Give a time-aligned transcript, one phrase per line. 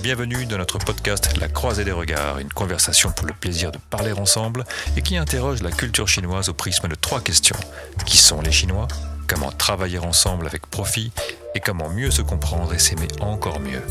[0.00, 4.12] Bienvenue dans notre podcast La Croisée des Regards, une conversation pour le plaisir de parler
[4.12, 4.64] ensemble
[4.96, 7.56] et qui interroge la culture chinoise au prisme de trois questions.
[8.06, 8.86] Qui sont les Chinois?
[9.26, 11.10] Comment travailler ensemble avec profit?
[11.56, 13.82] Et comment mieux se comprendre et s'aimer encore mieux?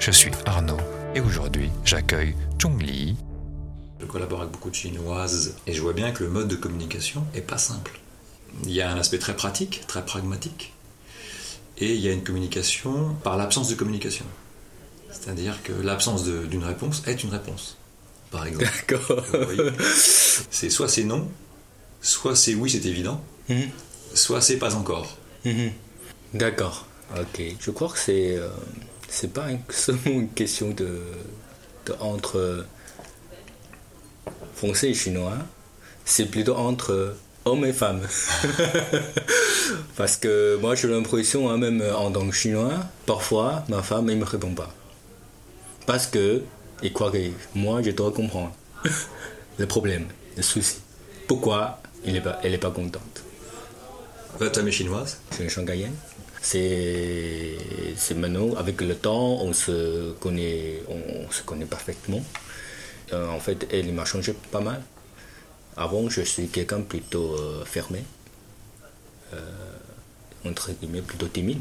[0.00, 0.80] Je suis Arnaud
[1.14, 3.16] et aujourd'hui j'accueille Chung Li.
[4.00, 7.26] Je collabore avec beaucoup de Chinoises et je vois bien que le mode de communication
[7.34, 8.00] est pas simple.
[8.64, 10.72] Il y a un aspect très pratique, très pragmatique,
[11.76, 14.24] et il y a une communication par l'absence de communication.
[15.12, 17.76] C'est-à-dire que l'absence d'une réponse est une réponse,
[18.30, 18.64] par exemple.
[18.88, 19.24] D'accord.
[20.50, 21.28] C'est soit c'est non,
[22.00, 23.68] soit c'est oui, c'est évident, Mhm.
[24.14, 25.16] soit c'est pas encore.
[25.44, 25.70] Mhm.
[26.34, 26.86] D'accord.
[27.18, 27.42] Ok.
[27.60, 28.48] Je crois que c'est euh,
[29.08, 31.00] c'est pas seulement une question de,
[31.86, 32.62] de entre euh,
[34.54, 35.34] français et chinois.
[36.04, 38.00] C'est plutôt entre hommes et femmes.
[39.96, 42.72] Parce que moi j'ai l'impression, hein, même en tant que chinois,
[43.06, 44.72] parfois ma femme ne me répond pas.
[45.86, 46.42] Parce que
[46.92, 48.52] croit que moi je dois comprendre
[49.58, 50.06] le problème,
[50.36, 50.76] le souci.
[51.28, 53.22] Pourquoi il est pas, elle n'est pas contente?
[54.38, 55.20] Votre femme est chinoise?
[55.30, 55.94] C'est une shanghaïenne.
[56.40, 57.56] C'est,
[57.96, 62.22] c'est maintenant, avec le temps, on se connaît, on, se connaît parfaitement.
[63.12, 64.82] Euh, en fait, elle m'a changé pas mal.
[65.76, 68.02] Avant, je suis quelqu'un plutôt euh, fermé,
[69.32, 69.38] euh,
[70.44, 71.60] entre guillemets, plutôt timide.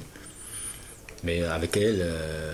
[1.24, 2.54] Mais avec elle, euh,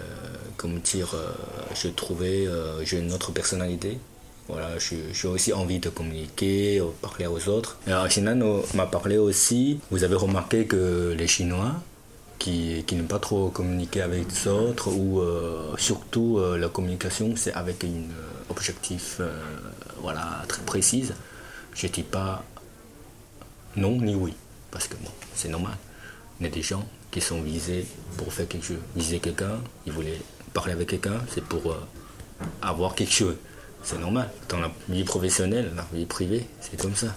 [0.57, 1.31] comment dire, euh,
[1.73, 3.97] j'ai trouvé, euh, j'ai une autre personnalité.
[4.49, 7.77] Voilà, j'ai aussi envie de communiquer, euh, parler aux autres.
[7.88, 11.75] Alors, Sinan euh, m'a parlé aussi, vous avez remarqué que les Chinois,
[12.39, 15.21] qui, qui n'aiment pas trop communiquer avec les autres, ou
[15.77, 18.03] surtout la communication, c'est avec un
[18.51, 19.19] objectif
[20.01, 21.09] voilà, très précis.
[21.73, 22.43] Je dis pas
[23.75, 24.35] non ni oui,
[24.69, 25.77] parce que bon, c'est normal.
[26.39, 27.86] Y a des gens qui sont visés
[28.17, 28.77] pour faire quelque chose.
[28.95, 30.19] Viser quelqu'un, ils voulaient
[30.53, 31.80] parler avec quelqu'un, c'est pour euh,
[32.61, 33.36] avoir quelque chose.
[33.83, 34.30] C'est normal.
[34.50, 37.16] Dans la vie professionnelle, la vie privée, c'est comme ça.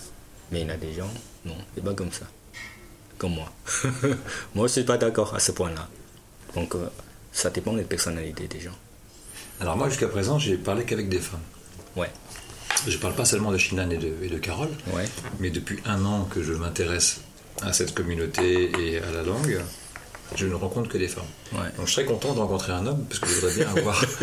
[0.53, 1.11] Mais il y en a des gens,
[1.45, 2.27] non, c'est pas comme ça.
[3.19, 3.53] Comme moi.
[4.55, 5.89] moi, je suis pas d'accord à ce point-là.
[6.55, 6.89] Donc, euh,
[7.33, 8.77] ça dépend des personnalités des gens.
[9.61, 11.41] Alors moi, jusqu'à présent, j'ai parlé qu'avec des femmes.
[11.97, 12.11] Ouais,
[12.87, 15.05] Je parle pas seulement de Shinan et de, et de Carole, ouais.
[15.39, 17.21] mais depuis un an que je m'intéresse
[17.63, 19.61] à cette communauté et à la langue,
[20.37, 21.25] je ne rencontre que des femmes.
[21.53, 21.69] Ouais.
[21.77, 24.05] Donc je serais content de rencontrer un homme, parce que je voudrais bien avoir...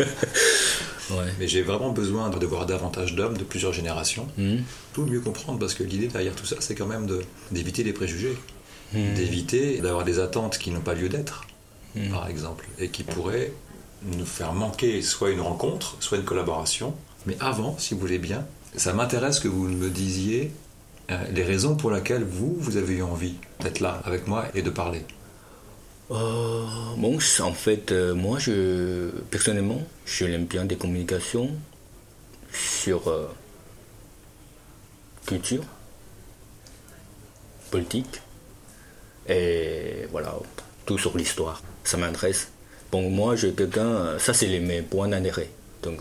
[1.10, 1.24] Ouais.
[1.38, 4.62] Mais j'ai vraiment besoin de voir davantage d'hommes de plusieurs générations Mhm.
[4.92, 7.06] pour mieux comprendre, parce que l'idée derrière tout ça, c'est quand même
[7.50, 8.36] d'éviter les préjugés,
[8.92, 9.14] Mhm.
[9.14, 11.46] d'éviter d'avoir des attentes qui n'ont pas lieu d'être,
[11.94, 12.10] Mhm.
[12.10, 13.52] par exemple, et qui pourraient
[14.04, 16.94] nous faire manquer soit une rencontre, soit une collaboration.
[17.26, 18.44] Mais avant, si vous voulez bien,
[18.76, 20.52] ça m'intéresse que vous me disiez
[21.10, 24.60] euh, les raisons pour lesquelles vous, vous avez eu envie d'être là avec moi et
[24.60, 25.06] de parler.
[26.10, 26.64] Euh,
[26.96, 31.50] bon, en fait, euh, moi, je, personnellement, je l'aime bien des communications
[32.52, 33.28] sur euh,
[35.26, 35.64] culture,
[37.70, 38.20] politique,
[39.28, 40.34] et voilà,
[40.86, 41.62] tout sur l'histoire.
[41.84, 42.48] Ça m'intéresse.
[42.90, 45.50] Bon, moi, j'ai quelqu'un, euh, ça, c'est mes points d'intérêt.
[45.82, 46.00] Donc,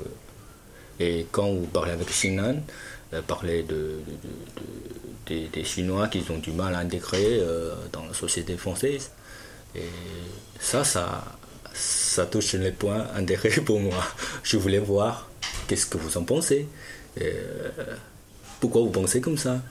[0.99, 2.55] et quand vous parlez avec Sinan,
[3.13, 7.41] euh, parlez de, de- de- de- des, Chinois qui ont du mal à intégrer
[7.91, 9.11] dans la société française.
[9.77, 9.89] Et
[10.59, 11.23] ça, ça,
[11.73, 14.03] ça touche les points d'intérêt pour moi.
[14.43, 15.29] Je voulais voir
[15.67, 16.67] qu'est-ce que vous en pensez.
[17.21, 17.69] Euh,
[18.59, 19.61] pourquoi vous pensez comme ça?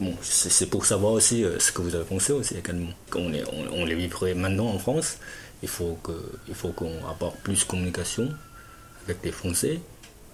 [0.00, 2.90] Bon, c'est pour savoir aussi euh, ce que vous avez pensé aussi également.
[3.14, 3.32] On,
[3.72, 5.18] on, les vivrait maintenant en France,
[5.62, 8.28] il faut qu'on apporte plus de communication
[9.04, 9.80] avec les Français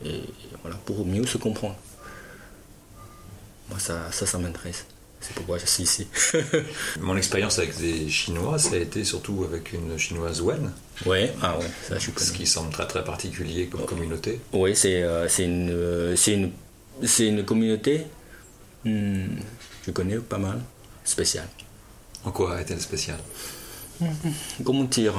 [0.04, 0.22] et
[0.62, 1.76] voilà pour mieux se comprendre.
[3.68, 4.86] Moi, ça, ça m'intéresse.
[5.26, 6.06] C'est pourquoi je suis ici.
[7.00, 10.70] Mon expérience avec des Chinois, ça a été surtout avec une Chinoise Wen,
[11.06, 12.26] ouais, ah ouais, ça je connais.
[12.26, 14.38] ce qui semble très très particulier comme communauté.
[14.52, 16.50] Oui, c'est euh, une, euh, une,
[17.20, 18.02] une communauté,
[18.84, 19.36] hmm,
[19.86, 20.60] je connais pas mal,
[21.04, 21.48] spéciale.
[22.26, 23.20] En quoi est-elle spéciale?
[24.62, 25.14] Comment dire?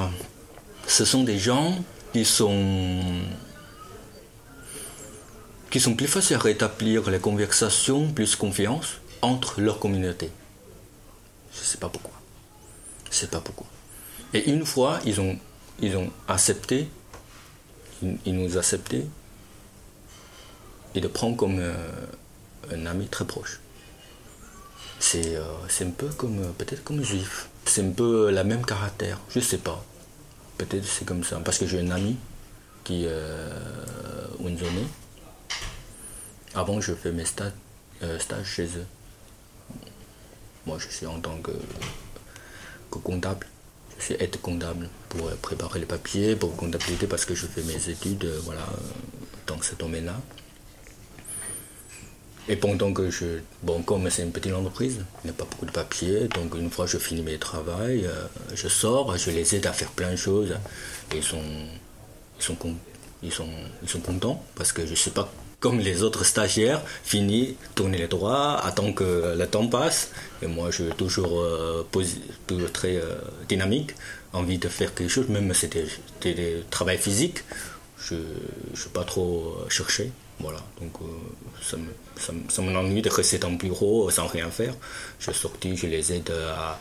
[0.86, 1.76] Ce sont des gens
[2.12, 3.02] qui sont
[5.70, 10.30] qui sont plus faciles à rétablir les conversations, plus confiance entre leur communauté.
[11.52, 12.14] Je sais pas pourquoi.
[13.10, 13.66] Je sais pas pourquoi.
[14.32, 15.38] Et une fois, ils ont,
[16.28, 16.88] accepté,
[18.02, 19.06] ils, ils nous accepté,
[20.94, 21.74] et de prendre comme euh,
[22.72, 23.60] un ami très proche.
[24.98, 25.42] C'est euh,
[25.80, 27.48] un peu comme, euh, peut-être comme juif.
[27.66, 29.84] C'est un peu la même caractère, je sais pas.
[30.56, 31.38] Peut-être c'est comme ça.
[31.44, 32.16] Parce que j'ai un ami
[32.84, 33.10] qui est.
[36.54, 37.52] Avant, je fais mes stages
[38.44, 38.86] chez eux.
[40.66, 41.52] Moi, je suis en tant que,
[42.90, 43.46] comptable.
[43.98, 48.26] c'est être comptable pour préparer les papiers, pour comptabilité parce que je fais mes études
[48.44, 48.66] voilà,
[49.46, 50.20] dans ce domaine-là.
[52.48, 53.40] Et pendant que je.
[53.62, 56.70] Bon, comme c'est une petite entreprise, il n'y a pas beaucoup de papiers, donc une
[56.70, 57.72] fois que je finis mes travaux,
[58.54, 60.56] je sors, je les aide à faire plein de choses.
[61.12, 61.42] Et ils sont,
[62.38, 62.44] ils
[63.32, 63.48] sont,
[63.82, 67.98] ils sont contents parce que je ne sais pas comme les autres stagiaires, fini, tourner
[67.98, 70.10] les droits, attend que le temps passe.
[70.42, 71.86] Et moi, je suis toujours, euh,
[72.72, 73.14] très euh,
[73.48, 73.92] dynamique,
[74.32, 77.38] envie de faire quelque chose, même si c'était du travail physique,
[77.98, 80.12] je ne suis pas trop euh, cherché.
[80.38, 80.92] Voilà, donc
[81.62, 81.88] ça, me,
[82.50, 84.74] ça, m'ennuie de rester dans le bureau sans rien faire.
[85.18, 86.78] Je suis sorti, je les aide à,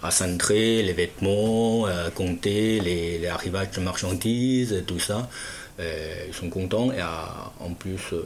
[0.00, 5.28] à, centrer les vêtements, à compter les, les arrivages de marchandises, tout ça.
[5.80, 8.22] Euh, ils sont contents et en plus, euh,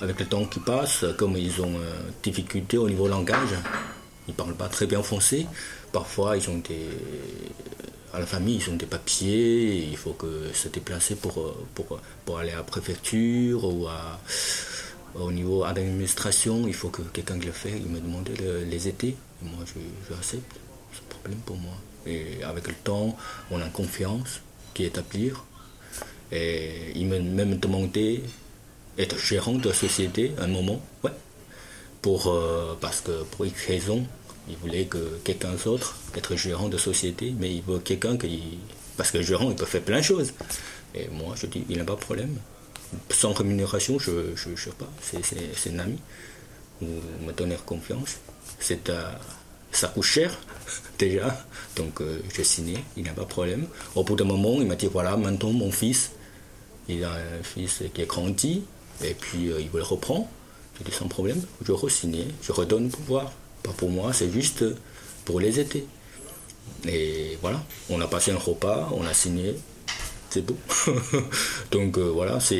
[0.00, 3.54] avec le temps qui passe, comme ils ont euh, difficulté au niveau langage,
[4.26, 5.46] ils ne parlent pas très bien français.
[5.92, 6.88] Parfois, ils ont des,
[8.12, 12.38] à la famille, ils ont des papiers, il faut que se déplacer pour, pour, pour
[12.38, 14.18] aller à la préfecture ou à,
[15.14, 17.72] au niveau de l'administration, il faut que quelqu'un le fasse.
[17.76, 18.34] Il me demandait
[18.68, 19.16] les aider.
[19.42, 20.56] Et moi, je, je accepte.
[20.92, 21.74] C'est un problème pour moi.
[22.06, 23.16] Et avec le temps,
[23.50, 24.40] on a confiance
[24.74, 25.44] qui est établir.
[26.32, 28.22] Et il m'a même demandé
[28.96, 31.12] d'être gérant de société un moment, ouais.
[32.02, 34.06] Pour, euh, parce que pour X raison,
[34.48, 38.58] il voulait que quelqu'un d'autre être gérant de société, mais il veut quelqu'un qui.
[38.96, 40.32] Parce que gérant, il peut faire plein de choses.
[40.94, 42.36] Et moi, je dis, il n'a pas de problème.
[43.10, 44.10] Sans rémunération, je
[44.48, 44.90] ne sais pas.
[45.02, 45.98] C'est un ami.
[46.80, 48.16] Vous me donnez confiance.
[48.60, 49.10] C'est euh,
[49.72, 50.38] ça coûte cher,
[50.98, 51.46] déjà.
[51.76, 53.66] Donc, euh, j'ai signé, il n'a pas de problème.
[53.94, 56.12] Au bout d'un moment, il m'a dit, voilà, maintenant, mon fils,
[56.88, 58.62] il a un fils qui est grandi,
[59.04, 60.26] et puis euh, il veut le reprendre.
[60.78, 63.32] J'ai dit sans problème, je re-signe, je redonne le pouvoir.
[63.62, 64.64] Pas pour moi, c'est juste
[65.24, 65.86] pour les aider.
[66.86, 69.54] Et voilà, on a passé un repas, on a signé,
[70.28, 70.56] c'est beau.
[71.70, 72.58] Donc euh, voilà, c'est,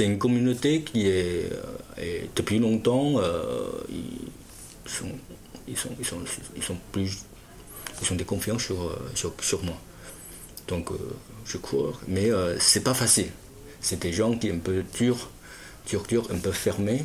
[0.00, 1.50] une communauté qui est,
[2.36, 3.20] depuis longtemps,
[3.90, 5.10] ils, sont,
[5.68, 6.20] ils, sont, ils, sont,
[6.56, 7.18] ils sont plus.
[8.10, 9.78] Ils des confiances sur, sur, sur moi.
[10.68, 10.90] Donc
[11.44, 13.30] je cours, mais euh, c'est pas facile.
[13.80, 15.30] C'est des gens qui sont un peu durs,
[15.86, 17.04] durs, durs, un peu fermés,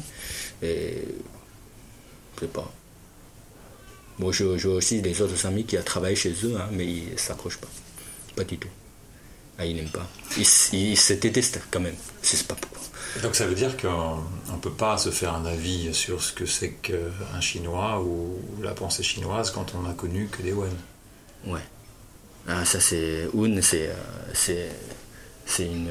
[0.62, 1.04] et
[2.36, 2.72] je sais pas.
[4.20, 7.18] Moi, j'ai aussi des autres amis qui ont travaillé chez eux, hein, mais ils ne
[7.18, 7.68] s'accrochent pas.
[8.36, 8.70] Pas du tout.
[9.60, 10.08] Ah, ils n'aiment pas.
[10.38, 10.46] Ils,
[10.98, 11.96] se détestent quand même.
[12.22, 12.82] C'est pas pourquoi.
[13.24, 14.18] Donc ça veut dire qu'on
[14.54, 18.74] ne peut pas se faire un avis sur ce que c'est qu'un Chinois ou la
[18.74, 20.72] pensée chinoise quand on n'a connu que des Wen.
[21.46, 21.62] Ouais.
[22.48, 23.26] Ah, ça, c'est.
[23.26, 23.90] Un, c'est,
[25.46, 25.90] c'est, une,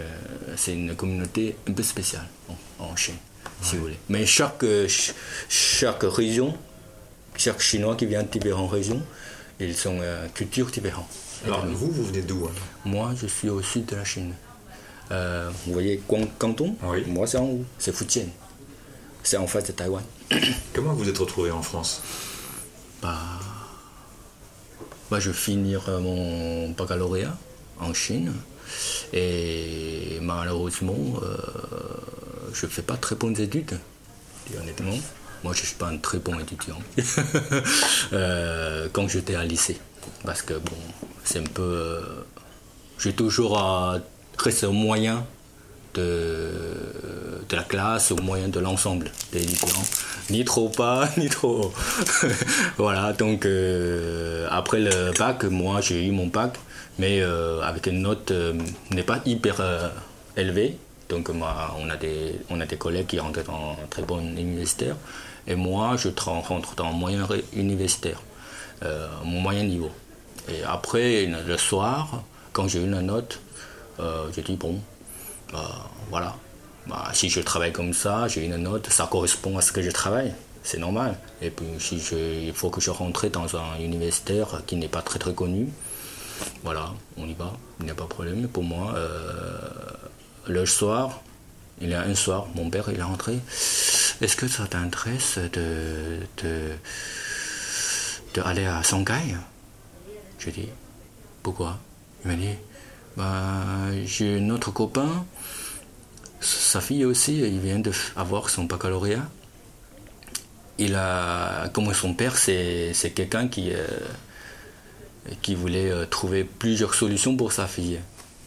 [0.56, 2.26] c'est une communauté un peu spéciale
[2.78, 3.16] en, Chine,
[3.60, 3.98] si vous voulez.
[4.08, 4.64] Mais chaque,
[5.48, 6.56] chaque région,
[7.36, 9.02] chaque Chinois qui vient de différentes régions,
[9.60, 11.08] ils ont une culture différente.
[11.44, 12.48] Alors, vous, vous venez d'où
[12.84, 14.34] Moi, je suis au sud de la Chine.
[15.12, 16.02] Euh, vous voyez
[16.38, 17.04] Canton oui.
[17.06, 18.26] Moi, c'est en haut, c'est Fujian.
[19.22, 20.02] C'est en face de Taïwan.
[20.74, 22.02] Comment vous êtes retrouvé en France?
[23.02, 23.18] Bah,
[25.10, 27.36] moi, je vais finir euh, mon baccalauréat
[27.78, 28.32] en Chine.
[29.12, 31.36] Et malheureusement, euh,
[32.52, 33.78] je ne fais pas très bonnes études,
[34.60, 34.96] honnêtement.
[35.44, 36.78] Moi, je ne suis pas un très bon étudiant
[38.12, 39.78] euh, quand j'étais à lycée.
[40.24, 40.76] Parce que, bon,
[41.22, 42.00] c'est un peu.
[42.98, 43.56] j'ai toujours
[44.38, 45.24] resté au moyen
[45.94, 46.50] de,
[47.50, 49.84] la classe, au moyen de l'ensemble des étudiants
[50.30, 51.72] ni trop pas, ni trop.
[52.76, 56.58] voilà, donc euh, après le bac, moi j'ai eu mon bac,
[56.98, 58.54] mais euh, avec une note euh,
[58.90, 59.56] n'est pas hyper
[60.36, 60.76] élevée.
[61.08, 64.18] Donc moi, on a des, on a des collègues qui rentrent dans un très bon
[64.36, 64.96] universitaire,
[65.46, 68.20] et moi je rentre dans un moyen universitaire,
[69.24, 69.90] mon moyen niveau.
[70.48, 73.40] Et après, le soir, quand j'ai eu une note,
[73.98, 74.80] je dis bon,
[76.10, 76.36] voilà,
[76.86, 79.90] bah, si je travaille comme ça, j'ai une note, ça correspond à ce que je
[79.90, 80.32] travaille.
[80.62, 81.16] C'est normal.
[81.42, 85.02] Et puis, si je, il faut que je rentre dans un universitaire qui n'est pas
[85.02, 85.68] très très connu,
[86.62, 87.52] voilà, on y va.
[87.80, 88.48] Il n'y a pas de problème.
[88.48, 89.58] Pour moi, euh,
[90.46, 91.22] le soir,
[91.80, 93.38] il y a un soir, mon père il est rentré.
[94.20, 96.70] Est-ce que ça t'intéresse de, de,
[98.34, 99.36] de, aller à Shanghai?
[100.38, 100.68] Je dis,
[101.42, 101.78] pourquoi?
[102.24, 102.56] Il m'a dit,
[103.16, 105.24] bah, j'ai notre copain
[106.40, 109.28] sa fille aussi, il vient d'avoir son baccalauréat.
[110.78, 113.86] Il a, comme son père, c'est quelqu'un qui, euh,
[115.42, 117.98] qui voulait euh, trouver plusieurs solutions pour sa fille.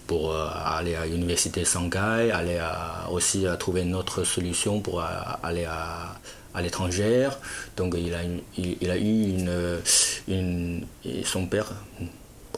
[0.05, 2.59] Pour euh, aller à l'université Shanghai, aller
[3.11, 5.03] aussi à trouver une autre solution pour
[5.43, 6.15] aller à,
[6.53, 7.29] à l'étranger.
[7.77, 8.19] Donc il a,
[8.57, 9.35] il, a eu
[10.27, 10.85] une,
[11.25, 11.73] Son père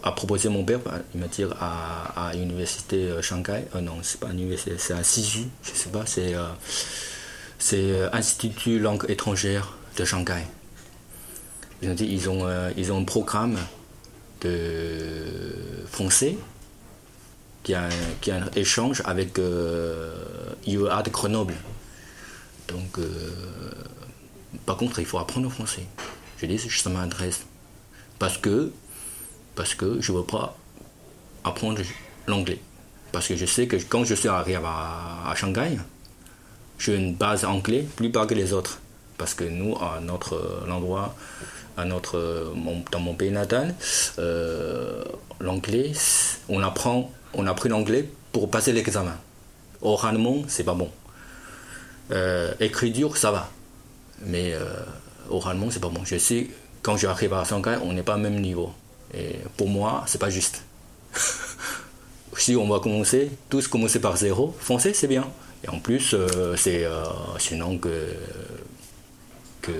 [0.03, 0.79] a proposé mon père,
[1.13, 3.65] il m'a dit à, à l'université Shanghai.
[3.81, 6.33] non, c'est pas université, c'est à Siju, je sais pas, c'est
[7.59, 10.43] c'est Institut langue étrangère de Shanghai.
[11.81, 13.57] Ils ont dit ils ont, ils ont un programme
[14.41, 16.37] de français
[17.63, 17.89] qui a,
[18.21, 20.13] qui a un échange avec euh,
[20.65, 21.55] IEA de Grenoble.
[22.67, 23.31] Donc, euh,
[24.65, 25.85] par contre, il faut apprendre le français.
[26.37, 27.45] Je dis, ça m'intéresse.
[28.19, 28.71] Parce que,
[29.61, 30.57] parce que je ne veux pas
[31.43, 31.83] apprendre
[32.25, 32.59] l'anglais.
[33.11, 35.77] Parce que je sais que quand je suis arrivé à, Shanghai,
[36.79, 38.79] j'ai une base anglais plus bas que les autres.
[39.19, 41.13] Parce que nous, à notre endroit,
[41.77, 42.51] à notre,
[42.91, 43.75] dans mon pays natal,
[44.17, 45.03] euh,
[45.39, 45.91] l'anglais,
[46.49, 49.15] on apprend on a pris l'anglais pour passer l'examen.
[49.83, 50.89] Oralement, c'est pas bon.
[52.09, 53.47] Euh, écriture, ça va.
[54.25, 54.65] Mais euh,
[55.29, 56.03] oralement, c'est pas bon.
[56.03, 56.47] Je sais,
[56.81, 58.73] quand j'arrive à Shanghai, on n'est pas au même niveau.
[59.13, 60.63] Et pour moi, c'est pas juste.
[62.37, 65.27] si on va commencer, tous commencer par zéro, français, c'est bien.
[65.63, 66.85] Et en plus, euh, c'est
[67.51, 67.87] une langue
[69.61, 69.71] que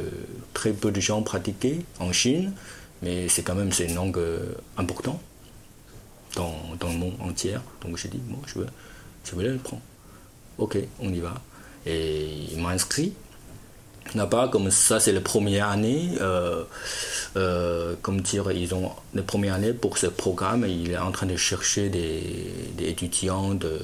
[0.54, 2.54] très peu de gens pratiquaient en Chine,
[3.02, 4.20] mais c'est quand même une langue
[4.78, 5.20] importante
[6.36, 7.56] dans, le monde entier.
[7.82, 8.68] Donc j'ai dit, bon, je veux,
[9.26, 9.82] je veux le prendre.
[10.58, 11.42] Ok, on y va.
[11.86, 13.14] Et il m'a inscrit.
[14.16, 16.12] Là-bas, comme ça, c'est la première année.
[16.20, 16.64] Euh,
[17.38, 20.66] euh, comme dire, ils ont la première année pour ce programme.
[20.68, 23.80] Il est en train de chercher des, étudiants de,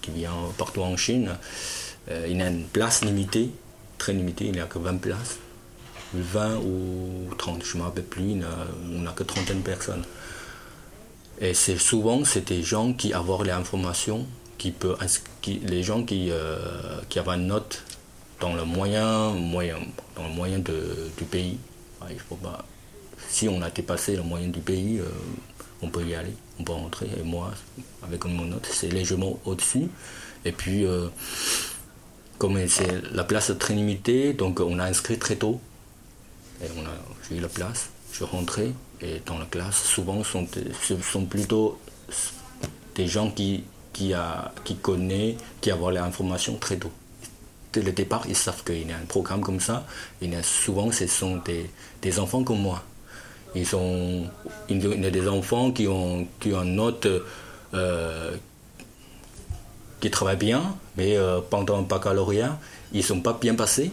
[0.00, 1.36] qui viennent partout en Chine.
[2.10, 3.50] Euh, il a une place limitée,
[3.98, 4.46] très limitée.
[4.46, 5.38] Il n'y a que 20 places.
[6.14, 8.40] 20 ou 30, je ne me rappelle plus.
[8.94, 10.04] On n'a que trentaine de personnes.
[11.38, 14.26] Et c'est souvent c'est des gens qui avoir les informations,
[14.58, 14.96] qui peut,
[15.46, 16.30] les gens qui,
[17.08, 17.82] qui avaient une note
[18.40, 19.78] dans le moyen, moyen,
[20.16, 21.58] dans le moyen de, du pays.
[22.10, 22.64] il faut pas,
[23.28, 25.04] si on a dépassé le moyen du pays, euh,
[25.82, 27.08] on peut y aller, on peut rentrer.
[27.18, 27.52] Et moi,
[28.02, 29.88] avec mon note, c'est légèrement au-dessus.
[30.44, 31.08] Et puis, euh,
[32.38, 35.60] comme c'est la place très limitée, donc on a inscrit très tôt.
[36.62, 40.46] Et on a, eu la place, je rentré, et dans la classe, souvent, sont,
[40.82, 41.78] ce sont plutôt
[42.94, 46.90] des gens qui, qui, a, qui connaissent, qui ont l'information très tôt.
[47.72, 49.86] Dès le départ, ils savent qu'il y a un programme comme ça.
[50.42, 51.40] Souvent, ce sont
[52.02, 52.82] des, enfants comme moi.
[53.54, 54.24] Ils sont,
[54.68, 57.06] il y a des enfants qui ont, qui ont note
[57.74, 58.36] euh,
[60.00, 62.58] qui travaillent bien, mais euh, pendant le baccalauréat,
[62.92, 63.92] ils ne sont pas bien passés.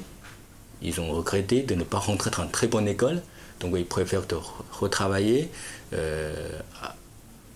[0.82, 3.22] Ils ont regretté de ne pas rentrer dans une très bonne école.
[3.60, 4.22] Donc il préfère
[4.72, 5.50] retravailler
[5.94, 6.50] euh,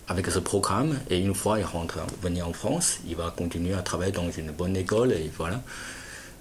[0.08, 3.82] avec ce programme et une fois il rentre venir en France, il va continuer à
[3.82, 5.62] travailler dans une bonne école et voilà.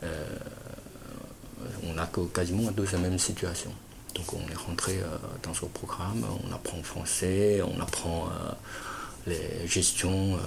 [0.03, 0.25] Euh,
[1.83, 3.71] on a quasiment tous la même situation.
[4.15, 8.29] Donc on est rentré euh, dans ce programme, on apprend français, on apprend
[9.27, 10.37] les gestions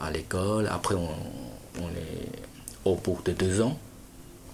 [0.00, 0.68] à l'école.
[0.70, 1.08] Après on,
[1.88, 2.28] est
[2.84, 3.78] au bout de deux ans,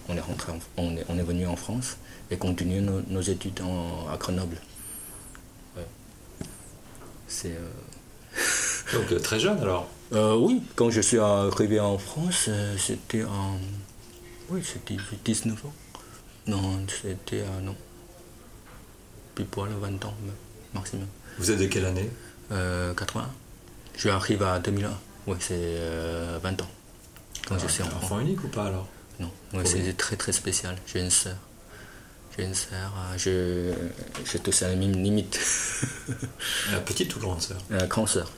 [0.08, 1.96] on est rentré, on est venu en France
[2.30, 3.60] et continuer nos, études
[4.12, 4.58] à Grenoble.
[7.28, 7.52] C'est.
[7.52, 9.86] Euh, Donc euh, très jeune alors?
[10.14, 13.58] Euh, Oui, quand je suis arrivé en France, c'était en.
[14.50, 15.72] Oui, c'était 19 ans.
[16.46, 17.44] Non, c'était.
[17.62, 17.76] non.
[19.34, 20.14] Puis pour le 20 ans
[20.74, 21.06] maximum.
[21.38, 22.10] Vous êtes de quelle année?
[22.50, 23.30] 80.
[23.96, 24.90] Je arrive à 2001.
[25.26, 25.76] Oui, c'est
[26.42, 26.66] 20 ans.
[27.46, 28.88] Quand ah, je suis enfant unique ou pas alors?
[29.20, 29.30] Non,
[29.64, 30.76] c'est très très spécial.
[30.86, 31.36] J'ai une sœur.
[32.36, 33.72] J'ai une sœur, je,
[34.24, 35.40] je touche à la même limite.
[36.72, 37.58] la petite ou grande sœur?
[37.68, 38.30] La grande sœur.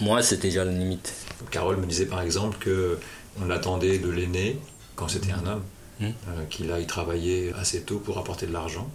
[0.00, 1.12] Moi, c'est déjà la limite.
[1.50, 2.98] Carole me disait par exemple que
[3.40, 4.60] on attendait de l'aîné,
[4.96, 5.62] quand c'était un homme,
[6.00, 6.04] hmm.
[6.04, 8.90] euh, qu'il aille travailler assez tôt pour apporter de l'argent.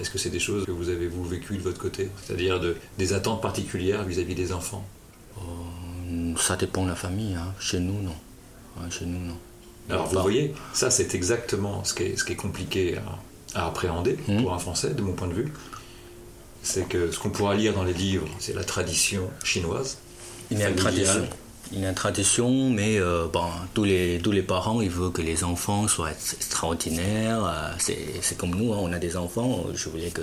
[0.00, 2.08] Est-ce que c'est des choses que vous avez vous vécues de votre côté?
[2.24, 4.84] C'est-à-dire de, des attentes particulières vis-à-vis des enfants?
[5.38, 7.34] Euh, Ça dépend de la famille.
[7.34, 7.52] Hein.
[7.60, 8.90] Chez nous, non.
[8.90, 9.36] chez nous, non.
[9.90, 12.98] Alors, vous voyez, ça, c'est exactement ce qui est, ce qui est compliqué
[13.54, 14.42] à appréhender hmm.
[14.42, 15.52] pour un Français, de mon point de vue,
[16.62, 19.98] c'est que ce qu'on pourra lire dans les livres, c'est la tradition chinoise.
[20.50, 21.26] Il y a une tradition.
[21.74, 23.28] Une tradition, mais euh,
[23.72, 27.44] tous, les, parents, ils veulent que les enfants soient extraordinaires.
[27.46, 27.72] Euh,
[28.20, 29.64] c'est comme nous, hein, on a des enfants.
[29.74, 30.20] Je voulais que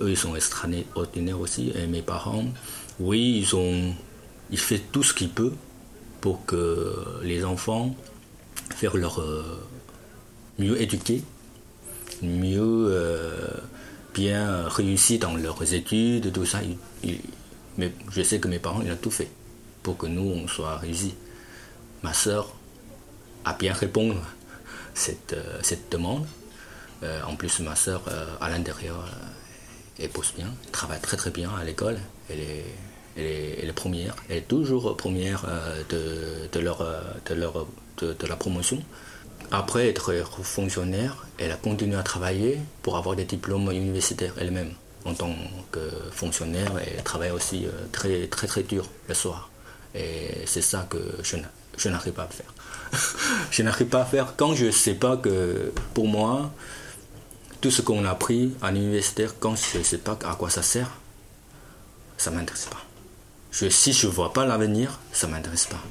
[0.00, 1.72] eux, ils sont extraordinaires aussi.
[1.74, 2.44] Et mes parents,
[3.00, 3.94] oui, ils ont,
[4.50, 5.56] ils font tout ce qu'ils peuvent
[6.20, 7.94] pour que les enfants
[8.74, 9.66] fassent leur euh,
[10.58, 11.22] mieux éduquer
[12.20, 12.92] mieux
[14.12, 16.58] bien réussi dans leurs études, tout ça.
[17.76, 19.30] mais je sais que mes parents, ils ont tout fait
[19.82, 20.80] pour que nous, on soit.
[22.02, 22.52] Ma soeur
[23.44, 24.18] a bien répondu.
[24.94, 26.26] cette, cette demande.
[27.02, 28.02] en plus, ma soeur,
[28.40, 29.08] à l'intérieur,
[29.98, 31.98] elle pose bien, elle travaille très très bien à l'école.
[32.30, 32.64] Elle est,
[33.16, 35.44] elle, est, première, elle est toujours première
[35.88, 36.78] de, de, leur,
[37.26, 37.66] de, leur,
[37.98, 38.82] de, la promotion.
[39.50, 44.72] Après être fonctionnaire, elle a continué à travailler pour avoir des diplômes universitaires elle-même.
[45.04, 45.34] En tant
[45.72, 45.80] que
[46.10, 49.48] fonctionnaire, elle travaille aussi euh, très très très dur le soir.
[49.94, 50.98] Et c'est ça que
[51.76, 52.52] je n'arrive pas à faire.
[53.50, 56.52] je n'arrive pas à faire quand je ne sais pas que pour moi,
[57.60, 60.62] tout ce qu'on a appris à l'université, quand je ne sais pas à quoi ça
[60.62, 60.90] sert,
[62.16, 62.82] ça ne m'intéresse pas.
[63.70, 65.82] Si je ne vois pas l'avenir, ça ne m'intéresse pas.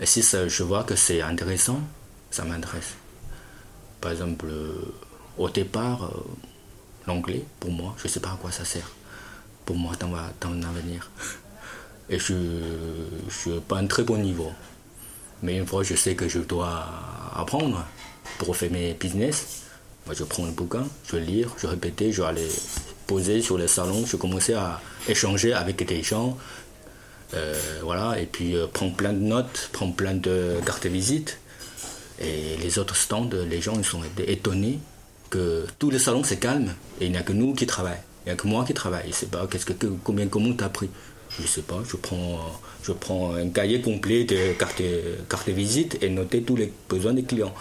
[0.00, 1.80] Et si je vois que c'est intéressant,
[2.30, 2.94] ça m'intéresse.
[4.00, 4.46] Par exemple,
[5.36, 6.24] au départ, euh,
[7.06, 8.90] l'anglais, pour moi, je ne sais pas à quoi ça sert.
[9.66, 10.08] Pour moi, dans,
[10.40, 11.10] dans l'avenir.
[12.10, 14.50] Et je ne suis pas un très bon niveau.
[15.42, 16.84] Mais une fois, je sais que je dois
[17.34, 17.86] apprendre
[18.38, 19.62] pour faire mes business.
[20.06, 22.48] Moi, je prends le bouquin, je lis, je répète, je aller
[23.06, 26.36] poser sur le salon, je commençais à échanger avec des gens.
[27.34, 31.38] Euh, voilà, et puis prendre plein de notes, prendre plein de cartes de visite.
[32.20, 34.78] Et les autres stands, les gens ils sont étonnés
[35.30, 37.96] que tout le salon c'est calme et il n'y a que nous qui travaillons.
[38.24, 39.08] Il n'y a que moi qui travaille.
[39.08, 40.90] Je sais pas qu'est-ce que, combien comment t'as pris?
[41.38, 46.08] Je sais pas, je prends, je prends un cahier complet de cartes, de visite et
[46.08, 47.54] noter tous les besoins des clients.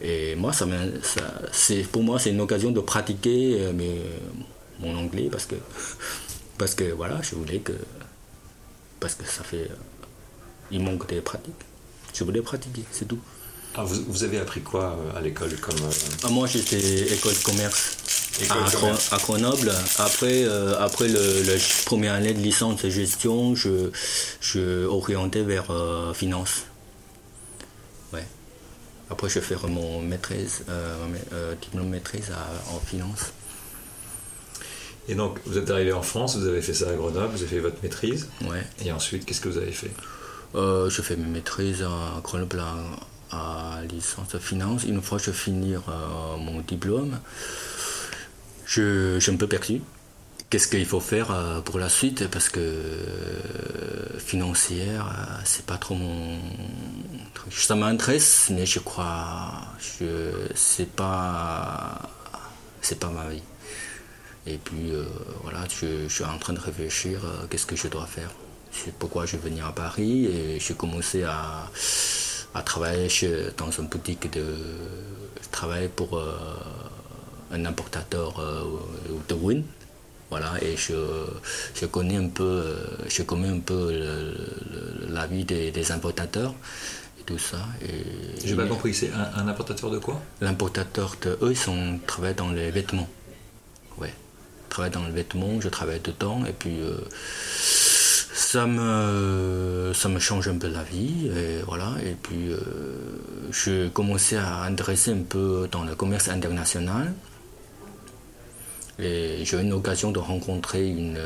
[0.00, 0.66] Et moi, ça,
[1.02, 1.20] ça
[1.52, 4.00] c'est, pour moi, c'est une occasion de pratiquer euh, mes,
[4.80, 5.56] mon anglais parce que,
[6.58, 7.72] parce que voilà, je voulais que.
[9.00, 9.70] Parce que ça fait.
[10.70, 11.54] Il manque de pratique.
[12.14, 13.20] Je voulais pratiquer, c'est tout.
[13.78, 15.90] Ah, vous, avez appris quoi euh, à l'école comme euh,
[16.24, 17.98] ah, Moi, j'étais école de commerce.
[18.48, 19.70] à, Grenoble.
[19.98, 23.90] Après, euh, après le, le, première année de licence de gestion, je,
[24.40, 25.66] je orienté vers
[26.14, 26.64] finance.
[28.14, 28.24] Ouais.
[29.10, 30.64] Après, je fais mon maîtrise,
[31.60, 32.32] diplôme maîtrise
[32.74, 33.32] en finance.
[35.08, 37.56] Et donc, vous êtes arrivé en France, vous avez fait ça à Grenoble, vous avez
[37.56, 38.28] fait votre maîtrise.
[38.42, 38.64] Ouais.
[38.86, 39.90] Et ensuite, qu'est-ce que vous avez fait?
[40.54, 42.74] Je fais mes maîtrises à Grenoble à
[43.90, 44.84] licence de finance.
[44.84, 47.18] Une fois que je finis euh, mon diplôme,
[48.66, 49.82] je, suis un peu perdu.
[50.48, 52.28] Qu'est-ce qu'il faut faire euh, pour la suite?
[52.28, 56.38] Parce que euh, financière, c'est pas trop mon.
[57.50, 62.02] Ça m'intéresse, mais je crois, je c'est pas,
[62.80, 63.42] c'est pas ma vie.
[64.48, 64.92] Et puis
[65.42, 68.30] voilà, je, suis en train de réfléchir qu'est-ce que je dois faire.
[68.70, 71.68] C'est pourquoi je vais venir à Paris et j'ai commencé à
[72.56, 73.08] à travailler
[73.58, 74.44] dans une boutique de
[75.52, 76.32] travail pour euh,
[77.52, 78.62] un importateur euh,
[79.28, 79.62] de win.
[80.30, 80.94] Voilà, et je,
[81.74, 82.74] je, connais un peu, euh,
[83.08, 83.80] je connais un peu
[85.08, 86.54] la vie des, importateurs
[87.20, 87.58] et tout ça.
[88.44, 90.20] J'ai pas compris, c'est un, importateur de quoi?
[90.40, 93.08] L'importateur de eux, ils sont travaillent dans les vêtements.
[93.98, 94.14] Ouais,
[94.68, 96.76] travaillent dans les vêtements, je travaille dedans et puis
[98.46, 101.28] ça me, ça me change un peu la vie.
[101.36, 101.94] Et voilà.
[102.04, 102.60] Et puis, euh,
[103.50, 107.12] je commençais à intéresser un peu dans le commerce international.
[109.00, 111.20] Et j'ai eu une occasion de rencontrer une,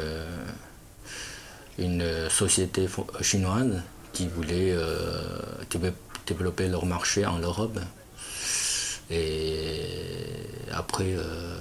[1.79, 2.89] une société
[3.21, 3.83] chinoise
[4.15, 5.23] qui voulait euh,
[6.27, 7.79] développer leur marché en Europe.
[9.11, 9.83] Et
[10.73, 11.61] après, euh,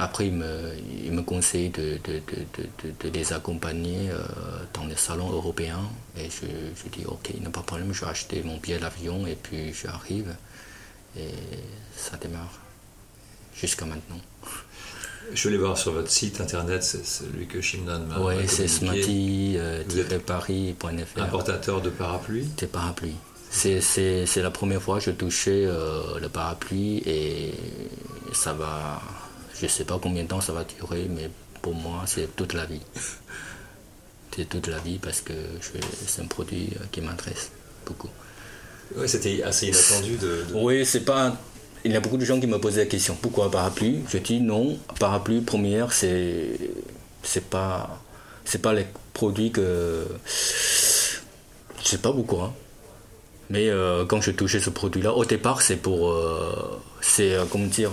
[0.00, 0.72] après, il me,
[1.04, 4.18] il me conseille de, de, de, de, les accompagner euh,
[4.72, 5.90] dans les salons européens.
[6.16, 8.56] Et je, je dis, ok, il n'y a pas de problème, je vais acheter mon
[8.56, 10.34] billet d'avion et puis j'arrive.
[11.18, 11.28] Et
[11.96, 12.60] ça démarre
[13.54, 14.20] jusqu'à maintenant.
[15.34, 18.68] Je vais aller voir sur votre site internet, c'est celui que Shimdan m'a Oui, c'est
[18.68, 19.84] smarty euh.
[21.16, 22.48] Importateur de parapluies?
[22.56, 23.16] Des parapluies.
[23.50, 27.52] C'est la première fois que je touchais euh, le parapluie et
[28.32, 29.02] ça va
[29.60, 31.28] je ne sais pas combien de temps ça va durer, mais
[31.60, 32.80] pour moi, c'est toute la vie.
[34.34, 35.34] c'est toute la vie parce que
[36.06, 37.50] c'est un produit euh, qui m'intéresse
[37.84, 38.08] beaucoup.
[38.96, 41.36] Oui, c'était assez inattendu de, Oui, c'est pas.
[41.84, 44.00] Il y a beaucoup de gens qui me posaient la question pourquoi parapluie?
[44.08, 46.58] Je dis non, parapluie première, c'est
[47.22, 48.02] c'est pas
[48.46, 50.06] c'est pas les produits que
[51.84, 52.40] c'est pas beaucoup.
[52.40, 52.54] Hein.
[53.50, 57.92] Mais euh, quand je touchais ce produit-là, au départ, c'est pour euh, c'est comment dire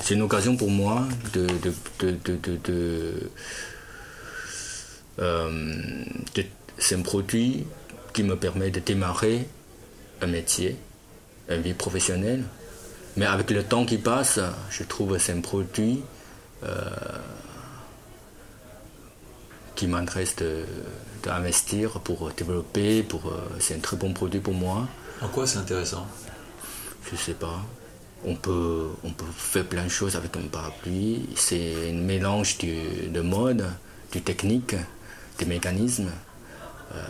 [0.00, 1.46] c'est une occasion pour moi de,
[5.20, 6.04] euh,
[6.78, 7.64] c'est un produit
[8.12, 9.48] qui me permet de démarrer
[10.20, 10.76] un métier,
[11.48, 12.44] une vie professionnelle.
[13.16, 16.02] Mais avec le temps qui passe, je trouve que c'est un produit
[16.64, 16.80] euh,
[19.76, 20.36] qui m'intéresse
[21.22, 23.02] d'investir pour développer.
[23.02, 24.88] Pour, euh, c'est un très bon produit pour moi.
[25.20, 26.06] En quoi c'est intéressant?
[27.10, 27.62] Je sais pas.
[28.26, 28.88] On peut,
[29.36, 31.28] faire plein de choses avec un parapluie.
[31.36, 33.66] C'est un mélange de mode,
[34.12, 34.74] du technique,
[35.38, 36.10] des mécanismes.
[36.94, 37.02] Euh,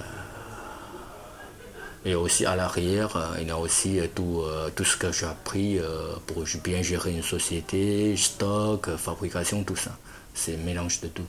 [2.05, 4.43] et aussi à l'arrière, euh, il y a aussi tout,
[4.75, 5.79] tout ce que j'ai appris
[6.27, 9.97] pour bien gérer une société, stock, fabrication, tout ça.
[10.35, 11.27] C'est un mélange de tout.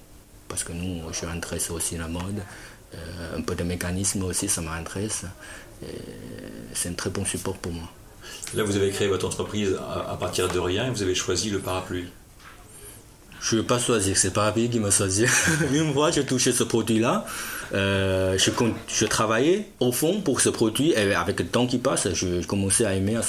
[0.48, 2.41] Parce que nous, je m'intéresse aussi à la mode.
[3.38, 5.26] un peu de mécanisme aussi, ça m'intéresse.
[6.74, 7.89] C'est un très bon support pour moi.
[8.55, 9.77] Là, vous avez créé votre entreprise
[10.09, 12.05] à, partir de rien et vous avez choisi le parapluie.
[13.41, 15.25] Je ne vais pas choisir, c'est le parapluie qui m'a choisi.
[15.73, 17.25] Une fois, j'ai touché ce produit-là.
[17.73, 18.51] Euh, je,
[18.87, 22.85] je, travaillais au fond pour ce produit et avec le temps qui passe, je, commençais
[22.85, 23.19] à aimer,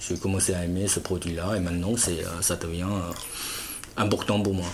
[0.00, 3.12] je commençais à aimer ce produit-là et maintenant, c'est, euh, ça devient euh,
[3.96, 4.68] important pour moi.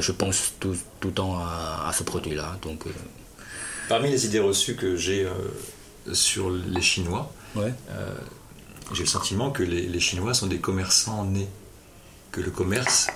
[0.00, 2.56] je pense tout, tout le temps à, ce produit-là.
[2.62, 2.84] Donc,
[3.88, 5.26] Parmi les idées reçues que j'ai
[6.12, 7.72] sur les Chinois, ouais
[8.92, 11.48] j'ai le sentiment que les, Chinois sont des commerçants nés.
[12.32, 13.08] Que le commerce,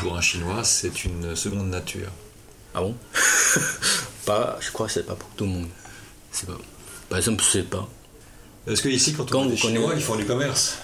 [0.00, 2.08] pour un Chinois, c'est une seconde nature.
[2.74, 2.94] Ah bon
[4.26, 5.68] pas, Je crois que c'est pas pour tout le monde.
[6.46, 6.58] Pas,
[7.08, 7.88] par exemple, je sais pas.
[8.66, 10.78] Est-ce que ici, quand on voit des Chinois, ils font du commerce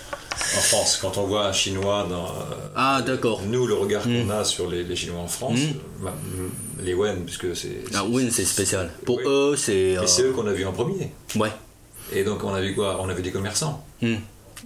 [0.56, 2.32] en France, quand on voit un Chinois dans.
[2.74, 3.42] Ah, d'accord.
[3.46, 4.30] Nous, le regard qu'on hmm.
[4.30, 6.04] a sur les, Chinois en France, hmm.
[6.04, 6.14] bah,
[6.82, 7.84] les Wen, puisque c'est.
[7.94, 8.92] Ah, Wen, c'est spécial.
[9.04, 9.92] Pour eux, c'est.
[9.92, 11.12] Et c'est eux qu'on a vu en premier.
[11.36, 11.52] Ouais.
[12.12, 12.98] Et donc, on a vu quoi?
[13.00, 13.84] On a vu des commerçants.
[14.04, 14.16] Hmm.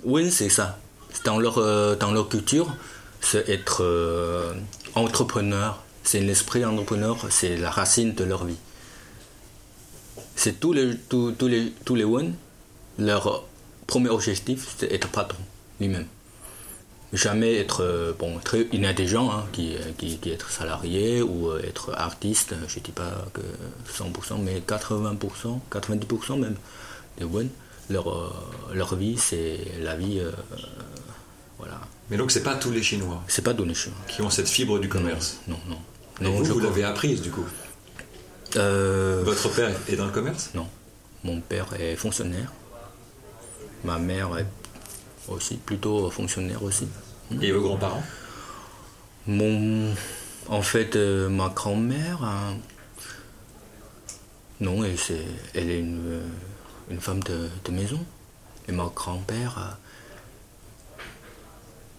[0.03, 0.81] Oui, c'est ça.
[1.25, 2.75] Dans leur, euh, dans leur culture,
[3.21, 4.53] c'est être euh,
[4.97, 5.81] entrepreneur.
[6.03, 8.57] C'est l'esprit entrepreneur, c'est la racine de leur vie.
[10.35, 12.05] C'est tous les, tous, tous les, tous les
[12.99, 13.45] leur
[13.87, 15.39] premier objectif, c'est être patron
[15.79, 16.07] lui-même.
[17.13, 22.55] Jamais être, euh, bon, très, il hein, qui, qui, qui, être salarié ou être artiste,
[22.67, 23.43] je ne dis pas que
[23.89, 26.57] 100%, mais 80%, 90% même
[27.19, 27.51] des one
[27.91, 28.31] leur, euh,
[28.75, 30.19] leur vie, c'est la vie.
[30.21, 30.31] Euh,
[31.59, 31.81] voilà.
[32.11, 33.99] Mais donc, c'est pas tous les Chinois C'est pas tous les Chinois.
[34.09, 35.79] Qui ont cette fibre du commerce Non, non.
[36.21, 36.33] non.
[36.33, 37.45] vous, vous l'avez apprise, du coup
[38.57, 40.51] euh, Votre père est dans le commerce?
[40.55, 40.69] Non.
[41.25, 42.53] Mon père est fonctionnaire.
[43.85, 44.47] Ma mère est
[45.29, 46.89] aussi plutôt fonctionnaire aussi.
[47.43, 48.03] Et vos grands-parents?
[49.27, 49.95] Mon...
[50.49, 52.23] En fait, ma grand-mère...
[52.25, 52.57] Hein,
[54.61, 56.21] non, elle, est, elle est une
[56.91, 58.01] une femme de, maison.
[58.69, 61.03] Et mon grand-père, euh,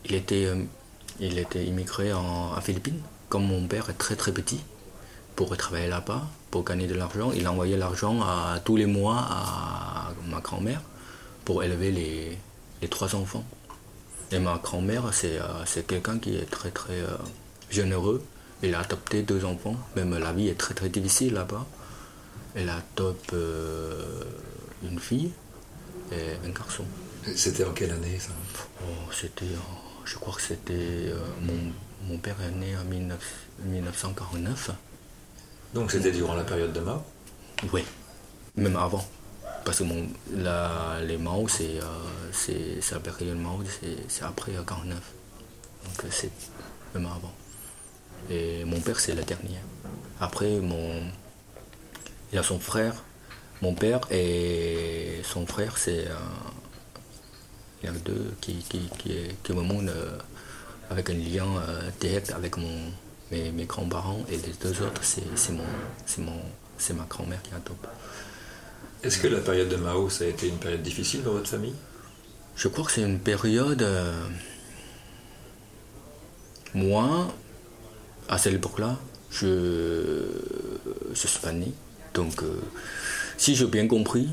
[0.05, 0.63] il, était, euh,
[1.19, 3.01] il était immigré en, Philippines.
[3.29, 4.59] Comme mon père est très très petit,
[5.35, 8.21] pour travailler là-bas, pour gagner de l'argent, il envoyait l'argent
[8.65, 10.81] tous les mois à ma grand-mère
[11.45, 12.37] pour élever les,
[12.81, 13.45] les, trois enfants.
[14.31, 17.03] Et ma grand-mère, c'est euh, quelqu'un qui est très très
[17.69, 18.23] généreux.
[18.63, 19.75] Il a adopté deux enfants.
[19.95, 21.65] Même la vie est très très difficile là-bas.
[22.55, 23.33] Elle adopte
[24.83, 25.31] une fille
[26.11, 26.85] et un garçon.
[27.35, 28.31] C'était en quelle année ça?
[28.81, 29.45] Oh, C'était,
[30.05, 31.73] je crois que c'était euh, mon,
[32.07, 32.85] mon, père est né en
[33.65, 34.71] 1949.
[35.73, 37.03] Donc c'était durant la période de Mao?
[37.73, 37.83] Oui,
[38.55, 39.05] même avant.
[39.65, 43.61] Parce que mon, la, les Mao, c'est, euh, c'est, la période Mao,
[44.07, 44.97] c'est, après 49.
[45.83, 46.31] Donc c'est
[46.95, 47.33] même avant.
[48.29, 49.61] Et mon père, c'est la dernière.
[50.19, 51.01] Après, mon,
[52.31, 53.03] il y a son frère
[53.61, 56.07] mon père et son frère, c'est
[57.81, 60.17] il y a deux qui, qui, qui, qui me montrent euh,
[60.89, 62.91] avec un lien euh, direct avec mon,
[63.31, 65.63] mes, mes grands-parents et les deux autres, c'est mon,
[66.17, 66.41] mon,
[66.95, 67.87] ma grand-mère qui adopte.
[69.01, 71.75] Est-ce que la période de Mao, ça a été une période difficile dans votre famille?
[72.57, 73.81] Je crois que c'est une période.
[73.81, 74.27] Euh,
[76.73, 77.33] moi,
[78.27, 78.97] à cette époque-là,
[79.31, 80.25] je,
[81.13, 81.71] je suis pas né.
[82.13, 82.43] Donc,
[83.39, 84.27] si j'ai bien compris,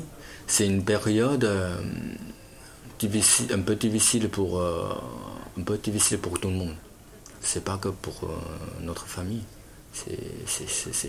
[0.47, 1.77] c'est une période euh,
[2.99, 4.93] difficile, un peu difficile pour, euh,
[5.57, 6.75] un peu difficile pour tout le monde.
[7.41, 8.27] C'est pas que pour euh,
[8.81, 9.43] notre famille.
[9.93, 10.11] C'est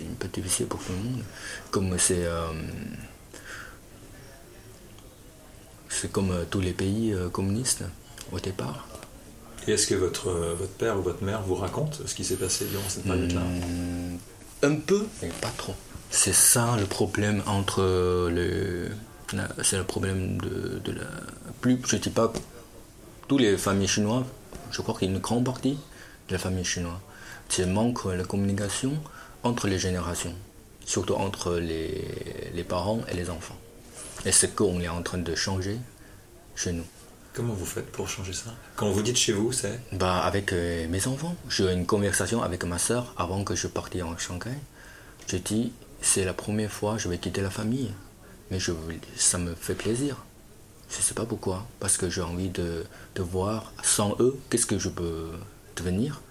[0.05, 1.23] un peu difficile pour tout le monde.
[1.69, 2.25] Comme c'est
[5.89, 7.83] c'est comme tous les pays communistes
[8.31, 8.87] au départ.
[9.67, 12.65] Et est-ce que votre, votre père ou votre mère vous raconte ce qui s'est passé
[12.65, 13.41] durant cette période-là?
[13.41, 14.17] Hmm,
[14.63, 15.75] Un peu, mais pas trop.
[16.11, 17.81] C'est ça le problème entre
[18.29, 18.89] le.
[19.61, 21.05] C'est le problème de, la.
[21.61, 22.33] Plus, je ne dis pas
[23.27, 24.25] tous les familles chinoises,
[24.71, 25.77] je crois qu'il y a une grande partie
[26.27, 26.97] de la famille chinoise.
[27.47, 28.93] C'est manque la communication
[29.43, 30.33] entre les générations,
[30.85, 33.57] surtout entre les, les parents et les enfants.
[34.25, 35.77] Et c'est qu'on est en train de changer
[36.55, 36.85] chez nous.
[37.33, 38.49] Comment vous faites pour changer ça?
[38.75, 39.79] Quand vous dites chez vous, c'est?
[39.93, 41.35] Bah Avec euh, mes enfants.
[41.47, 44.57] J'ai eu une conversation avec ma soeur avant que je parte en Shanghai.
[45.27, 47.91] Je dis c'est la première fois que je vais quitter la famille.
[48.51, 48.59] Mais
[49.15, 50.17] ça me fait plaisir.
[50.89, 51.65] Je sais pas pourquoi.
[51.79, 52.85] Parce que j'ai envie de,
[53.17, 55.29] voir sans eux qu'est-ce que je peux
[55.75, 56.21] devenir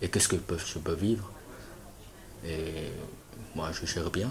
[0.00, 1.30] et qu'est-ce que je peux vivre.
[2.46, 2.90] Et
[3.54, 4.30] moi, je gère bien.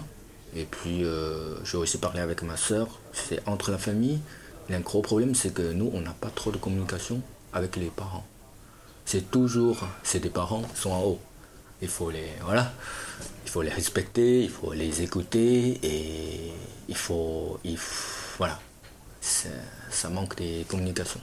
[0.54, 2.98] Et puis, euh, j'ai aussi parlé avec ma soeur.
[3.12, 4.20] C'est entre la famille.
[4.68, 7.76] Il y un gros problème, c'est que nous, on n'a pas trop de communication avec
[7.76, 8.26] les parents.
[9.04, 11.20] C'est toujours, c'est des parents sont en haut.
[11.80, 12.72] Il faut les, voilà,
[13.20, 16.52] il faut les respecter, il faut les écouter et
[16.88, 17.78] il faut, il
[18.38, 18.58] voilà,
[19.20, 21.20] ça manque des communications.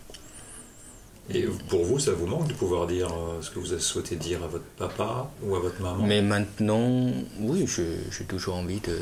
[1.32, 4.16] Et pour vous, ça vous manque de pouvoir dire euh, ce que vous avez souhaité
[4.16, 6.06] dire à votre papa ou à votre maman?
[6.06, 8.96] Mais maintenant, oui, j'ai toujours envie de,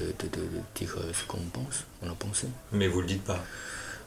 [0.75, 2.47] dire euh, ce qu'on pense, on a pensé.
[2.71, 3.39] Mais vous le dites pas?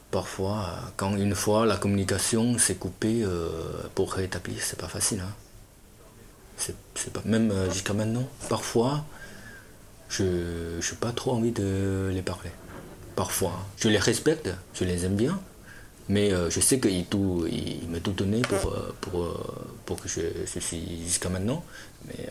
[0.09, 0.65] Parfois,
[0.97, 3.49] quand une fois la communication s'est coupée, euh,
[3.93, 5.21] pour rétablir, c'est pas facile.
[5.21, 5.33] Hein.
[6.95, 9.03] C'est pas, même jusqu'à maintenant, parfois,
[10.09, 12.51] je n'ai pas trop envie de les parler.
[13.15, 15.39] Parfois, je les respecte, je les aime bien,
[16.09, 17.05] mais euh, je sais qu'il
[17.51, 19.43] il, m'a tout donné pour, euh, pour, euh,
[19.85, 21.63] pour que je, je suis jusqu'à maintenant.
[22.07, 22.29] Mais,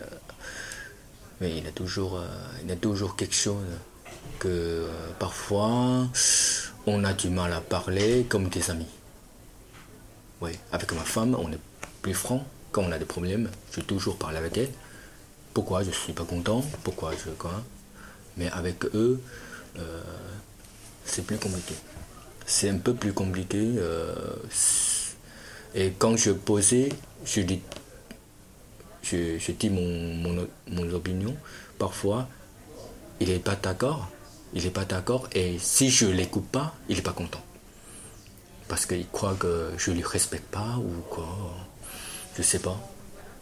[1.41, 2.21] mais il, a toujours,
[2.63, 3.65] il a toujours quelque chose
[4.39, 4.87] que
[5.19, 6.09] parfois
[6.87, 8.87] on a du mal à parler comme des amis.
[10.43, 11.59] Oui, avec ma femme, on est
[12.03, 12.45] plus franc.
[12.73, 14.71] Quand on a des problèmes, je toujours parle avec elle.
[15.55, 16.65] Pourquoi je ne suis pas content?
[16.85, 17.31] Pourquoi je.
[17.31, 17.63] Quoi?
[18.37, 19.21] Mais avec eux,
[21.05, 21.75] c'est plus compliqué
[22.51, 23.75] c'est un peu plus compliqué.
[23.79, 24.13] Euh,
[25.75, 26.89] et quand je posais,
[27.25, 27.61] je dis,
[29.03, 31.37] je, dis mon, mon, opinion,
[31.79, 32.29] parfois,
[33.21, 34.11] il n'est pas d'accord,
[34.53, 37.43] il n'est pas d'accord, et si je ne l'écoute pas, il n'est pas content.
[38.69, 41.29] Parce qu'il croit que je ne lui respecte pas ou quoi,
[42.37, 42.79] je sais pas.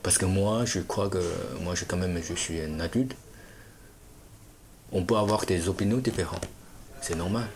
[0.02, 1.22] Parce que moi, je crois que
[1.60, 3.14] moi, je, quand même, je suis un adulte.
[4.92, 6.46] On peut avoir des opinions différentes,
[7.02, 7.48] c'est normal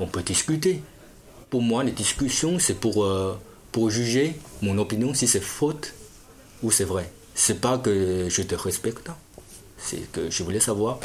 [0.00, 0.82] on peut discuter.
[1.50, 3.38] Pour moi, les discussions, c'est pour, euh,
[3.70, 5.94] pour juger mon opinion si c'est faute
[6.62, 7.12] ou c'est vrai.
[7.34, 9.08] C'est pas que je te respecte,
[9.78, 10.98] c'est que je voulais savoir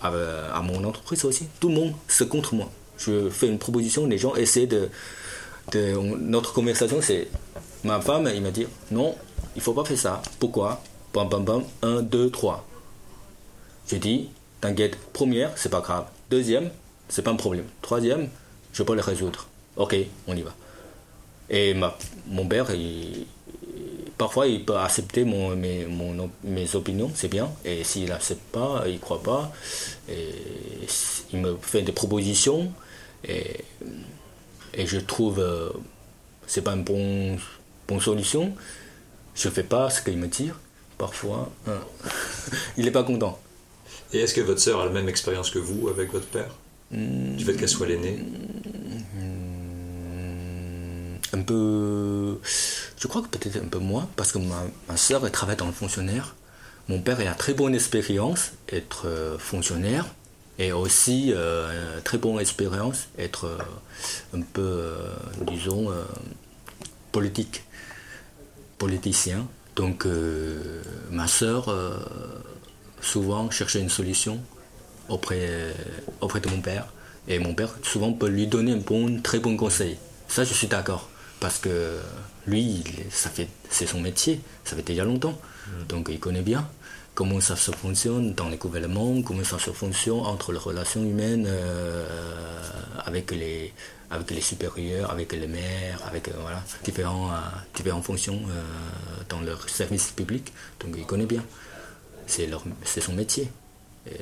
[0.00, 1.46] à, mon entreprise aussi.
[1.60, 2.70] Tout le monde se contre moi.
[2.98, 4.88] Je fais une proposition, les gens essaient de.
[5.72, 7.28] de notre conversation, c'est
[7.84, 9.14] ma femme, il m'a dit non,
[9.56, 10.22] il faut pas faire ça.
[10.38, 10.82] Pourquoi?
[11.14, 12.66] Bam bam bam, 1, 2, 3.
[13.88, 16.06] J'ai dit, t'inquiète, première, c'est pas grave.
[16.30, 16.70] Deuxième,
[17.08, 17.66] c'est pas un problème.
[17.82, 18.28] Troisième,
[18.72, 19.46] je peux le résoudre.
[19.76, 20.54] Ok, on y va.
[21.50, 21.74] Et
[22.26, 22.68] mon père,
[24.16, 27.50] parfois, il peut accepter mes, opinions, c'est bien.
[27.64, 29.52] Et s'il n'accepte pas, il ne croit pas,
[30.08, 32.72] il me fait des propositions.
[33.24, 33.64] Et,
[34.74, 35.68] je trouve euh,
[36.46, 37.38] c'est pas une bonne,
[37.88, 38.54] bonne solution.
[39.34, 40.50] Je ne fais pas ce qu'il me dit.
[40.98, 41.80] Parfois, hein.
[42.76, 43.40] il n'est pas content.
[44.12, 46.50] Et est-ce que votre sœur a la même expérience que vous avec votre père?
[46.90, 48.18] Du fait qu'elle soit l'aînée?
[51.32, 52.38] Un peu.
[52.98, 56.34] Je crois que peut-être un peu moins, parce que ma, elle travaille dans le fonctionnaire.
[56.88, 60.06] Mon père, il a très bonne expérience être euh, fonctionnaire
[60.58, 63.58] et aussi euh, très bonne expérience être euh,
[64.36, 64.92] un peu,
[65.46, 65.90] disons,
[67.12, 67.64] politique,
[68.82, 69.46] politicien.
[69.76, 70.06] Donc
[71.10, 71.62] ma soeur
[73.00, 74.40] souvent cherchait une solution
[75.08, 75.74] auprès,
[76.20, 76.86] auprès de mon père.
[77.28, 79.96] Et mon père, souvent, peut lui donner un bon, très bon conseil.
[80.28, 81.08] Ça, je suis d'accord.
[81.38, 81.98] Parce que
[82.46, 84.40] lui, c'est son métier.
[84.64, 85.38] Ça fait déjà longtemps.
[85.88, 86.68] Donc, il connaît bien
[87.14, 91.46] comment ça se fonctionne dans les gouvernements, comment ça se fonctionne entre les relations humaines
[91.46, 92.06] euh,
[93.04, 93.72] avec, les,
[94.12, 97.36] avec les supérieurs, avec les maires, avec euh, voilà, différents, euh,
[97.74, 98.40] différentes fonctions
[99.28, 100.52] dans leur service public.
[100.80, 101.44] Donc il connaît bien.
[102.26, 103.50] C'est, leur, c'est son métier.
[104.06, 104.12] Et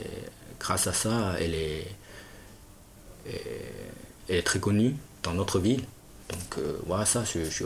[0.59, 1.87] grâce à ça, elle est,
[4.29, 5.85] est très connue dans notre ville.
[6.31, 7.65] Donc euh, voilà ça, je, je,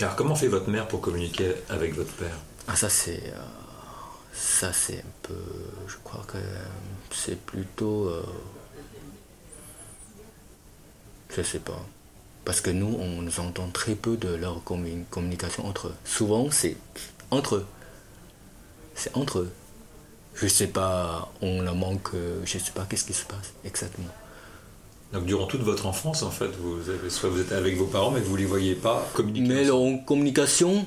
[0.00, 2.36] Alors comment fait votre mère pour communiquer avec votre père?
[2.66, 3.22] Ah ça c'est...
[3.28, 3.38] Euh,
[4.32, 5.34] ça c'est un peu...
[5.86, 6.38] Je crois que
[7.14, 8.08] c'est plutôt...
[8.08, 8.22] Euh,
[11.36, 11.84] je sais pas.
[12.44, 15.94] Parce que nous, on nous entend très peu de leur communication entre eux.
[16.04, 16.76] Souvent, c'est
[17.30, 17.66] entre eux.
[18.94, 19.52] C'est entre eux
[20.36, 24.12] je sais pas, on la manque, euh, je sais pas qu'est-ce qui se passe exactement.
[25.12, 28.20] Donc durant toute votre enfance, en fait, vous soit vous êtes avec vos parents, mais
[28.20, 29.46] vous ne les voyez pas communiquer.
[29.46, 30.84] Mais en communication,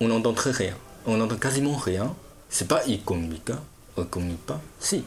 [0.00, 0.76] on n'entend très rien.
[1.06, 2.14] On n'entend quasiment rien.
[2.48, 3.62] C'est pas ils communiquent, hein.
[3.96, 4.60] on ne communique pas.
[4.78, 5.02] Si,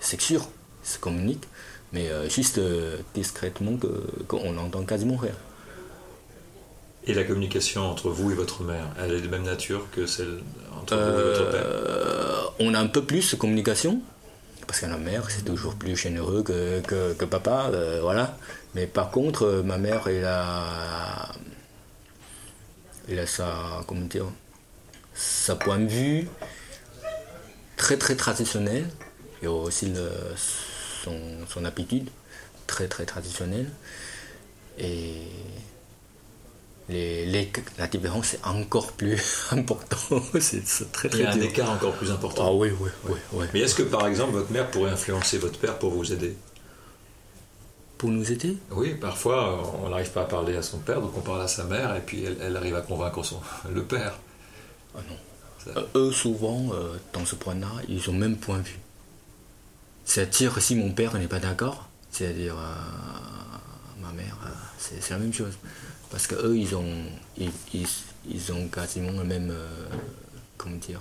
[0.00, 0.46] c'est sûr,
[0.84, 1.46] ils se communiquent,
[1.94, 3.78] mais euh, juste euh, discrètement
[4.28, 5.32] qu'on n'entend quasiment rien.
[7.06, 10.40] Et la communication entre vous et votre mère, elle est de même nature que celle
[10.80, 11.62] entre vous et votre père?
[11.64, 14.02] Euh, On a un peu plus de communication.
[14.66, 18.38] Parce que la mère, c'est toujours plus généreux que, que, papa, euh, voilà.
[18.74, 21.32] Mais par contre, euh, ma mère, elle a,
[23.10, 24.24] elle a sa, comment dire,
[25.14, 26.28] sa point de vue
[27.76, 28.86] très très traditionnel
[29.42, 29.92] et aussi
[31.04, 32.08] son, son habitude
[32.66, 33.70] très très traditionnelle.
[34.78, 35.22] Et
[36.88, 40.22] les, la différence est encore plus importante.
[40.40, 42.48] c'est très, très Il y a un écart encore plus important.
[42.48, 43.46] Ah oui, oui, oui.
[43.54, 46.36] Mais est-ce que par exemple votre mère pourrait influencer votre père pour vous aider?
[47.96, 48.58] Pour nous aider?
[48.72, 51.64] Oui, parfois on n'arrive pas à parler à son père, donc on parle à sa
[51.64, 53.40] mère et puis elle, arrive à convaincre son,
[53.72, 54.18] le père.
[54.96, 55.16] Ah non.
[55.76, 58.78] Euh, eux, souvent, euh, dans ce point-là, ils ont même point de vue.
[60.04, 64.36] C'est-à-dire, si mon père n'est pas d'accord, c'est-à-dire euh, ma mère,
[64.78, 65.54] c'est la même chose
[66.14, 67.50] parce qu'eux, ils ont, ils,
[68.24, 69.50] ils, ont quasiment le même.
[69.50, 69.68] Euh,
[70.56, 71.00] comment dire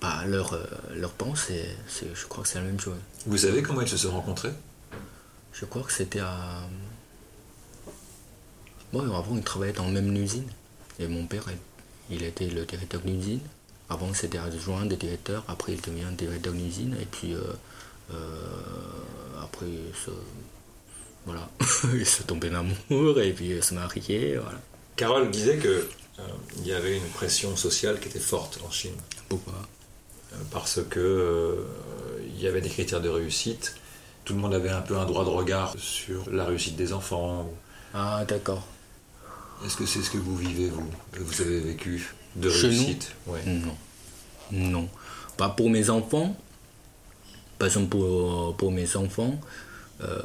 [0.00, 1.68] bah, leur, euh, leur pensée,
[2.00, 2.96] je crois que c'est la même chose.
[3.26, 4.54] Vous savez comment ils se sont rencontrés?
[5.52, 6.66] Je crois que c'était à.
[8.94, 10.48] Bon, avant, ils travaillaient dans la même usine.
[10.98, 11.44] Et mon père,
[12.08, 13.40] il était le directeur d'usine.
[13.92, 15.44] Avant, c'était adjoint de directeur.
[15.48, 16.96] Après, il devient directeur d'usine.
[17.00, 17.42] Et puis, euh,
[19.42, 19.66] après,
[21.26, 21.48] voilà,
[21.94, 24.38] ils se tombaient d'amour et puis se mariaient.
[24.42, 24.60] Voilà.
[24.96, 26.22] Carole disait qu'il euh,
[26.58, 28.96] il y avait une pression sociale qui était forte en Chine.
[29.28, 29.54] Pourquoi?
[30.32, 31.64] Euh, Parce que euh,
[32.26, 33.76] il y avait des critères de réussite.
[34.24, 37.50] Tout le monde avait un peu un droit de regard sur la réussite des enfants.
[37.94, 38.66] Ah, d'accord.
[39.64, 40.88] Est-ce que c'est ce que vous vivez, vous?
[41.18, 43.14] Vous avez vécu de réussite
[43.46, 43.76] Non.
[44.52, 44.88] Non.
[45.36, 46.36] Pas pour mes enfants.
[47.58, 49.40] Pas pour, pour mes enfants.
[50.02, 50.20] Euh,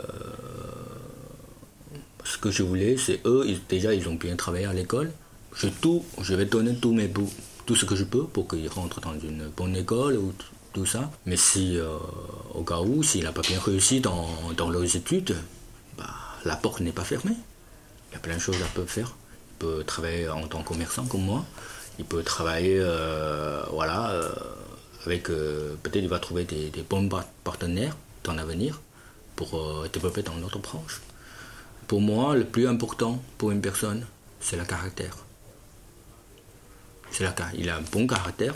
[2.23, 5.11] ce que je voulais, c'est eux, déjà, ils ont bien travaillé à l'école.
[5.55, 7.31] Je, tout, je vais donner tous mes bouts,
[7.65, 10.33] tout ce que je peux pour qu'ils rentrent dans une bonne école ou
[10.73, 11.09] tout ça.
[11.25, 11.97] Mais si, euh,
[12.53, 15.35] au cas où, s'il n'a pas bien réussi dans, dans leurs études,
[15.97, 16.09] bah,
[16.43, 17.35] la porte n'est pas fermée.
[18.11, 19.15] Il y a plein de choses à peut faire.
[19.51, 21.45] Il peut travailler en tant que commerçant comme moi.
[21.99, 24.33] Il peut travailler, euh, voilà, euh,
[25.05, 27.09] avec, peut-être il va trouver des, des bons
[27.43, 28.81] partenaires dans l'avenir
[29.35, 31.01] pour développer dans notre branche.
[31.87, 34.05] Pour moi, le plus important pour une personne,
[34.39, 35.15] c'est le caractère.
[37.11, 37.25] C'est
[37.57, 38.53] il a un bon caractère,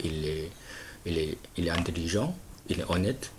[0.00, 0.50] il est,
[1.06, 2.36] il, est, il est intelligent,
[2.68, 3.30] il est honnête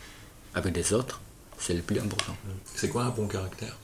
[0.56, 1.22] avec les autres,
[1.60, 2.36] c'est le plus important.
[2.74, 3.78] C'est quoi un bon caractère?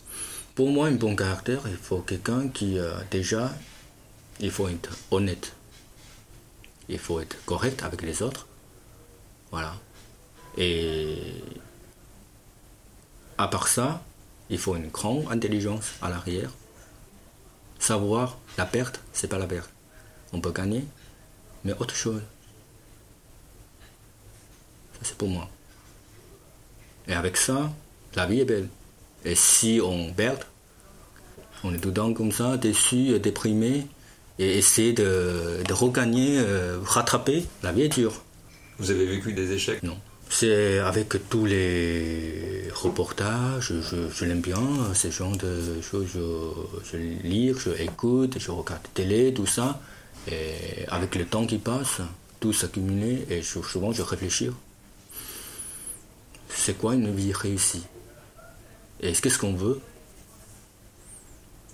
[0.55, 3.53] Pour moi, un bon caractère, il faut quelqu'un qui, euh, déjà,
[4.39, 5.53] il faut être honnête.
[6.91, 8.47] Il faut être correct avec les autres.
[9.49, 9.73] Voilà.
[10.58, 11.17] Et
[13.38, 14.04] à part ça,
[14.49, 16.51] il faut une grande intelligence à l'arrière.
[17.80, 19.69] Savoir la perte, c'est pas la perte.
[20.34, 20.84] On peut gagner,
[21.63, 22.21] mais autre chose.
[24.93, 25.49] Ça, c'est pour moi.
[27.08, 27.71] Et avec ça,
[28.15, 28.67] la vie est belle.
[29.23, 30.43] Et si on perd,
[31.63, 33.88] on est tout le comme ça, déçu, déprimé,
[34.39, 38.21] et essayer de, regagner, euh, rattraper, la vie est dure.
[38.79, 39.83] Vous avez vécu des échecs?
[39.83, 39.97] Non.
[40.29, 44.61] C'est avec tous les reportages, je, l'aime bien,
[44.93, 46.07] ce genre de choses,
[46.89, 49.81] je, lis, je écoute, je regarde la télé, tout ça.
[50.31, 51.99] Et avec le temps qui passe,
[52.39, 54.49] tout s'accumule et souvent je réfléchis.
[56.49, 57.83] C'est quoi une vie réussie?
[59.01, 59.81] Et qu'est-ce qu'on veut?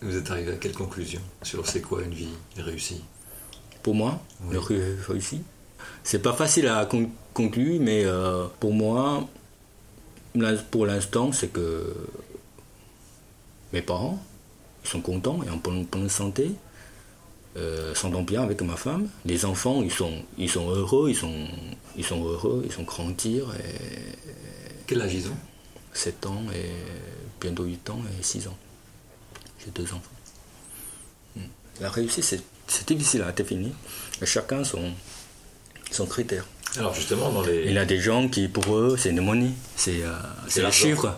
[0.02, 3.04] Vous êtes arrivé à quelle conclusion sur c'est quoi une vie réussie?
[3.82, 5.42] Pour moi, une vie réussie
[6.04, 6.88] c'est pas facile à
[7.34, 9.28] conclure, mais euh, pour moi,
[10.72, 11.94] pour l'instant, c'est que
[13.74, 14.18] mes parents
[14.84, 16.52] ils sont contents et en bonne, santé,
[17.58, 19.10] euh, s'entendent bien avec ma femme.
[19.26, 21.48] Les enfants, ils sont, ils sont heureux, ils sont,
[21.98, 23.54] ils sont heureux, ils sont grandir.
[23.56, 24.28] Et,
[24.86, 25.38] Quel âge ils ont?
[25.92, 26.70] 7 ans et
[27.42, 28.58] bientôt 8 ans et 6 ans.
[29.76, 30.02] Deux enfants.
[31.36, 31.42] Hmm.
[31.82, 32.24] La réussite,
[32.68, 33.72] c'est difficile à définir.
[34.24, 34.94] Chacun son,
[35.92, 36.46] son critère.
[36.78, 37.66] Alors justement, dans les...
[37.66, 40.12] Il y a des gens qui, pour eux, c'est une monnaie, c'est euh,
[40.56, 41.14] les chiffres.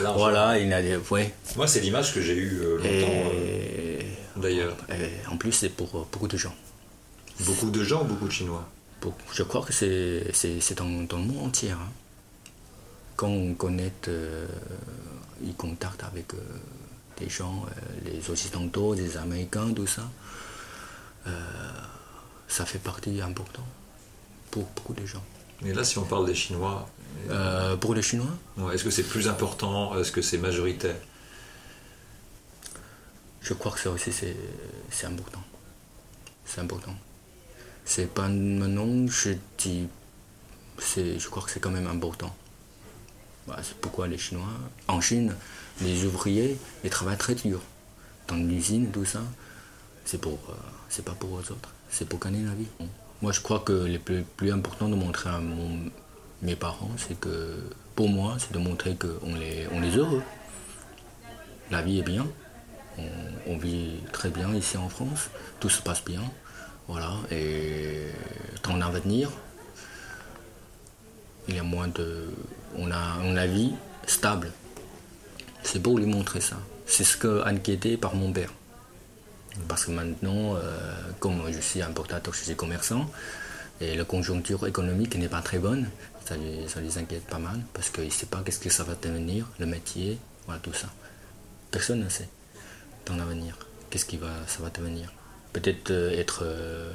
[0.00, 0.96] Voilà, il y a des...
[1.10, 1.34] Ouais.
[1.56, 4.00] Moi, c'est l'image que j'ai eue euh, longtemps, euh,
[4.36, 4.76] d'ailleurs.
[5.30, 6.54] En plus, c'est pour beaucoup de gens.
[7.40, 8.68] Beaucoup de gens ou beaucoup de Chinois?
[9.32, 11.72] Je crois que c'est dans, dans, le monde entier.
[11.72, 11.88] Hein.
[13.16, 13.92] Quand on connaît,
[15.42, 16.28] ils contactent avec
[17.22, 17.66] des gens,
[18.04, 20.08] les Occidentaux, les Américains, tout ça,
[22.48, 23.64] ça fait partie importante
[24.50, 25.24] pour beaucoup de gens.
[25.62, 26.88] Mais là, si on parle des Chinois.
[27.30, 28.34] Euh, pour les Chinois?
[28.72, 29.98] Est-ce que c'est plus important?
[29.98, 30.96] Est-ce que c'est majoritaire?
[33.40, 35.42] Je crois que ça aussi, c'est important.
[36.44, 36.94] C'est important.
[37.84, 39.88] C'est pas maintenant, je dis,
[40.78, 42.34] je crois que c'est quand même important.
[43.46, 44.52] Bah, c'est pourquoi les Chinois,
[44.88, 45.34] en Chine,
[45.82, 47.60] les ouvriers, ils travaillent très dur.
[48.28, 49.22] Dans l'usine, tout ça,
[50.04, 50.54] c'est pour, euh,
[50.88, 52.68] c'est pas pour eux autres, c'est pour gagner la vie.
[53.20, 55.40] Moi, je crois que le plus, important de montrer à
[56.42, 57.56] mes parents, c'est que,
[57.94, 60.22] pour moi, c'est de montrer qu'on est, on heureux.
[61.70, 62.26] La vie est bien,
[63.46, 65.30] on, vit très bien ici en France,
[65.60, 66.22] tout se passe bien.
[66.88, 68.08] Voilà, et
[68.64, 69.30] dans l'avenir,
[71.48, 72.28] il y a moins de.
[72.76, 73.72] On a une vie
[74.06, 74.50] stable.
[75.62, 76.56] C'est beau lui montrer ça.
[76.86, 78.50] C'est ce que inquiété par mon père.
[79.68, 83.10] Parce que maintenant, euh, comme je suis importateur, je suis commerçant,
[83.80, 85.88] et la conjoncture économique n'est pas très bonne,
[86.24, 89.48] ça, les inquiète pas mal, parce qu'ils ne savent pas qu'est-ce que ça va devenir,
[89.58, 90.88] le métier, voilà tout ça.
[91.70, 92.28] Personne ne sait
[93.06, 93.56] dans l'avenir
[93.90, 95.12] qu'est-ce qui va, ça va devenir.
[95.52, 96.90] Peut-être euh, être, euh,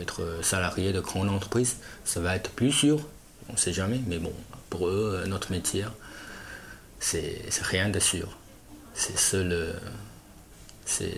[0.00, 3.00] être salarié de grande entreprise, ça va être plus sûr,
[3.48, 4.32] on ne sait jamais, mais bon,
[4.68, 5.84] pour eux, notre métier,
[7.02, 8.28] c'est rien de sûr.
[8.94, 9.74] C'est seul.
[10.84, 11.14] C'est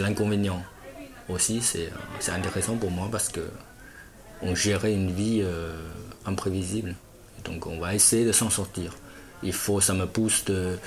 [0.00, 0.62] l'inconvénient.
[1.28, 1.90] Aussi, c'est
[2.30, 3.46] intéressant pour moi parce que
[4.40, 5.76] on gérait une vie euh,
[6.24, 6.94] imprévisible.
[7.44, 8.94] Donc on va essayer de s'en sortir.
[9.42, 10.78] Il faut, ça me pousse de,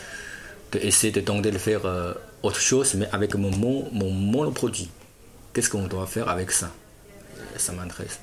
[0.73, 2.13] essayer de tenter de faire euh,
[2.43, 4.89] autre chose, mais avec mon, mon monoproduit.
[5.53, 6.71] Qu'est-ce qu'on doit faire avec ça?
[7.57, 8.19] Ça m'intéresse.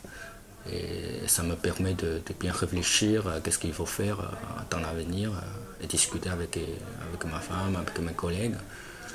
[0.73, 4.25] Et ça me permet de, bien réfléchir à qu'est-ce qu'il faut faire euh,
[4.71, 8.57] dans l'avenir euh, et discuter avec, avec ma femme, avec mes collègues.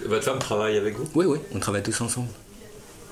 [0.06, 1.08] Votre femme travaille avec vous?
[1.14, 2.30] Oui, oui, on travaille tous ensemble.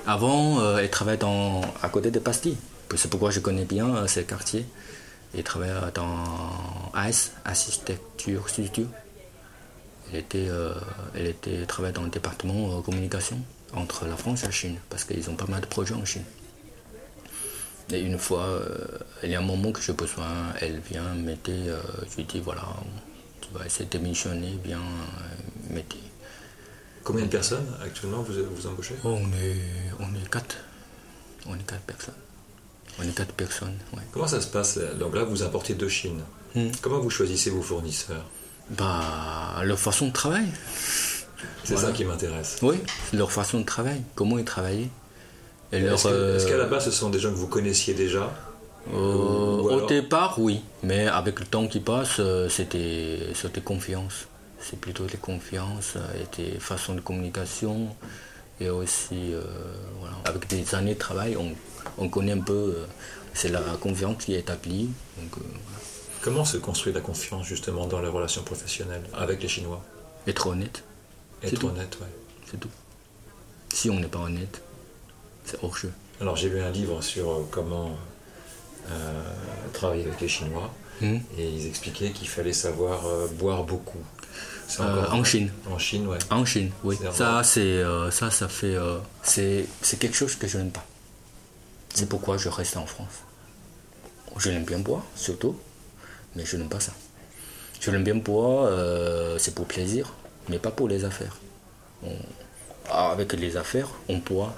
[0.07, 2.57] Avant, euh, elle travaillait dans, à côté de Pastilles.
[2.95, 4.65] C'est pourquoi je connais bien ces quartiers.
[5.33, 6.25] Elle travaillait dans
[6.93, 8.85] AS, Architecture Studio.
[10.11, 10.49] Elle, était,
[11.15, 13.37] elle était, travaillait dans le département communication
[13.73, 16.25] entre la France et la Chine, parce qu'ils ont pas mal de projets en Chine.
[17.91, 18.87] Et une fois, euh,
[19.23, 22.39] il y a un moment que j'ai besoin, elle vient m'aider, euh, je lui dis
[22.39, 22.63] voilà,
[23.41, 25.99] tu vas essayer de démissionner, viens euh, m'aider.
[27.03, 28.95] Combien de personnes actuellement vous, vous embauchez?
[29.03, 29.57] On, est,
[29.99, 30.57] on est quatre.
[31.47, 32.15] On est quatre personnes.
[32.99, 33.77] On est quatre personnes,
[34.11, 36.21] Comment ça se passe Donc là, vous importez de Chine.
[36.55, 36.67] Hmm.
[36.81, 38.25] Comment vous choisissez vos fournisseurs?
[38.71, 40.45] Bah, leur façon de travail.
[41.63, 42.57] C'est ça qui m'intéresse.
[42.61, 42.75] Oui,
[43.13, 44.01] leur façon de travail.
[44.15, 44.89] Comment ils travaillaient
[45.71, 48.31] est-ce, qu'à la base, ce sont des gens que vous connaissiez déjà
[48.93, 50.61] euh, Au départ, oui.
[50.83, 54.27] Mais avec le temps qui passe, euh, c'était, confiance.
[54.59, 57.95] C'est plutôt des confiances et des façons de communication.
[58.59, 59.41] Et aussi, euh,
[60.25, 61.37] avec des années de travail,
[61.97, 62.75] on, connaît un peu.
[63.33, 64.89] c'est la confiance qui est établie.
[66.21, 69.81] Comment se construit la confiance justement dans les relations professionnelles avec les Chinois?
[70.27, 70.83] Être honnête.
[71.41, 72.07] Être honnête, oui.
[72.45, 72.69] C'est tout.
[73.73, 74.61] Si on n'est pas honnête,
[75.51, 75.91] c'est hors jeu.
[76.19, 77.91] Alors j'ai lu un livre sur euh, comment
[78.89, 79.23] euh,
[79.73, 81.17] travailler avec les Chinois hmm.
[81.37, 83.99] et ils expliquaient qu'il fallait savoir euh, boire beaucoup.
[84.79, 85.51] en Chine.
[85.69, 86.17] En Chine, ouais.
[86.29, 86.97] En Chine, oui.
[87.11, 88.77] Ça, c'est ça, ça fait,
[89.23, 90.85] c'est quelque chose que je n'aime pas.
[91.93, 93.25] C'est pourquoi je reste en France.
[94.37, 95.57] Je l'aime bien boire, surtout,
[96.37, 96.93] mais je n'aime pas ça.
[97.81, 98.71] Je l'aime bien boire,
[99.39, 100.13] c'est pour plaisir,
[100.47, 101.35] mais pas pour les affaires.
[102.89, 104.55] avec les affaires, on boit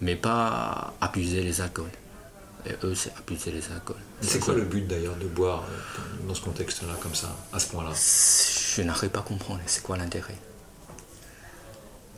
[0.00, 1.90] mais pas abuser les alcools.
[2.68, 3.96] Et eux, c'est abuser les alcools.
[4.20, 7.68] C'est quoi le but d'ailleurs de boire euh, dans ce contexte-là, comme ça, à ce
[7.68, 7.90] point-là?
[8.76, 9.60] Je n'arrive pas à comprendre.
[9.66, 10.34] C'est quoi l'intérêt?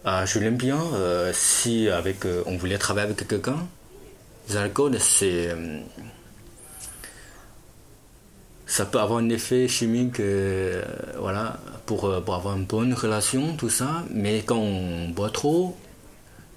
[0.04, 0.80] Ah, Je l'aime bien.
[0.94, 3.58] Euh, si avec, euh, on voulait travailler avec quelqu'un,
[4.50, 5.54] l'alcool, c'est.
[8.66, 10.20] ça peut avoir un effet chimique,
[11.18, 14.04] voilà, pour, pour avoir une bonne relation, tout ça.
[14.10, 15.76] Mais quand on boit trop,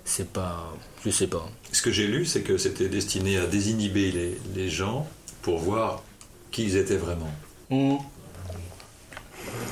[0.05, 0.73] c'est pas.
[1.05, 1.47] Je sais pas.
[1.71, 5.07] Ce que j'ai lu, c'est que c'était destiné à désinhiber les, les, gens
[5.41, 6.03] pour voir
[6.51, 7.31] qui ils étaient vraiment.
[7.69, 7.97] Hmm.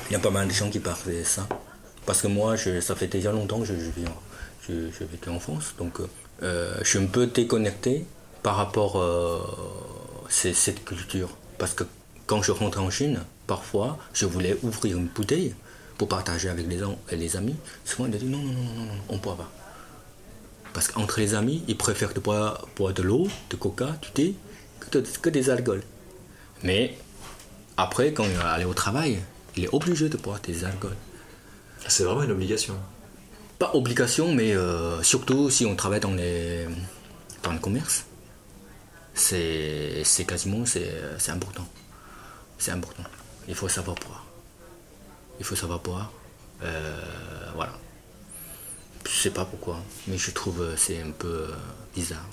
[0.08, 1.46] Il y a pas mal de gens qui parlent de ça.
[2.06, 4.16] Parce que moi, je, ça fait déjà longtemps que je, je vis en,
[4.68, 5.74] je, en France.
[5.78, 5.98] Donc,
[6.42, 8.04] euh, je suis un peu déconnecté
[8.42, 9.40] par rapport à
[10.28, 11.30] cette culture.
[11.58, 11.84] Parce que
[12.26, 15.54] quand je rentre en Chine, parfois, je voulais ouvrir une bouteille
[15.98, 16.80] pour partager avec les,
[17.16, 17.56] les amis.
[17.84, 19.50] Souvent, ils disent non, non, non, non, non on ne peut pas.
[20.72, 24.34] Parce qu'entre les amis, ils préfèrent de boire, de l'eau, de coca, du thé,
[24.90, 25.82] que, des alcools.
[26.62, 26.96] Mais
[27.76, 29.20] après, quand il va aller au travail,
[29.56, 30.96] il est obligé de boire des alcools.
[31.88, 32.76] C'est vraiment une obligation
[33.58, 36.66] Pas obligation, mais euh, surtout si on travaille dans, les,
[37.42, 38.04] dans le commerce.
[39.14, 41.66] C'est quasiment c'est important.
[42.58, 43.02] C'est important.
[43.48, 44.26] Il faut savoir boire.
[45.38, 46.12] Il faut savoir boire.
[46.62, 47.02] Euh,
[47.54, 47.72] voilà.
[49.08, 51.48] Je sais pas pourquoi, mais je trouve euh, c'est un peu euh,
[51.94, 52.28] bizarre.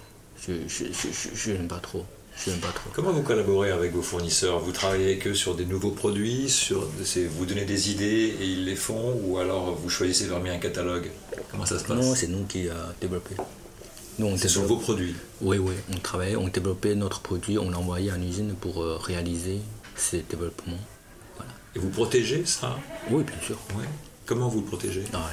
[0.45, 2.05] Je je, je, je- je n'aime pas trop.
[2.43, 2.89] Je n'aime pas trop.
[2.93, 4.59] Comment vous collaborez avec vos fournisseurs?
[4.59, 6.87] Vous travaillez avec eux sur des nouveaux produits sur,
[7.31, 11.09] Vous donnez des idées et ils les font Ou alors vous choisissez mettre un catalogue?
[11.49, 11.97] Comment ça se passe?
[11.97, 13.35] Non, c'est nous qui avons développé.
[14.19, 15.15] Nous, on C'est sur vos produits?
[15.41, 19.59] Oui, oui, on travaillait, on développait notre produit, on l'envoyait en usine pour euh, réaliser
[19.95, 20.77] ces développements.
[21.75, 22.77] Et vous protégez ça?
[23.09, 23.57] Oui, bien sûr.
[23.75, 23.85] Ouais.
[24.27, 25.03] Comment vous le protégez?
[25.13, 25.29] À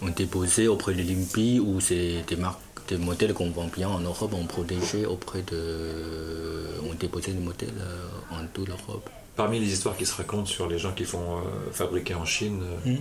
[0.00, 0.10] l'IMPI.
[0.10, 4.00] On déposait auprès de l'IMPI où c'est des marques, des modèles qu'on vend bien en
[4.00, 6.80] Europe, on protégeait auprès de.
[6.88, 9.08] On déposait des modèles euh, en toute l'Europe.
[9.36, 12.62] Parmi les histoires qui se racontent sur les gens qui font euh, fabriquer en Chine,
[12.86, 12.98] euh, Mm.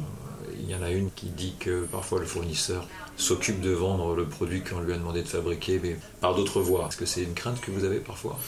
[0.61, 2.87] il y en a une qui dit que parfois le fournisseur
[3.17, 6.87] s'occupe de vendre le produit qu'on lui a demandé de fabriquer, mais par d'autres voies.
[6.87, 8.39] Est-ce que c'est une crainte que vous avez parfois?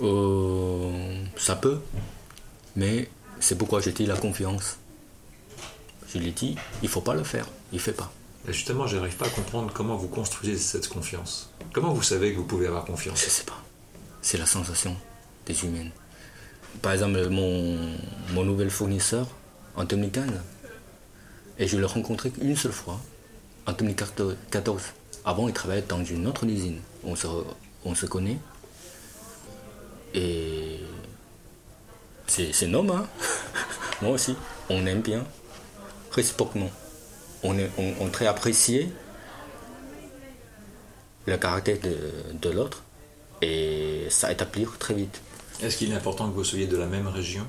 [0.00, 1.78] Euh, ça peut,
[2.74, 4.78] mais c'est pourquoi je dis la confiance.
[6.12, 8.12] Je l'ai dit, il faut pas le faire, il fait pas.
[8.48, 11.50] Et Justement, je n'arrive pas à comprendre comment vous construisez cette confiance.
[11.72, 13.22] Comment vous savez que vous pouvez avoir confiance?
[13.22, 13.62] Je sais pas.
[14.22, 14.96] C'est la sensation
[15.46, 15.90] des humains.
[16.82, 17.78] Par exemple, mon,
[18.32, 19.26] mon nouvel fournisseur
[19.76, 20.30] en 2015,
[21.58, 22.98] et je l'ai rencontré qu'une seule fois,
[23.66, 24.82] en 2014.
[25.24, 26.80] Avant, il travaillait dans une autre usine.
[27.04, 27.26] On se,
[27.84, 28.38] on se connaît.
[30.14, 30.80] Et
[32.26, 33.06] c'est c'est un homme, hein?
[34.02, 34.34] Moi aussi.
[34.70, 35.24] On aime bien,
[36.12, 36.70] réciproquement.
[37.42, 38.90] On est, on, on très apprécié
[41.26, 41.96] le caractère de,
[42.40, 42.82] de l'autre
[43.42, 45.20] et ça établir très vite.
[45.62, 47.46] Est-ce qu'il est important que vous soyez de la même région?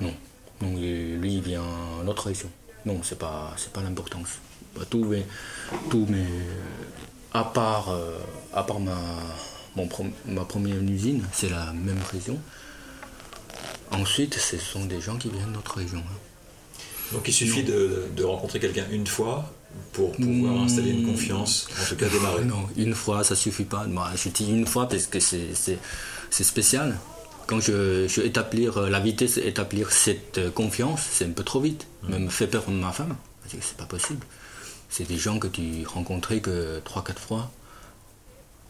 [0.00, 0.14] Non,
[0.62, 1.62] lui, il vient
[2.04, 2.48] notre région.
[2.84, 4.38] Non, c'est pas, c'est pas l'importance.
[4.76, 5.24] Bah, Tous mes,
[5.90, 6.26] tous mes,
[7.32, 8.18] à part, euh,
[8.52, 8.96] à part ma,
[9.76, 9.88] mon
[10.26, 12.38] ma première usine, c'est la même région.
[13.90, 15.98] Ensuite, ce sont des gens qui viennent de notre région.
[15.98, 16.18] hein.
[17.12, 19.52] Donc il suffit de, de rencontrer quelqu'un une fois
[19.92, 22.44] pour pouvoir installer une confiance, en tout cas démarrer.
[22.44, 23.86] Non, une fois, ça suffit pas.
[23.86, 25.78] Moi, je dis une fois parce que c'est,
[26.30, 26.98] spécial.
[27.46, 31.60] Quand je, je établir euh, la vitesse, établir cette euh, confiance, c'est un peu trop
[31.60, 31.86] vite.
[32.06, 33.16] Même fait peur de ma femme.
[33.48, 34.20] C'est pas possible.
[34.90, 37.50] C'est des gens que tu rencontrais que 3-4 fois.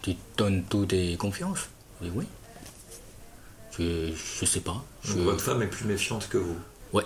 [0.02, 1.68] Tu donnes toutes tes confiances.
[2.00, 2.24] Dis oui.
[3.78, 4.84] Je, je sais pas.
[5.04, 6.56] Je- Donc, votre femme est plus méfiante que vous.
[6.92, 7.04] Ouais.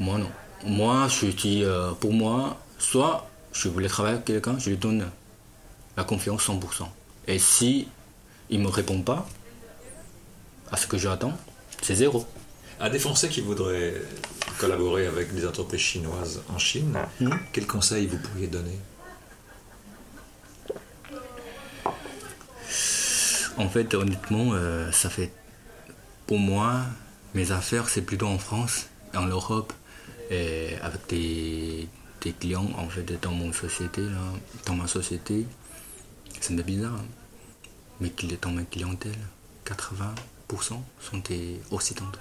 [0.00, 0.30] Moi, non.
[0.64, 5.06] Moi, je dis, euh, pour moi, soit je voulais travailler avec quelqu'un, je lui donne
[5.96, 6.88] la confiance 100%.
[7.26, 7.86] Et si
[8.48, 9.28] il ne me répond pas
[10.72, 11.36] à ce que j'attends,
[11.82, 12.26] c'est zéro.
[12.80, 13.94] À des Français qui voudraient
[14.58, 16.96] collaborer avec des entreprises chinoises en Chine,
[17.52, 18.78] quels conseils vous pourriez donner?
[23.58, 25.30] En fait, honnêtement, euh, ça fait.
[26.26, 26.80] Pour moi,
[27.34, 29.74] mes affaires, c'est plutôt en France, en Europe,
[30.30, 34.20] et avec des clients, en fait, dans mon société, là,
[34.66, 35.46] dans ma société.
[36.40, 36.94] C'est bizarre.
[36.94, 38.06] hein.
[38.16, 39.18] Cli- dans ma clientèle,
[39.66, 40.14] 80%
[41.00, 42.18] sont des Occidentaux.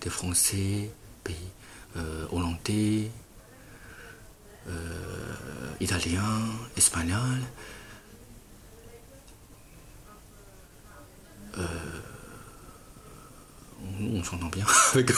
[0.00, 0.90] Des Français,
[1.22, 1.36] pays
[1.96, 3.10] euh, Hollandais,
[4.68, 6.40] euh, Italiens,
[6.76, 7.42] Espagnols.
[11.58, 11.66] on,
[14.00, 15.10] on s'entend bien avec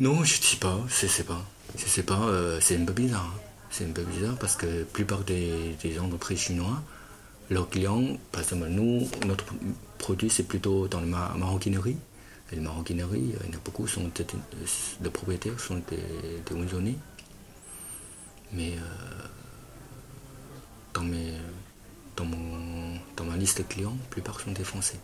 [0.00, 1.44] non, je dis pas, je pas.
[1.76, 3.24] Je sais pas, euh, c'est un peu bizarre.
[3.34, 3.40] hein.
[3.70, 6.82] C'est un peu bizarre parce que la plupart des, des entreprises chinois,
[7.50, 9.44] leurs clients, par exemple, nous, notre
[9.98, 11.96] produit, c'est plutôt dans la ma- maroquinerie.
[12.52, 15.96] Et la maroquinerie, il y en a beaucoup, sont des, propriétaires sont des,
[16.46, 16.96] des.
[18.52, 19.26] Mais euh,
[20.92, 21.32] dans, mes,
[22.16, 24.98] dans, mon, dans ma liste de clients, la plupart sont des Français.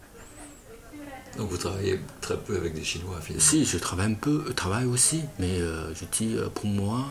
[1.36, 3.44] Donc vous travaillez très peu avec des Chinois finalement.
[3.44, 7.06] Si, je travaille un peu, je travaille aussi, mais euh, je dis euh, pour moi,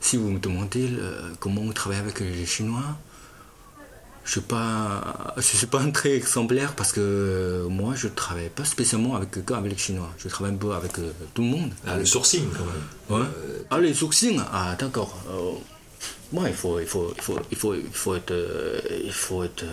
[0.00, 2.96] si vous me demandez euh, comment travailler avec les Chinois,
[4.24, 8.48] je suis pas, je suis pas un très exemplaire parce que euh, moi je travaille
[8.48, 11.70] pas spécialement avec avec les Chinois, je travaille un peu avec euh, tout le monde.
[11.86, 13.22] Ah, le sourcing quand même.
[13.22, 13.28] Ouais.
[13.70, 15.14] Ah les sourcils, ah d'accord.
[15.28, 15.52] Euh,
[16.32, 19.44] moi il faut, il faut, il faut, il faut, il faut être, euh, il faut
[19.44, 19.64] être.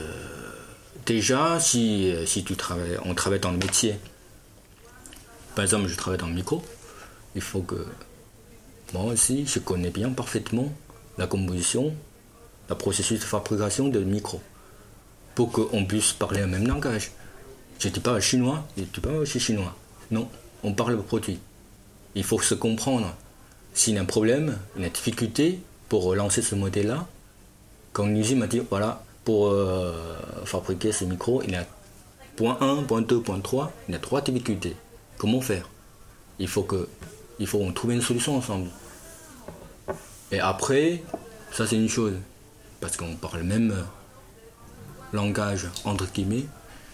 [1.05, 3.95] Déjà si, euh, si tu travailles, on travaille dans le métier.
[5.55, 6.63] Par exemple, je travaille dans le micro.
[7.35, 7.85] Il faut que
[8.93, 10.71] moi aussi, je connais bien parfaitement
[11.17, 11.93] la composition,
[12.69, 14.41] le processus de fabrication de micro,
[15.35, 17.11] pour qu'on puisse parler le même langage.
[17.79, 19.75] Je ne dis pas chinois, je ne dis pas je suis chinois.
[20.11, 20.29] Non,
[20.63, 21.39] on parle le produit.
[22.15, 23.15] Il faut se comprendre.
[23.73, 27.07] S'il y a un problème, une difficulté pour lancer ce modèle-là,
[27.93, 29.93] quand l'usine m'a dit, voilà, pour euh,
[30.45, 31.65] fabriquer ce micro, il y a
[32.35, 34.75] point 1, point 2, point 3, il y a trois difficultés.
[35.17, 35.69] Comment faire?
[36.39, 36.87] Il faut que,
[37.39, 38.69] il faut trouver une solution ensemble.
[40.31, 41.03] Et après,
[41.51, 42.15] ça c'est une chose,
[42.79, 43.83] parce qu'on parle même euh,
[45.13, 46.45] langage entre guillemets,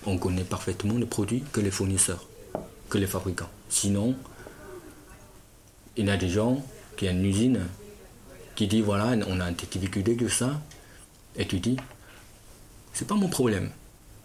[0.05, 2.25] on connaît parfaitement les produits que les fournisseurs,
[2.89, 3.49] que les fabricants.
[3.69, 4.15] Sinon,
[5.95, 6.63] il y a des gens
[6.95, 7.59] qui ont une usine
[8.55, 10.59] qui dit voilà, on a des difficultés de ça,
[11.35, 11.77] et tu dis,
[12.97, 13.69] c'est pas mon problème.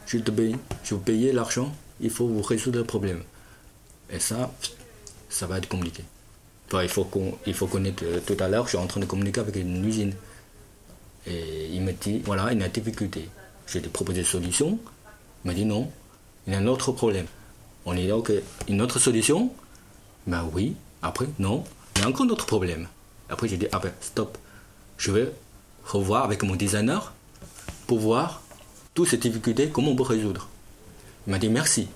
[0.06, 1.70] Je te paye, je vais payer l'argent,
[2.00, 3.22] il faut vous résoudre le problème.
[4.10, 4.50] Et ça,
[5.28, 6.02] ça va être compliqué.
[6.72, 8.02] Il faut qu'on, il faut connaître.
[8.02, 10.14] euh, Tout à l'heure, je suis en train de communiquer avec une usine.
[11.26, 13.28] Et il me dit, voilà, il y a une difficulté.
[13.66, 14.78] J'ai proposé des solutions.
[15.44, 15.90] Il m'a dit non,
[16.46, 17.26] il y a un autre problème.
[17.84, 18.32] On est là, ok,
[18.68, 19.50] une autre solution?
[20.26, 20.74] Ben oui.
[21.02, 21.64] Après, non,
[21.96, 22.88] il y a encore un autre problème.
[23.28, 24.38] Après, j'ai dit, ah ben, stop.
[24.96, 25.30] Je vais
[25.84, 27.12] revoir avec mon designer
[27.86, 28.41] pour voir
[28.94, 30.48] toutes ces difficultés, comment on peut résoudre?
[31.26, 31.88] Il m'a dit merci.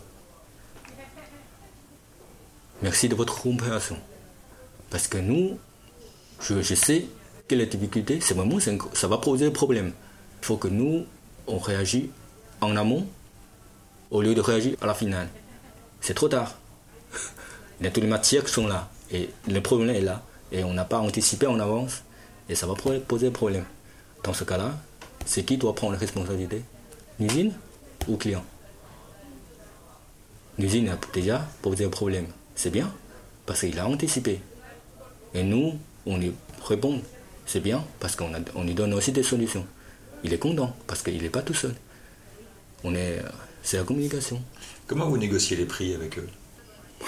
[2.83, 3.97] Merci de votre compréhension.
[4.91, 5.59] Parce que nous,
[6.41, 7.07] je, sais
[7.49, 8.59] que les difficultés, c'est vraiment,
[8.93, 9.93] ça va poser problème.
[10.43, 11.07] Il faut que nous,
[11.47, 12.11] on réagit
[12.61, 13.07] en amont
[14.11, 15.29] au lieu de réagir à la finale.
[16.01, 16.55] C'est trop tard.
[17.81, 18.89] Il y a toutes les matières qui sont là.
[19.11, 20.23] Et le problème est là.
[20.53, 22.03] Et on n'a pas anticipé en avance.
[22.49, 23.65] Et ça va poser problème.
[24.23, 24.73] Dans ce cas-là,
[25.25, 26.63] c'est qui doit prendre la responsabilité?
[27.19, 27.53] L'usine
[28.09, 28.45] ou client?
[30.59, 32.27] L'usine a déjà posé un problème.
[32.55, 32.93] C'est bien,
[33.45, 34.41] parce qu'il a anticipé.
[35.35, 36.33] Et nous, on lui
[36.65, 37.03] répond.
[37.47, 39.67] C'est bien, parce qu'on on lui donne aussi des solutions.
[40.25, 41.75] Il est content, parce qu'il n'est pas tout seul.
[42.85, 43.23] On est,
[43.63, 44.43] c'est la communication.
[44.87, 46.29] Comment vous négociez les prix avec eux?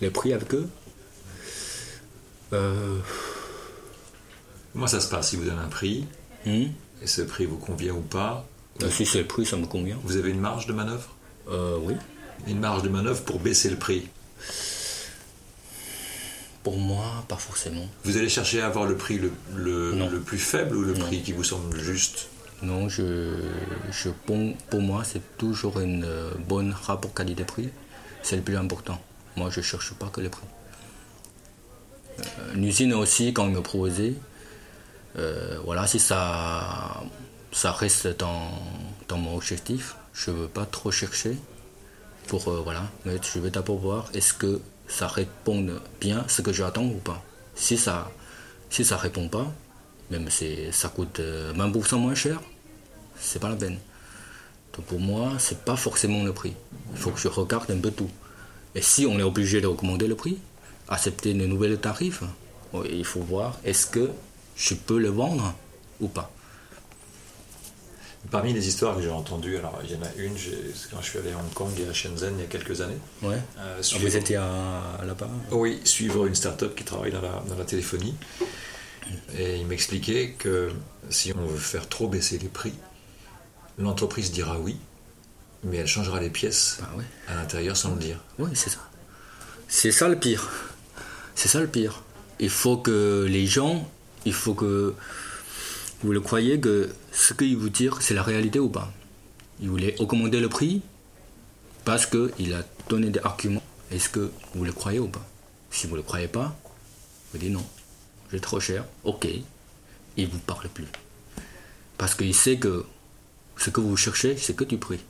[0.00, 0.66] Les prix avec eux,
[2.54, 2.98] euh,
[4.72, 5.30] Comment ça se passe?
[5.30, 6.06] Si vous donnez un prix,
[6.46, 6.66] hmm,
[7.02, 8.49] et ce prix vous convient ou pas, euh,
[8.88, 9.98] si c'est le prix, ça me convient.
[10.04, 11.08] vous avez une marge de manœuvre
[11.50, 11.94] Euh, oui.
[12.46, 14.08] Une marge de manœuvre pour baisser le prix.
[16.62, 17.86] Pour moi, pas forcément.
[18.04, 21.22] Vous allez chercher à avoir le prix le, le- le plus faible ou le prix
[21.22, 22.28] qui vous semble juste
[22.62, 23.34] Non, je,
[23.90, 24.36] je, pour,
[24.68, 27.70] pour moi, c'est toujours une euh, bonne rapport qualité-prix.
[28.22, 29.00] C'est le plus important.
[29.36, 30.46] Moi, je ne cherche pas que le prix.
[32.20, 34.14] Euh, une usine aussi, quand il me proposait,
[35.16, 37.02] euh, voilà, si ça,
[37.52, 38.50] ça reste dans,
[39.10, 41.36] mon objectif, je ne veux pas trop chercher.
[42.26, 45.66] Pour, euh, voilà, mais je vais d'abord voir est-ce que ça répond
[46.00, 47.22] bien à ce que j'attends ou pas.
[47.54, 48.10] Si ça
[48.70, 49.52] si répond pas,
[50.10, 52.40] même si ça coûte euh, 20% moins cher,
[53.18, 53.78] c'est pas la peine.
[54.76, 56.54] Donc pour moi, c'est pas forcément le prix.
[56.92, 58.10] Il faut que je regarde un peu tout.
[58.74, 60.38] Et si on est obligé d'augmenter le prix,
[60.88, 62.22] accepter de nouveaux tarifs,
[62.88, 64.10] il faut voir est-ce que
[64.56, 65.54] je peux le vendre
[66.00, 66.30] ou pas.
[68.30, 70.34] Parmi les histoires que j'ai entendues, alors il y en a une,
[70.90, 72.98] quand je suis allé à Hong Kong et à Shenzhen il y a quelques années.
[73.22, 73.36] Ouais.
[73.58, 75.30] Euh, Ah, suivre- Vous étiez à- là-bas?
[75.52, 78.14] Oui, suivre une start-up qui travaille dans la, dans la téléphonie.
[79.38, 80.70] Et il m'expliquait que
[81.08, 82.74] si on veut faire trop baisser les prix,
[83.78, 84.76] l'entreprise dira oui,
[85.64, 87.04] mais elle changera les pièces Bah ouais.
[87.26, 88.18] à l'intérieur sans le dire.
[88.38, 88.80] Oui, c'est ça.
[89.66, 90.50] C'est ça le pire.
[91.34, 92.02] C'est ça le pire.
[92.38, 93.90] Il faut que les gens,
[94.26, 94.94] il faut que
[96.02, 98.92] vous le croyez que ce qu'ils vous disent, c'est la réalité ou pas?
[99.60, 100.82] Il voulait augmenter le prix
[101.84, 103.62] parce qu'il a donné des arguments.
[103.90, 105.26] Est-ce que vous le croyez ou pas?
[105.70, 106.56] Si vous ne le croyez pas,
[107.32, 107.64] vous dites non,
[108.32, 109.26] j'ai trop cher, ok.
[110.16, 110.86] Il ne vous parle plus.
[111.98, 112.84] Parce qu'il sait que
[113.56, 115.00] ce que vous cherchez, c'est que du prix.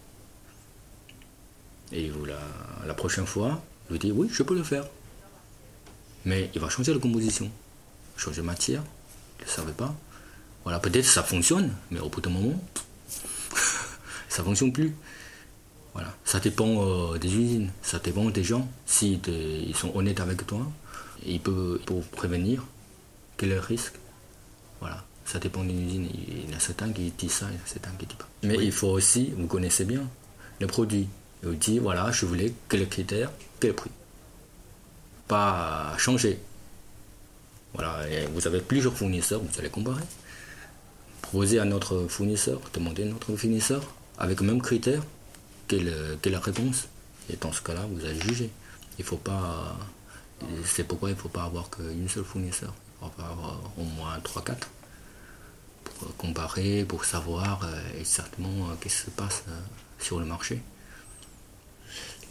[1.92, 2.40] Et vous, la,
[2.86, 4.84] la prochaine fois, vous dites oui, je peux le faire.
[6.24, 7.50] Mais il va changer la composition,
[8.16, 8.82] changer matière,
[9.38, 9.94] vous ne savez pas.
[10.64, 12.60] Voilà, peut-être ça fonctionne, mais au bout d'un moment,
[14.28, 14.94] ça ne fonctionne plus.
[15.94, 18.68] Voilà, ça dépend euh, des usines, ça dépend des gens.
[18.86, 20.66] Si ils sont honnêtes avec toi,
[21.26, 22.64] ils peuvent, peuvent prévenir
[23.36, 23.94] quel est le risque.
[24.80, 26.08] Voilà, ça dépend d'une usine.
[26.12, 28.16] Il y en a certains qui disent ça, il y en a certains qui disent
[28.18, 28.28] pas.
[28.42, 30.02] Mais il faut aussi, vous connaissez bien,
[30.60, 31.08] le produit.
[31.42, 33.90] Il vous dit, voilà, je voulais quel critère, quel prix.
[35.26, 36.38] Pas changer.
[37.74, 40.02] Voilà, et vous avez plusieurs fournisseurs, vous allez comparer.
[41.30, 43.84] Proposer à notre fournisseur, demander à notre fournisseur,
[44.18, 45.00] avec le même critère,
[45.68, 46.88] quelle, quelle est la réponse.
[47.32, 48.50] Et dans ce cas-là, vous allez juger.
[48.98, 49.78] Il faut pas.
[50.64, 52.74] C'est pourquoi il ne faut pas avoir qu'une seule fournisseur.
[53.00, 54.56] Il faut avoir au moins 3-4
[55.84, 59.60] pour comparer, pour savoir euh, exactement euh, qu'est-ce qui se passe euh,
[60.00, 60.60] sur le marché.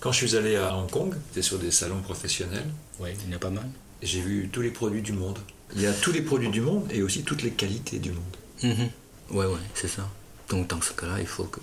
[0.01, 2.67] Quand je suis allé à Hong Kong, c'était sur des salons professionnels,
[2.99, 3.69] Oui, il y en a pas mal.
[4.01, 5.39] j'ai vu tous les produits du monde.
[5.73, 8.35] Il y a tous les produits du monde et aussi toutes les qualités du monde.
[8.63, 8.89] Mhm.
[9.31, 10.07] Ouais, ouais, c'est ça.
[10.49, 11.59] Donc dans ce cas-là, il faut que.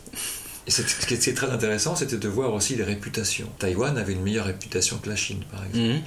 [0.66, 3.48] Et ce qui est très intéressant, c'était de voir aussi les réputations.
[3.58, 5.86] Taïwan avait une meilleure réputation que la Chine, par exemple.
[5.86, 6.02] Mhm.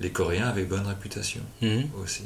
[0.00, 1.88] Les Coréens avaient bonne réputation Mhm.
[2.02, 2.24] aussi.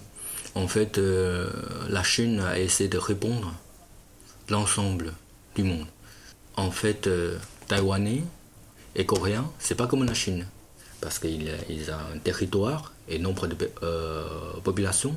[0.55, 1.51] En fait, euh,
[1.89, 3.53] la Chine a essayé de répondre
[4.49, 5.13] l'ensemble
[5.55, 5.87] du monde.
[6.57, 7.39] En fait, euh,
[7.69, 8.23] Taïwanais
[8.97, 10.47] et Coréens, c'est pas comme la Chine.
[11.01, 14.25] Parce qu'ils ils ont un territoire et nombre de euh,
[14.65, 15.17] population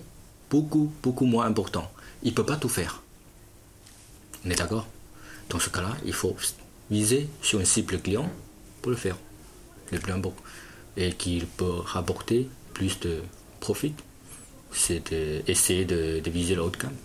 [0.51, 1.91] beaucoup, beaucoup moins important.
[2.24, 3.01] Ils ne peuvent pas tout faire.
[4.45, 4.88] On est d'accord?
[5.49, 6.36] Dans ce cas-là, il faut
[6.89, 8.30] viser sur un cible client
[8.82, 9.17] pour le faire.
[9.91, 10.41] Le plus important.
[10.97, 13.22] Et qu'il peut rapporter plus de
[13.59, 13.93] profit.
[14.74, 16.95] C'est d'essayer de, de viser le haut de gamme.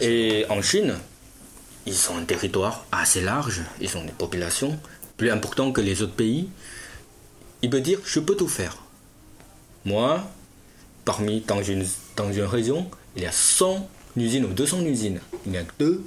[0.00, 0.94] Et en Chine,
[1.86, 4.78] ils ont un territoire assez large, ils ont des populations
[5.16, 6.48] plus importantes que les autres pays.
[7.62, 8.76] Ils peuvent dire je peux tout faire.
[9.84, 10.24] Moi,
[11.04, 11.84] parmi dans une,
[12.16, 15.20] dans une région, il y a 100 usines ou 200 usines.
[15.46, 16.02] Il y a que deux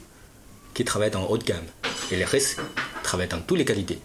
[0.73, 1.65] qui travaillent en haut de gamme.
[2.11, 2.59] Et les restes
[3.03, 3.99] travaillent dans toutes les qualités.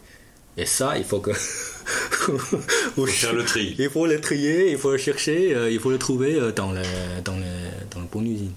[0.57, 1.32] Et ça, il faut que.
[1.34, 3.74] faut faire le tri.
[3.78, 6.72] Il faut le trier, il faut le chercher, euh, il faut le trouver euh, dans
[6.72, 6.82] le,
[7.24, 7.44] dans le,
[7.90, 8.53] dans le bon usine.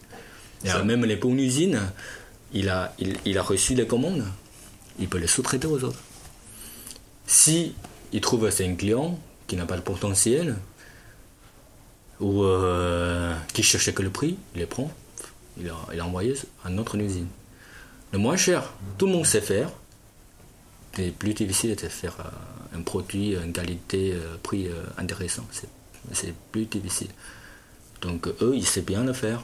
[0.66, 1.82] Et même les bonnes usines,
[2.54, 4.24] il a, il, il a reçu les commandes,
[4.98, 6.00] il peut les sous-traiter aux autres.
[7.28, 7.76] Si
[8.14, 10.56] il trouve c'est un client qui n'a pas de potentiel,
[12.20, 14.92] ou euh, qui cherchait que le prix, il les prend,
[15.60, 16.34] il a, il a envoyé
[16.64, 17.28] à notre usine.
[18.12, 19.70] Le moins cher, tout le monde sait faire.
[20.96, 25.46] C'est plus difficile de faire euh, un produit, une qualité, euh, prix euh, intéressant.
[25.52, 27.08] C'est- plus difficile.
[28.02, 29.44] Donc eux, ils savent bien le faire.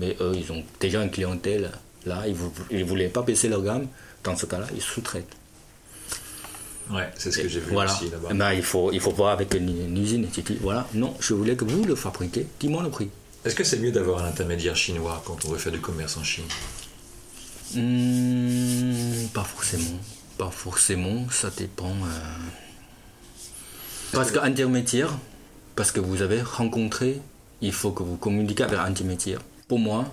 [0.00, 1.70] Mais eux, ils ont déjà une clientèle.
[2.06, 2.34] Là, ils
[2.78, 3.86] ne voulaient pas baisser leur gamme.
[4.24, 5.36] Dans ce cas-là, ils sous-traitent.
[6.90, 7.92] Ouais, c'est ce que j'ai vu Voilà.
[7.94, 8.28] aussi là-bas.
[8.32, 10.26] Eh ben, il, faut, il faut voir avec une, une usine.
[10.32, 12.46] Tu dis, voilà, non, je voulais que vous le fabriquiez.
[12.58, 13.08] Dis-moi le prix.
[13.44, 16.22] Est-ce que c'est mieux d'avoir un intermédiaire chinois quand on veut faire du commerce en
[16.22, 16.44] Chine?
[17.74, 19.98] Hmm, pas forcément.
[20.38, 21.90] Pas forcément, ça dépend.
[21.90, 22.48] euh.
[24.12, 25.10] Parce qu'intermédiaire,
[25.74, 27.20] parce que vous avez rencontré,
[27.60, 29.40] il faut que vous communiquiez avec l'intermédiaire.
[29.66, 30.04] Pour moi,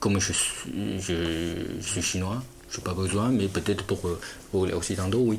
[0.00, 4.00] comme je suis, chinois, je n'ai pas besoin, mais peut-être pour,
[4.50, 5.38] pour les occidentaux, oui.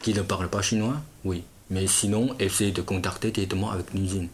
[0.00, 1.42] Qui ne parlent pas chinois, oui.
[1.70, 4.28] Mais sinon, essayez de contacter directement avec une usine.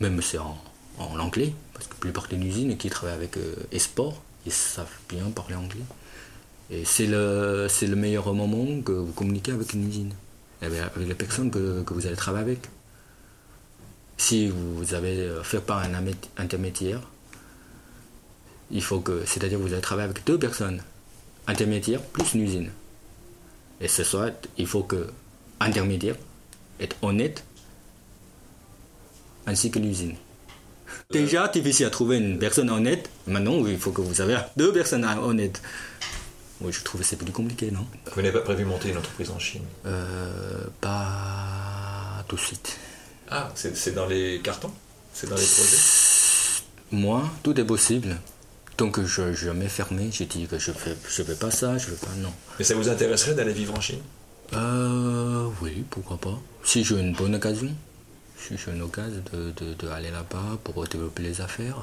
[0.00, 0.56] Même c'est en,
[0.98, 4.86] en anglais, parce que la plupart des usines qui travaillent avec euh, Esport, ils savent
[5.08, 5.84] bien parler anglais.
[6.70, 10.14] Et c'est le, le meilleur moment que vous communiquez avec une usine,
[10.62, 12.68] avec, avec les personnes que, que vous allez travailler avec.
[14.16, 15.92] Si vous avez euh, fait par un
[16.36, 17.00] intermédiaire,
[18.70, 20.82] il faut que, c'est-à-dire vous allez travailler avec deux personnes,
[21.46, 22.70] intermédiaire plus une usine.
[23.80, 25.08] Et ce soit, il faut que
[25.60, 26.16] intermédiaire
[26.80, 27.44] est honnête
[29.46, 30.14] ainsi que l'usine.
[31.14, 33.08] Déjà difficile à trouver une personne honnête.
[33.28, 35.62] Maintenant, il faut que vous avez deux personnes honnêtes.
[36.60, 37.86] Oui, je trouve que c'est plus compliqué, non?
[38.14, 39.62] Vous n'avez pas prévu monter une entreprise en Chine?
[39.86, 42.76] Euh, Pas tout de suite.
[43.30, 44.72] Ah, c'est dans les cartons?
[45.12, 45.76] C'est dans les projets?
[46.90, 48.16] Moi, tout est possible.
[48.76, 50.08] Donc je ne jamais fermé.
[50.10, 52.32] J'ai dit que je ne fais, je fais pas ça, je ne fais pas non.
[52.58, 54.00] Mais ça vous intéresserait d'aller vivre en Chine?
[54.52, 56.40] Euh, oui, pourquoi pas.
[56.64, 57.70] Si j'ai une bonne occasion,
[58.46, 61.76] si j'ai une occasion de, de, de aller là-bas pour développer les affaires,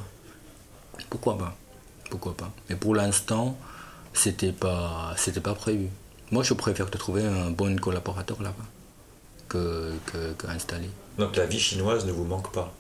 [1.10, 1.56] pourquoi pas?
[2.10, 2.52] Pourquoi pas?
[2.70, 3.58] Mais pour l'instant,
[4.14, 5.90] c'était pas, c'était pas prévu.
[6.32, 8.66] Moi, je préfère de trouver un bon collaborateur là-bas
[9.50, 10.90] que, que, que installer.
[11.18, 12.74] Donc la vie chinoise ne vous manque pas?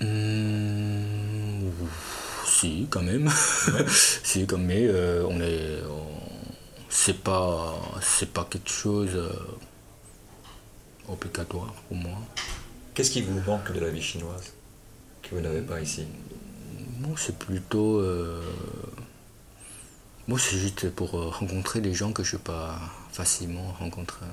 [0.00, 1.70] Hmm,
[2.46, 3.30] si, quand même.
[3.88, 5.82] si, quand même, euh, on est.
[5.88, 6.14] on-
[6.88, 9.28] c'est pas, c'est pas quelque chose euh,
[11.08, 12.18] obligatoire pour moi.
[12.94, 14.52] Qu'est-ce qui vous manque de la vie chinoise
[15.22, 16.04] que vous n'avez pas ici?
[17.00, 17.98] Moi, c'est plutôt.
[17.98, 18.40] euh,
[20.28, 22.78] moi, c'est juste pour euh, rencontrer des gens que je ne peux pas
[23.12, 24.24] facilement rencontrer.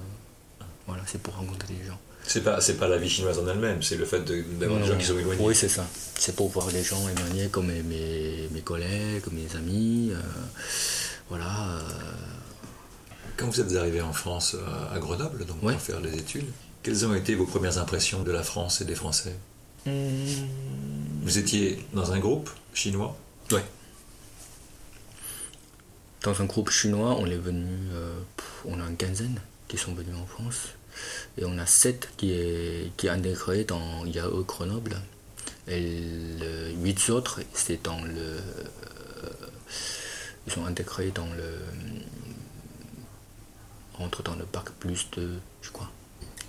[0.87, 1.99] Voilà, c'est pour rencontrer des gens.
[2.23, 4.85] C'est pas, c'est pas la vie chinoise en elle-même, c'est le fait de- d'avoir des
[4.87, 5.43] gens qui sont éloignés.
[5.43, 5.85] Oui, c'est ça.
[6.15, 10.11] C'est pour voir les gens éloignés comme mes, mes, mes collègues, mes amis.
[10.13, 10.21] euh,
[11.29, 11.45] voilà.
[11.77, 11.81] euh,
[13.37, 14.55] Quand vous êtes arrivé en France,
[14.93, 15.73] à Grenoble, donc Ouais.
[15.73, 16.45] pour faire des études,
[16.83, 19.35] quelles ont été vos premières impressions de la France et des Français
[19.85, 23.17] Vous étiez dans un groupe chinois
[23.51, 23.63] Ouais.
[26.23, 28.19] Dans un groupe chinois, on est venu, euh,
[28.65, 30.69] on a une quinzaine qui sont venus en France.
[31.37, 34.97] Et on a sept qui est, qui est intégré dans IAE Grenoble.
[35.67, 38.13] Et les huit autres, c'est dans le.
[38.19, 38.39] euh,
[40.47, 41.59] ils sont intégrés dans le.
[43.99, 45.50] Entre dans le bac plus 2, je crois.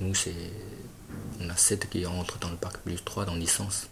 [0.01, 0.35] Nous, c'est.
[1.41, 3.89] On a sept qui entrent dans le bac plus 3 dans licence.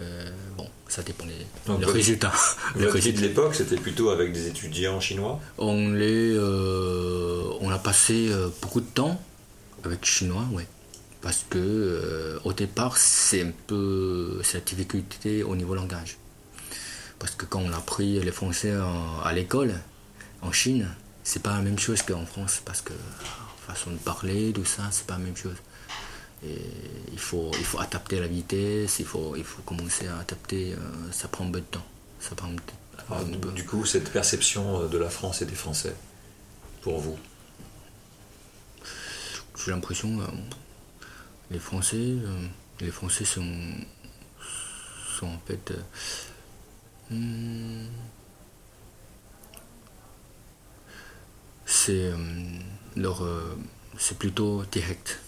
[0.00, 2.32] Euh, bon, ça dépend des Donc, le résultat.
[2.76, 3.20] Le résultat.
[3.20, 5.38] de l'époque, c'était plutôt avec des étudiants chinois?
[5.58, 9.20] On, les, euh, on a passé euh, beaucoup de temps
[9.84, 10.66] avec Chinois, ouais.
[11.20, 16.16] Parce que au départ, c'est un peu cette difficulté au niveau langage.
[17.18, 18.72] Parce que quand on a appris les français
[19.22, 19.74] à l'école,
[20.40, 20.88] en Chine,
[21.22, 22.62] c'est pas la même chose qu'en France.
[22.64, 22.94] Parce que
[23.72, 25.56] façon de parler, tout ça, c'est pas la même chose.
[26.44, 26.58] Et
[27.12, 30.78] il faut, il faut adapter la vitesse, il faut, il faut commencer à adapter, euh,
[31.12, 31.86] ça prend un peu de temps.
[32.18, 32.50] Ça prend
[33.10, 35.94] ah, du coup, cette perception de la France et des Français,
[36.82, 37.18] pour vous?
[39.64, 40.24] J'ai l'impression, euh,
[41.50, 42.46] les Français, euh,
[42.80, 43.52] les Français sont,
[45.18, 45.72] sont en fait.
[47.10, 47.86] Hmm,
[51.66, 52.12] c'est
[52.96, 53.26] leur,
[53.98, 55.20] c'est plutôt direct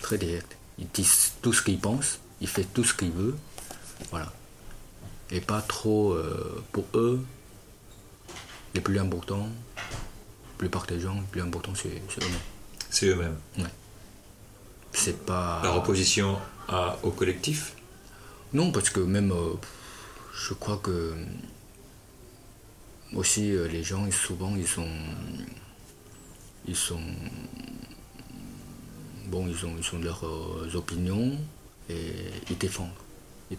[0.00, 0.56] très direct.
[0.78, 1.08] Il dit
[1.42, 3.36] tout ce qu'il pense, il fait tout ce qu'il veut.
[4.10, 4.32] Voilà.
[5.30, 7.24] Et pas trop euh, pour eux.
[8.74, 12.40] Les plus importants, la plupart des gens, les plus importants, c'est eux-mêmes.
[12.88, 13.36] C'est eux-mêmes.
[13.58, 13.64] Ouais.
[14.92, 15.60] C'est pas.
[15.62, 16.38] Par opposition
[16.68, 17.74] à, au collectif?
[18.52, 19.32] Non, parce que même.
[19.32, 19.54] Euh,
[20.34, 21.14] je crois que.
[23.12, 24.88] Aussi, euh, les gens, souvent, ils sont.
[26.66, 27.00] Ils sont
[29.30, 31.38] bon, ils ont, ils ont leurs euh, opinions
[31.88, 32.12] et
[32.50, 32.88] ils défendent.
[33.50, 33.56] Ils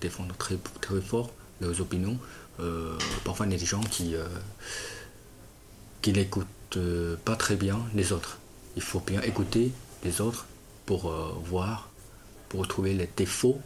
[0.00, 1.30] défendent, très, très fort
[1.60, 2.18] leurs opinions.
[2.58, 4.26] Euh, parfois, il y a des gens qui, euh,
[6.02, 6.78] qui n'écoutent
[7.24, 8.38] pas très bien les autres.
[8.76, 9.72] Il faut bien écouter
[10.04, 10.46] les autres
[10.86, 11.10] pour
[11.44, 11.88] voir,
[12.48, 13.60] pour trouver les défauts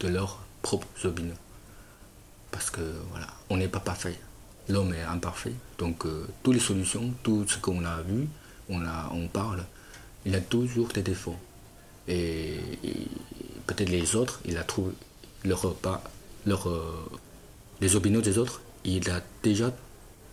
[0.00, 1.36] de leurs propres opinions.
[2.50, 4.18] Parce que voilà, on n'est pas parfait.
[4.68, 5.52] L'homme est imparfait.
[5.78, 6.04] Donc
[6.42, 8.28] toutes les solutions, tout ce qu'on a vu,
[8.68, 9.64] on, a, parle,
[10.24, 11.36] il a toujours des défauts.
[12.08, 12.58] Et,
[13.66, 14.92] peut-être les autres, il a trouvé
[15.44, 16.02] leur, pas,
[16.46, 16.92] euh,
[17.80, 19.72] les opinions des autres, il a déjà,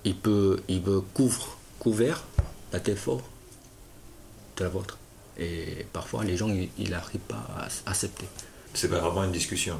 [0.03, 2.23] il peut, il veut couvre, couvert
[2.73, 3.21] la défaut
[4.57, 4.97] de la vôtre.
[5.37, 8.27] Et parfois, les gens, ils n'arrivent pas à accepter.
[8.73, 9.75] C'est pas vraiment une discussion.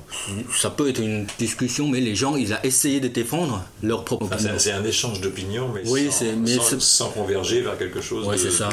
[0.53, 4.25] Ça peut être une discussion, mais les gens, ils ont essayé de défendre leur propre
[4.25, 4.51] opinion.
[4.57, 8.27] C'est un échange d'opinions, mais, oui, sans, sans, converger vers quelque chose.
[8.27, 8.69] Oui, c'est ça.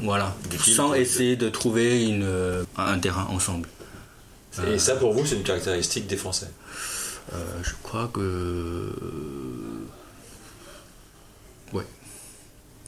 [0.00, 0.34] Voilà.
[0.58, 3.68] Sans essayer de trouver une, euh, un terrain ensemble.
[4.66, 6.50] Et ça, pour vous, c'est une caractéristique des Français
[7.32, 8.92] euh, Je crois que.
[11.72, 11.86] Ouais.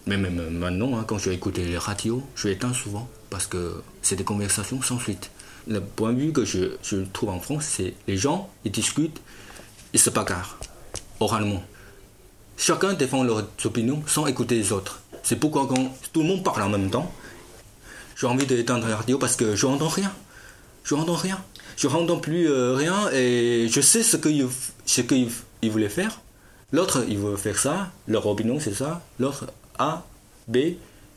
[0.07, 3.83] Mais même maintenant, hein, quand je vais écouter les radios, je éteins souvent parce que
[4.03, 5.31] c'est des conversations sans suite.
[5.67, 6.77] Le point de vue que je,
[7.13, 9.21] trouve en France, c'est les gens, ils discutent,
[9.93, 10.59] ils se bagarrent
[11.21, 11.63] oralement.
[12.57, 15.01] Chacun défend leurs opinions sans écouter les autres.
[15.23, 17.11] C'est pourquoi quand tout le monde parle en même temps,
[18.17, 20.13] j'ai envie d'éteindre la radio parce que je n'entends rien.
[20.85, 21.43] Je n'entends rien.
[21.77, 24.47] Je n'entends plus euh, rien et je sais ce qu'il
[24.87, 25.01] ce
[25.63, 26.21] il voulait faire.
[26.73, 27.91] L'autre, il veut faire ça.
[28.07, 29.03] Leur opinion, c'est ça.
[29.19, 29.47] L'autre,
[29.79, 30.05] A,
[30.47, 30.59] B,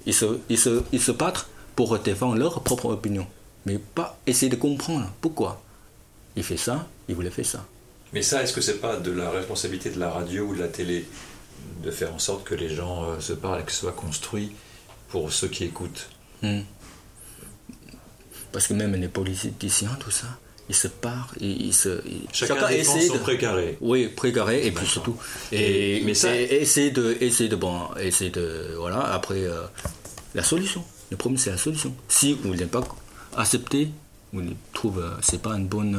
[0.06, 3.28] ils se, se, ils se battent pour défendre leur propre opinion.
[3.68, 5.62] Mais pas essayer de comprendre pourquoi?
[6.38, 7.66] Il fait ça, il voulait faire ça.
[8.14, 10.70] Mais ça, est-ce que c'est pas de la responsabilité de la radio ou de la
[10.70, 11.06] télé
[11.84, 14.54] de faire en sorte que les gens euh, se parlent et que ce soit construit
[15.10, 16.10] pour ceux qui écoutent?
[16.42, 16.62] Hmm.
[18.54, 20.28] Parce que même les politiciens, tout ça,
[20.70, 22.02] ils se parlent, ils, se,
[22.32, 23.78] chacun, essaie de précaré.
[23.82, 25.18] Oui, précaré et puis surtout
[25.52, 29.64] et, mais ça essayer de essayer de bon essayer de voilà après euh,
[30.36, 30.84] la solution.
[31.10, 31.94] Le problème c'est la solution.
[32.08, 32.84] Si vous n'êtes pas
[33.38, 33.90] accepté,
[34.34, 35.98] vous ne trouvez euh, c'est pas une bonne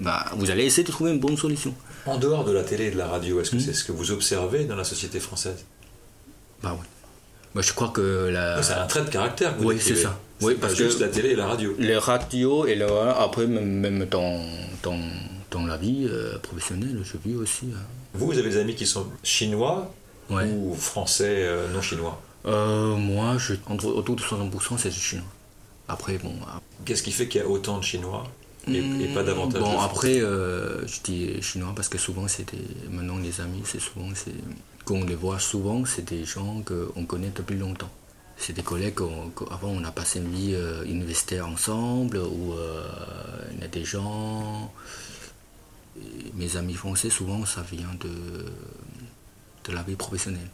[0.00, 1.74] bah, vous allez essayer de trouver une bonne solution.
[2.04, 3.60] En dehors de la télé et de la radio, est-ce que hmm.
[3.60, 5.64] c'est ce que vous observez dans la société française?
[6.62, 6.86] Bah oui.
[7.54, 8.62] Moi, je crois que la.
[8.62, 9.54] C'est un trait de caractère.
[9.60, 10.18] oui, c'est ça.
[10.42, 11.74] Oui, parce pas juste la télé et la radio.
[11.78, 14.44] Les radios et le, après même, dans,
[14.82, 14.98] dans,
[15.50, 17.68] dans la vie euh, professionnelle, je vis aussi.
[17.74, 17.80] Hein.
[18.12, 19.90] Vous, vous avez des amis qui sont chinois
[20.28, 22.20] ou français euh, non chinois?
[22.44, 25.24] Euh, Moi, je, entre, autour de 60% c'est chinois.
[25.88, 26.34] Après, bon.
[26.84, 28.24] Qu'est-ce qui fait qu'il y a autant de chinois
[28.68, 32.46] et, pas davantage Bon, après, euh, je dis chinois parce que souvent, c'est
[32.90, 34.32] maintenant les amis, c'est souvent, c'est,
[34.84, 37.90] qu'on les voit souvent, c'est des gens qu'on connaît depuis longtemps.
[38.36, 42.86] C'est des collègues qu'avant on a passé une vie euh, universitaire ensemble, ou euh,
[43.54, 44.72] il y a des gens.
[46.34, 48.44] Mes amis français, souvent, ça vient de,
[49.64, 50.50] de la vie professionnelle.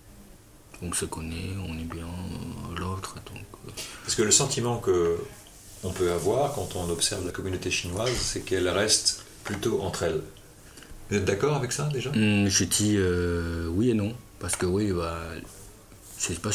[0.82, 2.06] On se connaît, on est bien
[2.76, 3.14] l'autre.
[3.26, 3.44] Donc,
[4.02, 5.16] Parce que le sentiment que
[5.84, 10.20] on peut avoir quand on observe la communauté chinoise, c'est qu'elle reste plutôt entre elles.
[11.10, 12.10] Vous êtes d'accord avec ça déjà?
[12.10, 14.14] Hmm, Je dis euh, oui et non.
[14.40, 15.18] Parce que oui, bah,
[16.18, 16.50] je sais pas,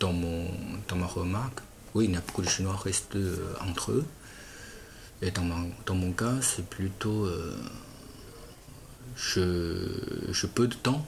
[0.00, 0.48] dans, mon,
[0.88, 1.60] dans ma remarque,
[1.94, 3.36] oui, il y a beaucoup de Chinois restent euh,
[3.68, 4.04] entre eux.
[5.20, 5.44] Et dans,
[5.86, 7.26] dans mon cas, c'est plutôt.
[7.26, 7.56] Euh,
[9.14, 9.88] je,
[10.30, 11.06] je peu de temps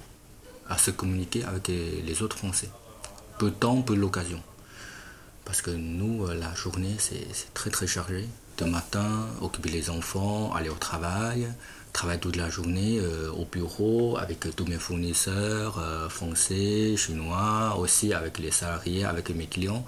[0.68, 2.70] à se communiquer avec les autres Français.
[3.38, 4.42] Peu de temps, peu l'occasion.
[5.44, 8.28] Parce que nous, euh, la journée, c'est très très chargé.
[8.58, 11.48] De matin, occuper les enfants, aller au travail,
[11.92, 18.14] travailler toute la journée euh, au bureau avec tous mes fournisseurs euh, français, chinois, aussi
[18.14, 19.84] avec les salariés, avec mes clients.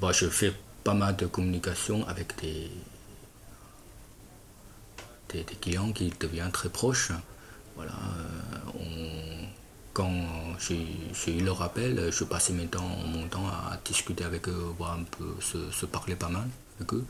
[0.00, 2.70] Bon, je fais pas mal de communication avec des,
[5.32, 7.12] des, clients qui deviennent très proches.
[7.80, 7.94] Voilà,
[9.94, 10.12] quand
[10.58, 14.98] j'ai eu le rappel, je passais mon temps, mon temps à discuter avec eux, voir
[14.98, 16.46] un peu, se, parler pas mal
[16.78, 17.06] avec eux.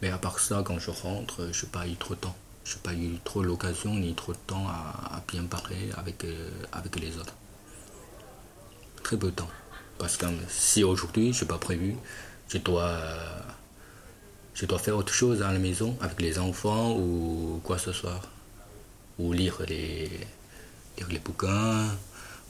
[0.00, 2.34] Mais à part ça, quand je rentre, je n'ai pas eu trop de temps.
[2.64, 6.48] Je n'ai pas eu trop l'occasion ni trop de temps à, bien parler avec, euh,
[6.72, 7.34] avec les autres.
[9.02, 9.50] Très peu de temps.
[9.98, 11.96] Parce que si aujourd'hui, je n'ai pas prévu,
[12.48, 12.98] je dois,
[14.54, 18.22] je dois faire autre chose à la maison avec les enfants ou quoi ce soit.
[19.18, 20.10] Ou lire les,
[20.98, 21.86] lire les bouquins,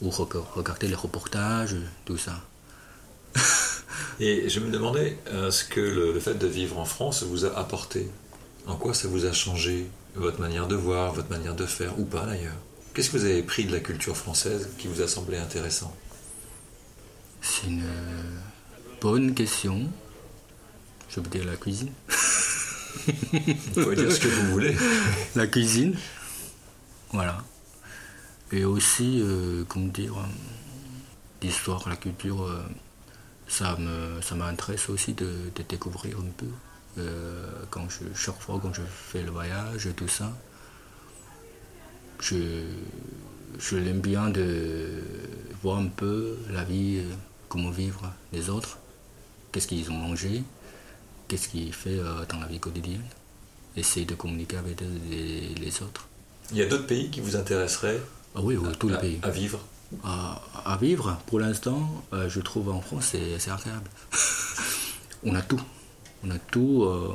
[0.02, 2.40] ou regarder les reportages, tout ça.
[4.20, 7.58] Et je me demandais euh, ce que le, fait de vivre en France vous a
[7.58, 8.08] apporté.
[8.66, 12.04] En quoi ça vous a changé votre manière de voir, votre manière de faire, ou
[12.04, 12.56] pas d'ailleurs?
[12.94, 15.94] Qu'est-ce que vous avez pris de la culture française qui vous a semblé intéressant?
[17.42, 17.84] C'est une
[19.00, 19.88] bonne question.
[21.08, 21.92] Je veux dire la cuisine.
[23.06, 24.76] vous pouvez dire ce que vous voulez.
[25.34, 25.96] La cuisine.
[27.14, 27.44] Voilà.
[28.50, 30.16] Et aussi, euh, comment dire,
[31.40, 32.60] l'histoire, la culture, euh,
[33.46, 33.78] ça
[34.20, 36.48] ça m'intéresse aussi de, découvrir un peu.
[36.98, 40.32] Euh, quand je, chaque fois quand je fais le voyage, tout ça,
[42.18, 42.64] je,
[43.60, 45.00] je l'aime bien de
[45.62, 47.00] voir un peu la vie,
[47.48, 48.78] comment vivre les autres,
[49.52, 50.42] qu'est-ce qu'ils ont mangé,
[51.28, 53.06] qu'est-ce qu'ils font dans la vie quotidienne,
[53.76, 56.08] essayer de communiquer avec les autres.
[56.50, 58.00] Il y a d'autres pays qui vous intéresseraient
[58.36, 59.18] ah oui, tout le pays.
[59.22, 59.60] À vivre
[60.02, 63.90] à, vivre, pour l'instant, euh, je trouve en France, c'est agréable.
[65.24, 65.60] on a tout.
[66.24, 66.84] On a tout.
[66.84, 67.14] Euh,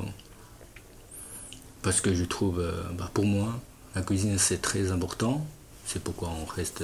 [1.82, 3.60] parce que je trouve, euh, bah, pour moi,
[3.96, 5.46] la cuisine, c'est très important.
[5.86, 6.84] C'est pourquoi on reste.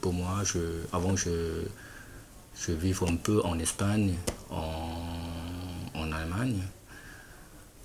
[0.00, 0.58] pour moi, je,
[0.92, 1.62] avant, je,
[2.60, 4.14] je vivais un peu en Espagne,
[4.50, 5.00] en,
[5.94, 6.60] en Allemagne.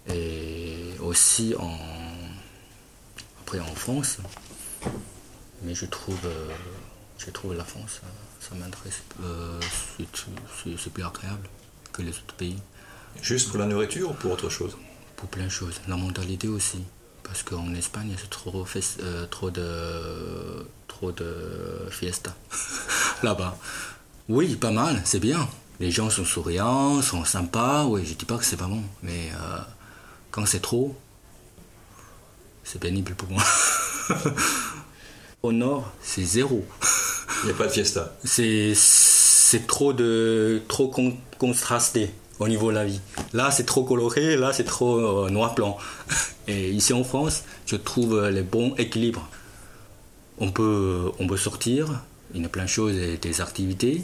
[0.07, 1.77] Et aussi en,
[3.49, 4.17] après en France.
[5.63, 6.49] Mais je trouve, euh,
[7.17, 8.01] je trouve la France,
[8.39, 9.01] ça, m'intéresse.
[9.23, 9.59] Euh,
[9.97, 11.49] c'est plus agréable
[11.91, 12.59] que les autres pays.
[13.23, 14.77] Juste pour la nourriture ou pour autre chose?
[15.15, 15.81] Pour plein de choses.
[15.87, 16.83] La mentalité aussi.
[17.23, 18.65] Parce qu'en Espagne, c'est trop,
[19.01, 22.35] euh, trop de, trop de fiesta
[23.23, 23.57] là-bas.
[24.29, 25.49] Oui, pas mal, c'est bien.
[25.79, 27.85] Les gens sont souriants, sont sympas.
[27.85, 29.31] Oui, je dis pas que c'est pas bon, mais
[30.29, 30.95] quand c'est trop,
[32.71, 33.43] c'est pénible pour moi.
[35.43, 36.63] Au nord, c'est zéro.
[37.41, 38.15] Il n'y a pas de fiesta.
[38.23, 40.93] C'est, c'est trop, de, trop
[41.39, 43.01] contrasté au niveau de la vie.
[43.33, 45.77] Là, c'est trop coloré, là, c'est trop euh, noir-blanc.
[46.47, 49.27] Et ici en France, je trouve les bons équilibres.
[50.37, 52.03] On peut, on peut sortir,
[52.35, 54.03] il y a plein de choses et des activités.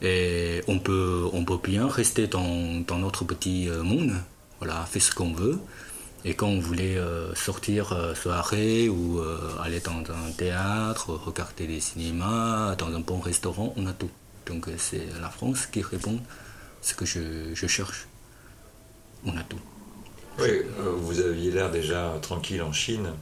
[0.00, 4.12] Et on peut, on peut bien rester dans, dans notre petit euh, monde.
[4.60, 5.58] Voilà, faire ce qu'on veut.
[6.24, 11.66] Et quand on voulait euh, sortir euh, soirée ou euh, aller dans un théâtre, regarder
[11.66, 14.10] des cinémas, dans un bon restaurant, on a tout.
[14.46, 18.06] Donc c'est la France qui répond à ce que je, cherche.
[19.24, 19.60] On a tout.
[20.38, 20.62] Oui,
[20.96, 23.12] vous aviez l'air déjà tranquille en Chine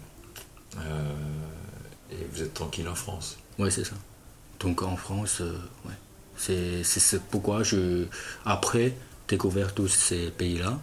[2.10, 3.36] et vous êtes tranquille en France.
[3.58, 3.96] Oui, c'est ça.
[4.60, 5.42] Donc en France,
[5.84, 6.82] ouais.
[6.82, 8.06] c'est pourquoi je,
[8.44, 8.94] après
[9.26, 10.80] découvert tous ces pays-là,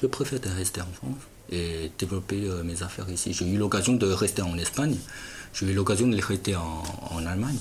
[0.00, 3.32] je préfère rester en France et développer euh, mes affaires ici.
[3.32, 4.96] J'ai eu l'occasion de rester en Espagne,
[5.52, 7.58] j'ai eu l'occasion de rester en, en Allemagne,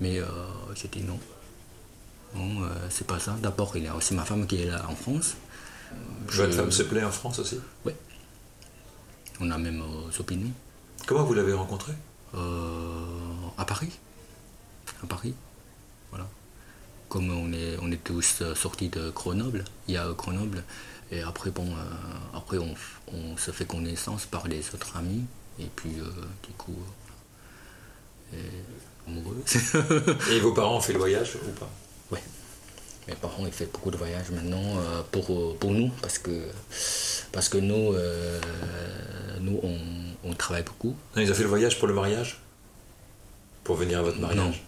[0.00, 0.26] mais euh,
[0.74, 1.18] j'ai dit non.
[2.34, 3.36] Non, euh, c'est pas ça.
[3.40, 5.36] D'abord, il y a aussi ma femme qui est là en France.
[6.26, 7.60] Votre femme se plaît en France aussi?
[7.84, 7.92] Oui.
[9.40, 10.50] On a même euh, opinions.
[11.06, 11.94] Comment vous l'avez rencontrée?
[13.56, 13.90] À Paris.
[15.04, 15.34] À Paris.
[16.10, 16.26] Voilà.
[17.08, 20.64] Comme on est, on est tous sortis de Grenoble, il y a Grenoble,
[21.10, 22.74] et après, bon, euh, après on,
[23.12, 25.24] on, se fait connaissance par les autres amis.
[25.58, 26.10] Et puis, euh,
[26.42, 26.76] du coup,
[28.32, 28.36] euh,
[29.06, 29.42] amoureux.
[30.32, 31.70] et vos parents ont fait le voyage ou pas?
[32.10, 32.18] Oui.
[33.06, 34.78] Mes parents ils font beaucoup de voyages maintenant
[35.12, 36.48] pour, pour nous parce que,
[37.32, 37.92] parce que nous,
[39.40, 39.78] nous on,
[40.24, 40.96] on, travaille beaucoup.
[41.14, 42.40] ils ont fait le voyage pour le mariage?
[43.62, 44.62] Pour venir à votre mariage?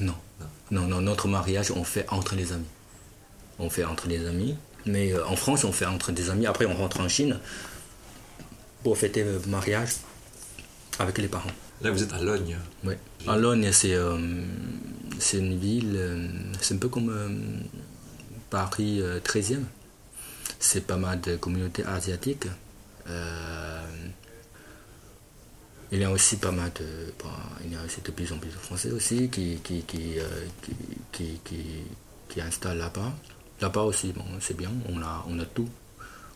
[0.00, 0.14] Non.
[0.40, 0.46] Non.
[0.70, 0.88] non.
[0.88, 2.64] Non, notre mariage on fait entre les amis.
[3.58, 4.56] On fait entre les amis.
[4.88, 6.46] Mais euh, en France, on fait entre des amis.
[6.46, 7.38] Après, on rentre en Chine
[8.82, 9.90] pour fêter le mariage
[10.98, 11.50] avec les parents.
[11.80, 12.56] Là, vous êtes à Logne.
[12.84, 12.94] Oui.
[13.26, 14.16] À Logne, c'est euh,
[15.34, 16.28] une ville, euh,
[16.60, 17.28] c'est un peu comme euh,
[18.50, 19.62] Paris 13e.
[20.58, 22.46] C'est pas mal de communautés asiatiques.
[25.92, 27.12] il y a aussi pas mal de.
[27.64, 30.16] il y a aussi de plus en plus de Français aussi qui, qui, qui,
[31.12, 31.60] qui, qui,
[32.28, 33.12] qui installent là-bas.
[33.60, 35.68] Là-bas aussi, bon, c'est bien, on a, on a tout.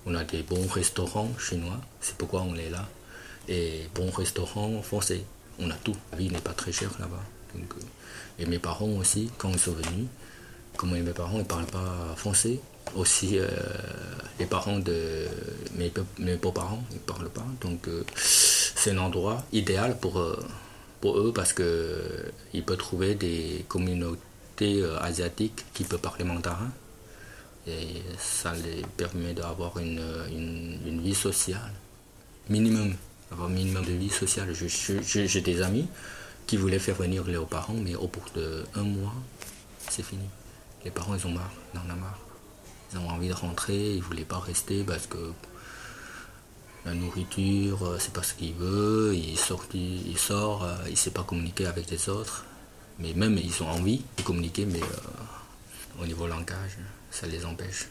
[0.05, 2.89] On a des bons restaurants chinois, c'est pourquoi on est là.
[3.49, 5.25] Et bons restaurants français,
[5.61, 5.95] on a tout.
[6.11, 7.23] La vie n'est pas très chère là-bas.
[7.55, 7.61] Euh,
[8.39, 10.07] et mes parents aussi, quand ils sont venus,
[10.77, 12.59] comme mes parents ne parlent pas français,
[12.97, 13.47] aussi euh,
[14.41, 15.29] les parents de
[15.77, 17.47] mes, mes beaux-parents ne parlent pas.
[17.61, 20.21] Donc euh, c'est un endroit idéal pour,
[21.01, 26.71] pour eux parce qu'ils peuvent trouver des communautés asiatiques qui peuvent parler mandarin
[27.67, 30.03] et ça les permet d'avoir une,
[30.85, 31.73] une, vie sociale,
[32.49, 32.95] minimum,
[33.31, 34.53] avoir un minimum de vie sociale.
[34.55, 35.87] J'ai des amis
[36.47, 39.15] qui voulaient faire venir leurs parents, mais au bout d'un mois,
[39.89, 40.29] c'est fini.
[40.85, 42.19] Les parents, ils ont marre, ils en ont marre.
[42.93, 45.33] Ils ont envie de rentrer, ils ne voulaient pas rester parce que
[46.85, 50.97] la nourriture, euh, c'est pas ce qu'il veut, il sort, il, sort, euh, il ne
[50.97, 52.45] sait pas communiquer avec les autres.
[52.99, 56.77] Mais même, ils ont envie de communiquer, mais euh, au niveau langage
[57.13, 57.87] ça les empêche.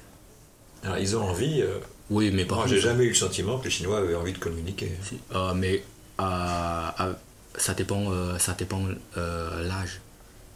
[0.83, 1.61] Alors ils ont envie.
[1.61, 1.77] Euh,
[2.09, 4.39] oui, mais par Moi, j'ai jamais eu le sentiment que les Chinois avaient envie de
[4.39, 4.91] communiquer.
[5.33, 5.83] Euh, mais
[6.19, 7.13] euh,
[7.55, 8.83] ça dépend, ça dépend
[9.15, 10.01] l'âge.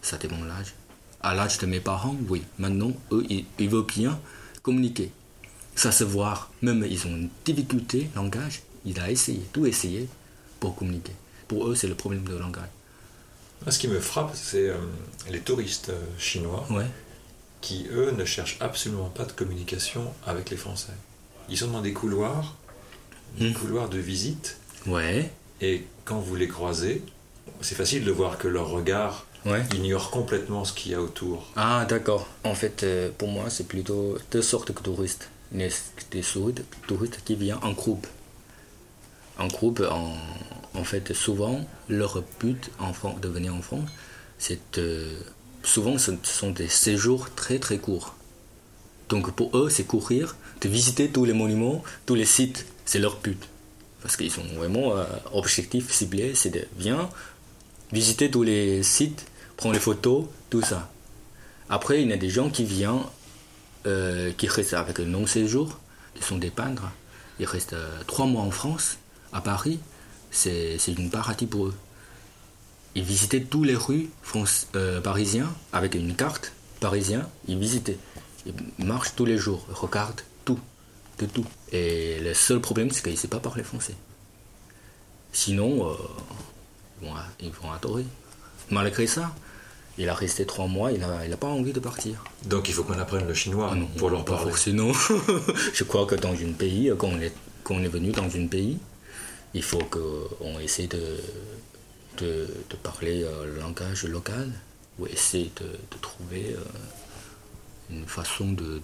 [0.01, 0.73] Ça dépend l'âge.
[1.21, 2.43] À l'âge de mes parents, oui.
[2.59, 4.19] Maintenant, eux, ils, veulent bien
[4.61, 5.11] communiquer.
[5.75, 6.49] Ça se voit.
[6.61, 8.63] Même ils ont une difficulté langage.
[8.85, 10.07] Il a essayé, tout essayé
[10.59, 11.13] pour communiquer.
[11.47, 12.69] Pour eux, c'est le problème de langage.
[13.67, 14.71] Ce qui me frappe, c'est
[15.31, 16.67] les touristes chinois.
[16.69, 16.85] Ouais
[17.65, 20.93] qui, eux, ne cherchent absolument pas de communication avec les Français.
[21.49, 22.55] Ils sont dans des couloirs,
[23.39, 23.53] des hmm.
[23.53, 24.57] couloirs de visite.
[24.85, 25.31] Ouais.
[25.61, 27.01] Et quand vous les croisez,
[27.61, 29.25] c'est facile de voir que leur regard
[29.73, 31.51] ignore complètement ce qu'il y a autour.
[31.55, 32.27] Ah, d'accord.
[32.43, 35.29] En fait, euh, pour moi, c'est plutôt deux sortes de touristes.
[35.51, 35.71] Des
[36.87, 38.05] touristes qui viennent en groupe.
[39.39, 40.13] En groupe, en,
[40.75, 43.89] en fait, souvent, leur but en de venir en France,
[44.37, 45.09] c'est de
[45.65, 48.15] souvent ce sont des séjours très très courts.
[49.09, 53.17] Donc pour eux, c'est courir, de visiter tous les monuments, tous les sites, c'est leur
[53.17, 53.41] but.
[54.01, 57.09] Parce qu'ils sont vraiment euh, objectifs ciblés, c'est de bien
[57.91, 59.25] visiter tous les sites,
[59.57, 60.91] prendre les photos, tout ça.
[61.69, 63.01] Après, il y a des gens qui viennent,
[63.85, 65.79] euh, qui restent avec un long séjour,
[66.15, 66.83] ils sont des peintres,
[67.39, 68.97] ils restent euh, trois mois en France,
[69.33, 69.79] à Paris,
[70.31, 71.73] c'est une paradis pour eux.
[72.95, 77.25] Ils visitaient toutes les rues France, euh, parisiennes avec une carte parisienne.
[77.47, 77.97] Ils visitaient.
[78.45, 80.59] Ils marchent tous les jours, ils regardent tout,
[81.19, 81.45] de tout.
[81.71, 83.95] Et le seul problème, c'est qu'ils ne savent pas parler français.
[85.33, 87.07] Sinon, euh,
[87.41, 88.05] ils vont adorer.
[88.71, 89.35] Malgré ça,
[89.97, 92.23] il a resté trois mois, il n'a il a pas envie de partir.
[92.45, 94.53] Donc il faut qu'on apprenne le chinois ah pour leur parler.
[94.55, 94.93] Sinon,
[95.73, 97.33] je crois que dans un pays, quand on est,
[97.63, 98.77] quand on est venu dans un pays,
[99.53, 101.17] il faut qu'on essaie de
[102.17, 102.47] de,
[102.83, 104.51] parler euh, le langage local
[104.99, 106.63] ou essayer de, trouver euh,
[107.89, 108.81] une façon de,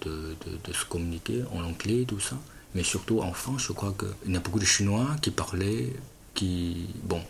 [0.72, 2.36] se communiquer en anglais, tout ça.
[2.74, 5.92] Mais surtout en France, je crois qu'il y a beaucoup de Chinois qui parlaient,
[6.34, 7.22] qui, bon,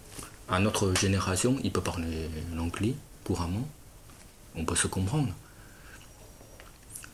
[0.48, 2.94] à notre génération, ils peuvent parler l'anglais
[3.24, 3.68] couramment,
[4.54, 5.32] on peut se comprendre.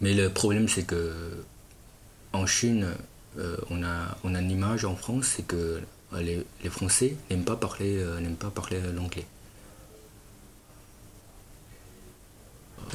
[0.00, 1.44] Mais le problème, c'est que
[2.32, 2.88] en Chine,
[3.38, 5.80] euh, on, a, on a une image en France, c'est que
[6.16, 9.26] les, Français n'aiment pas parler, euh, n'aiment pas parler l'anglais.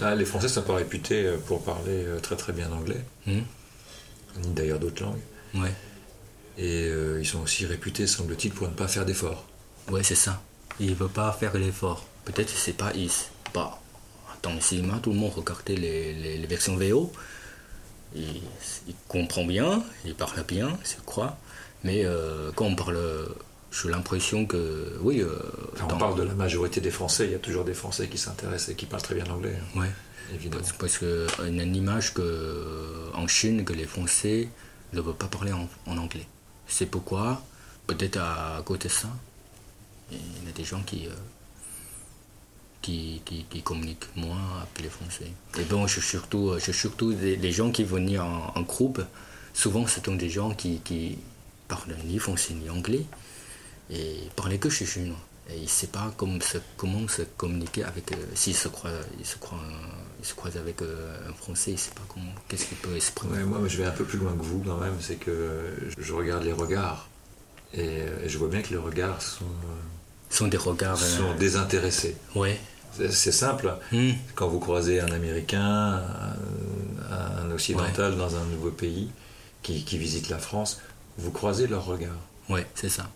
[0.02, 3.06] Ah, les Français ne sont pas réputés euh, pour parler euh, très très bien anglais,
[3.28, 3.42] hmm.
[4.42, 5.22] ni d'ailleurs d'autres langues.
[5.56, 5.74] Ouais.
[6.58, 6.88] Et
[7.20, 9.44] ils sont aussi réputés, semble-t-il, pour ne pas faire d'efforts.
[9.90, 10.40] Ouais, c'est ça.
[10.80, 12.06] Ils ne veulent pas faire l'effort.
[12.26, 13.10] Peut-être que c'est pas ils.
[13.56, 13.80] Bah,
[14.44, 17.12] dans le cinéma, tout le monde regardait les, les, versions VO.
[18.16, 18.42] Il,
[18.88, 21.40] il comprend bien, il parle bien, je crois.
[21.84, 22.98] Mais euh, quand on parle,
[23.72, 25.22] j'ai l'impression que, oui.
[25.22, 25.38] Euh,
[25.82, 28.70] on parle de la majorité des Français, il y a toujours des Français qui s'intéressent
[28.70, 29.56] et qui parlent très bien l'anglais.
[29.60, 29.80] Hein.
[29.80, 29.88] Oui.
[30.34, 30.64] Évidemment.
[30.80, 34.48] Parce, qu'il y a une image que, en Chine que les Français
[34.94, 36.28] ne veulent pas parler en, anglais.
[36.68, 37.42] C'est pourquoi,
[37.88, 39.10] peut-être à, côté de ça,
[40.12, 41.08] il y a des gens qui.
[41.08, 41.12] Euh,
[42.82, 45.32] qui, qui, communiquent moins avec les Français.
[45.58, 49.02] Et bon, je surtout, je surtout des, gens qui viennent en, en, groupe.
[49.54, 51.18] Souvent, ce sont des gens qui, qui,
[51.68, 53.06] parle ni français ni anglais
[53.90, 55.18] et parle que chinois.
[55.50, 58.14] Et il ne sait pas comment se, comment se communiquer avec.
[58.14, 59.60] Euh, s'il se croise, il se croise,
[60.20, 62.96] il se croise avec euh, un français, il ne sait pas comment, qu'est-ce qu'il peut
[62.96, 63.44] exprimer.
[63.44, 64.96] moi, je vais un peu plus loin que vous quand même.
[65.02, 67.10] C'est que je regarde les regards
[67.74, 69.46] et, je vois bien que les regards sont.
[70.30, 70.98] sont des regards.
[70.98, 72.16] sont désintéressés.
[72.36, 72.60] Ouais.
[72.94, 73.76] C'est simple.
[73.92, 74.12] Hmm.
[74.36, 76.04] Quand vous croisez un Américain,
[77.10, 79.10] un, un Occidental dans un nouveau pays
[79.64, 80.80] qui, qui visite la France,
[81.18, 82.16] vous croisez leur regard.
[82.50, 83.10] Ouais, c'est ça.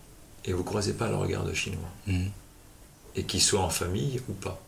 [0.46, 1.90] Et vous croisez pas le regard de Chinois.
[2.08, 2.28] Hmm.
[3.16, 4.62] Et qu'ils soient en famille ou pas.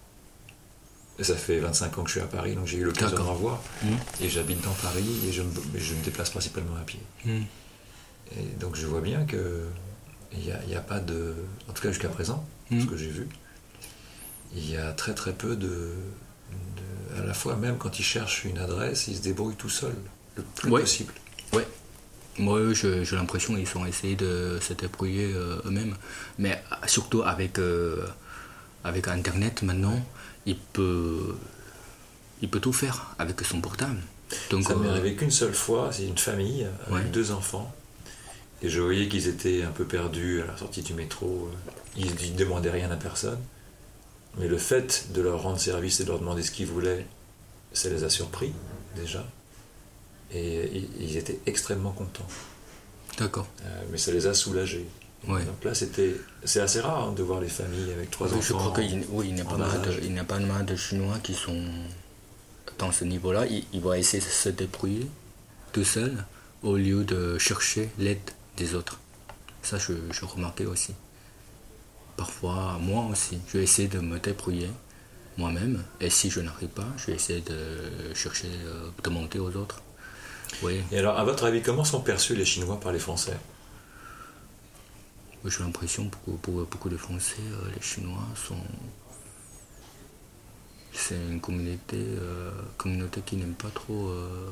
[1.22, 3.62] Ça fait 25 ans que je suis à Paris, donc j'ai eu l'occasion d'en voir.
[3.84, 3.96] Hmm.
[4.22, 7.00] Et j'habite dans Paris et je me, mais je me déplace principalement à pied.
[7.26, 7.42] Hmm.
[8.38, 9.66] Et donc je vois bien que
[10.32, 11.36] il n'y a, il y a pas de.
[11.70, 13.28] En tout cas jusqu'à présent, ce que j'ai vu,
[14.56, 15.68] il y a très très peu de,
[17.18, 19.96] de- À la fois, même quand ils cherchent une adresse, ils se débrouillent tout seuls,
[20.36, 20.82] le plus Ouais.
[20.82, 21.14] possible.
[22.40, 25.96] Moi, j'ai l'impression qu'ils ont essayé de se débrouiller euh, eux-mêmes.
[26.38, 28.06] Mais surtout avec, euh,
[28.84, 30.00] avec Internet maintenant,
[30.46, 31.36] il peut,
[32.42, 34.00] il peut tout faire avec son portable.
[34.50, 37.10] Donc, Ça m'est euh, arrivé qu'une seule fois, c'est une famille avec Ouais.
[37.12, 37.74] deux enfants.
[38.62, 41.50] Et je voyais qu'ils étaient un peu perdus à la sortie du métro.
[41.98, 43.40] Ils ne demandaient rien à personne.
[44.38, 47.06] Mais le fait de leur rendre service et de leur demander ce qu'ils voulaient,
[47.74, 48.54] ça les a surpris
[48.96, 49.26] déjà.
[50.32, 52.28] Et ils- étaient extrêmement contents.
[53.18, 53.48] D'accord.
[53.64, 54.86] Euh, mais ça les a soulagés.
[55.28, 55.44] Ouais.
[55.44, 56.16] Donc là, c'était,
[56.46, 58.42] c'est assez rare hein, de voir les familles avec trois Oui, enfants.
[58.48, 60.00] je crois qu'il oui, n'y a, pas mal de- âge.
[60.04, 61.62] il n'y a pas mal de Chinois qui sont
[62.78, 63.46] dans ce niveau-là.
[63.48, 65.08] Ils, ils vont essayer de se débrouiller
[65.74, 66.24] tout seuls
[66.64, 68.20] au lieu de chercher l'aide
[68.56, 69.00] des autres.
[69.62, 70.94] Ça, je, je remarquais aussi.
[72.16, 74.70] Parfois, moi aussi, je vais essayer de me débrouiller
[75.38, 75.84] moi-même.
[76.02, 79.82] Et si je n'arrive pas, je vais essayer de chercher, euh, de monter aux autres.
[80.64, 83.38] Oui, Et alors, à votre avis, comment sont perçus les Chinois par les Français?
[85.46, 88.58] J'ai l'impression que pour, beaucoup de Français, euh, les Chinois sont.
[90.92, 94.50] C'est une communauté, euh, communauté qui n'aime pas trop euh,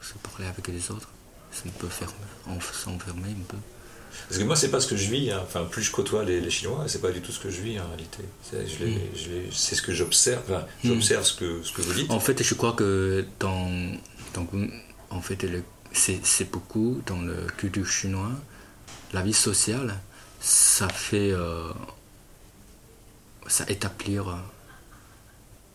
[0.00, 1.08] se parler avec les autres.
[1.52, 2.14] C'est un peu fermé,
[2.46, 3.56] en- s'enfermer un peu.
[4.28, 5.30] Parce que moi, c'est pas ce que je vis.
[5.30, 5.40] hein.
[5.42, 7.78] Enfin, plus je côtoie les, les Chinois, c'est pas du tout ce que je vis
[7.78, 8.24] en réalité.
[8.42, 9.50] C'est, Mm.
[9.52, 10.42] c'est ce que j'observe.
[10.50, 12.10] Enfin, j'observe ce que ce que vous dites.
[12.10, 13.68] En fait, je crois que dans,
[14.34, 14.46] dans-
[15.10, 15.46] en fait,
[15.92, 18.32] c'est, beaucoup dans le culture chinois,
[19.12, 19.98] la vie sociale,
[20.40, 21.72] ça fait, euh,
[23.46, 24.36] ça établir euh,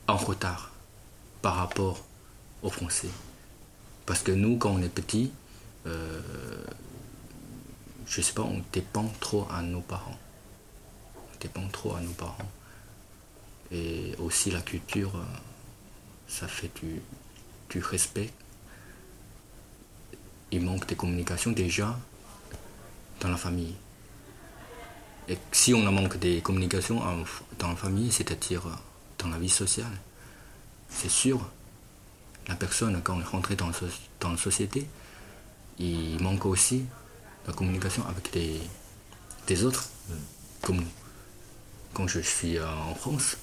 [0.08, 0.72] en retard
[1.42, 2.04] par rapport
[2.64, 3.10] aux Français.
[4.06, 5.32] Parce que nous, quand on est petit,
[5.86, 6.22] euh,
[8.08, 10.18] je sais pas, on dépend trop à nos parents.
[11.16, 12.52] On dépend trop à nos parents.
[13.72, 15.24] Et aussi la culture, euh,
[16.28, 16.72] ça fait
[17.70, 18.32] du respect.
[20.52, 21.98] Il manque de communication déjà
[23.20, 23.76] dans la famille.
[25.28, 27.02] Et si on a manque de communication
[27.60, 28.72] dans la famille, c'est-à-dire euh,
[29.18, 29.92] dans la vie sociale,
[30.88, 31.50] c'est sûr,
[32.48, 33.88] la personne, quand elle est rentrée dans, so-
[34.20, 34.88] dans la société,
[35.80, 36.86] il manque aussi
[37.48, 38.60] la communication avec des,
[39.48, 39.90] des autres,
[40.62, 40.88] comme nous.
[41.94, 43.38] Quand je suis euh, en France,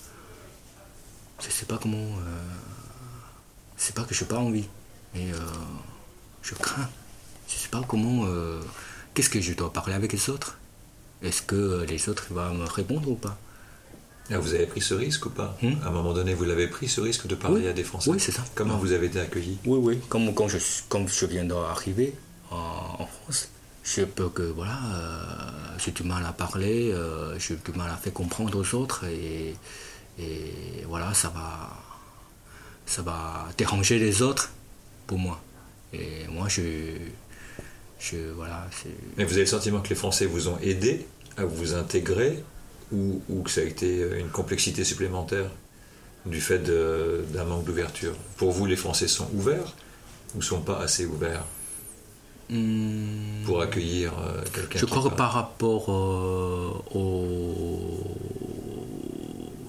[1.43, 1.97] je sais pas comment.
[1.99, 2.55] euh,
[3.77, 4.69] c'est pas que j'ai pas envie,
[5.15, 5.39] mais euh,
[6.43, 6.89] je crains.
[7.49, 8.25] Je sais pas comment.
[8.27, 8.61] euh,
[9.15, 10.59] Qu'est-ce que je dois parler avec les autres?
[11.23, 13.37] Est-ce que les autres vont me répondre ou pas?
[14.31, 15.57] Ah, vous avez pris ce risque ou pas?
[15.63, 15.75] Hmm?
[15.85, 17.69] À un moment donné, vous l'avez pris ce risque de parler Oui.
[17.69, 18.09] à des Français?
[18.11, 18.43] Oui, c'est ça.
[18.55, 19.59] Comment vous avez été accueilli?
[19.67, 20.01] Oui, oui.
[20.09, 22.15] Comme quand je, je viens d'arriver
[22.51, 22.57] en,
[23.01, 23.49] en France,
[23.85, 27.97] je peux que, voilà, euh, j'ai du mal à parler, euh, j'ai du mal à
[27.97, 29.55] faire comprendre aux autres et,
[30.19, 31.71] et voilà, ça va,
[32.87, 34.51] ça va déranger les autres
[35.07, 35.42] pour moi.
[35.93, 36.63] Et moi, je,
[37.99, 38.69] je voilà.
[39.17, 41.07] Mais vous avez le sentiment que les Français vous ont aidé
[41.37, 42.43] à vous intégrer
[42.93, 45.51] ou, ou que ça a été une complexité supplémentaire
[46.27, 48.15] du fait d'un manque d'ouverture?
[48.37, 49.75] Pour vous, les Français sont ouverts
[50.35, 51.45] ou sont pas assez ouverts
[52.51, 58.17] Hmm, pour accueillir euh, quelqu'un Je crois que par rapport euh, aux,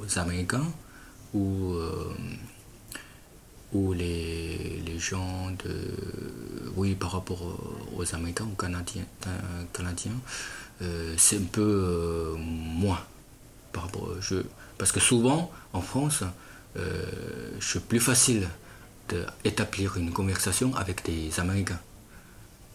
[0.02, 0.66] aux Américains
[1.34, 2.12] ou, euh,
[3.74, 5.76] ou les, les gens de.
[6.76, 7.42] Oui, par rapport
[7.96, 10.12] aux Américains ou Canadiens, euh, Canadiens
[10.82, 13.00] euh, c'est un peu euh, moins.
[13.72, 14.36] Par rapport, je,
[14.78, 16.24] parce que souvent, en France,
[16.78, 17.06] euh,
[17.60, 18.48] c'est plus facile
[19.44, 21.80] d'établir une conversation avec des Américains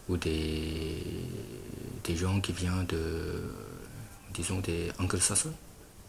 [0.07, 1.03] ou des,
[2.03, 3.41] des gens qui viennent de,
[4.33, 5.53] disons, des anglo-saxons,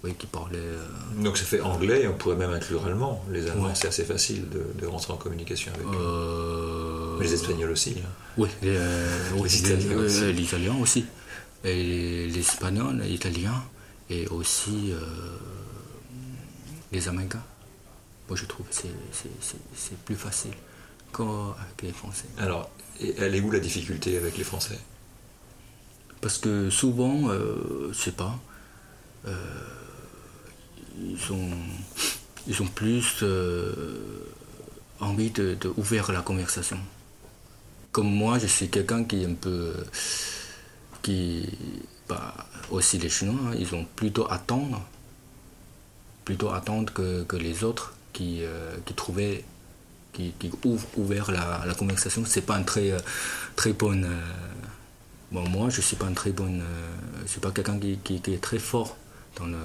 [0.03, 0.59] oui, qui parlaient...
[0.59, 0.87] euh,
[1.23, 3.25] Donc ça fait anglais et on pourrait même inclure allemand.
[3.31, 3.75] Les Allemands, Ouais.
[3.75, 5.91] c'est assez facile de, de rentrer en communication avec eux.
[5.95, 7.97] euh, Mais les Espagnols aussi.
[7.99, 8.09] hein.
[8.39, 9.09] Oui, les, euh,
[9.43, 10.33] Les Italiens euh, aussi.
[10.33, 11.05] les Italiens aussi.
[11.65, 13.63] Et les Espagnols, les Italiens,
[14.09, 14.93] et aussi
[16.93, 17.43] les Américains.
[18.29, 20.53] Moi, je trouve que c'est- plus facile
[21.13, 22.25] qu'avec les Français.
[22.39, 22.71] Alors,
[23.01, 24.79] et elle est où la difficulté avec les Français?
[26.21, 28.39] Parce que souvent, euh, je sais pas,
[29.27, 29.35] euh,
[30.99, 31.51] ils ont.
[32.47, 34.25] ils ont plus euh,
[35.01, 36.79] envie de, ouvrir la conversation.
[37.93, 39.75] Comme moi, je suis quelqu'un qui est un peu.
[41.03, 41.49] qui.
[42.09, 42.35] bah,
[42.71, 44.81] aussi les Chinois, hein, ils ont plutôt attendre.
[46.25, 49.45] plutôt attendre que, que les autres qui, euh, qui trouvaient.
[50.13, 52.25] qui, qui ouvrent ouvert la, la conversation.
[52.27, 52.99] C'est pas un très, euh,
[53.57, 54.05] très bonne.
[54.05, 54.21] euh,
[55.33, 56.31] bon, moi, je suis pas un très
[56.63, 56.91] euh,
[57.25, 58.97] je suis pas quelqu'un qui, qui- qui est très fort
[59.37, 59.59] dans le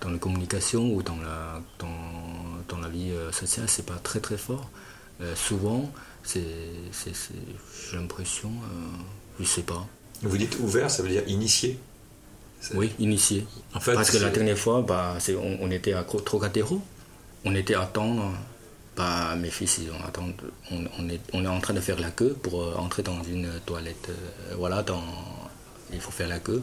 [0.00, 1.88] dans la communication ou dans la, dans,
[2.68, 4.70] dans la vie euh, sociale, c'est pas très très fort.
[5.20, 5.90] Euh, souvent,
[6.22, 6.42] c'est,
[7.90, 8.96] j'ai l'impression, euh,
[9.40, 9.86] je sais pas.
[10.22, 11.78] Vous dites ouvert, ça veut dire initié
[12.74, 13.46] Oui, initié.
[13.74, 16.80] En fait, Parce que la dernière fois, bah, on, on était à Trocadéro,
[17.44, 18.32] on était à attendre,
[18.96, 20.34] bah, mes fils, ils ont attendre,
[20.70, 23.22] on, on est, on est en train de faire la queue pour euh, entrer dans
[23.24, 24.08] une toilette.
[24.10, 25.02] euh, voilà, dans,
[25.92, 26.62] il faut faire la queue.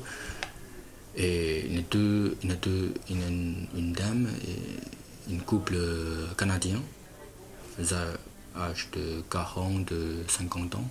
[1.17, 6.81] Et a deux, a deux, une, une dame et une couple euh, canadien,
[8.57, 10.89] âge de 40, de 50 ans.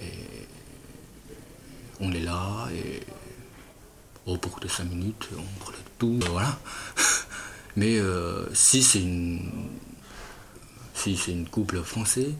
[0.00, 0.46] Et
[2.00, 3.00] on est là et
[4.26, 6.58] au bout de 5 minutes, on de tout, euh, voilà.
[7.76, 9.50] Mais euh, si c'est une
[10.94, 12.30] si c'est une couple français,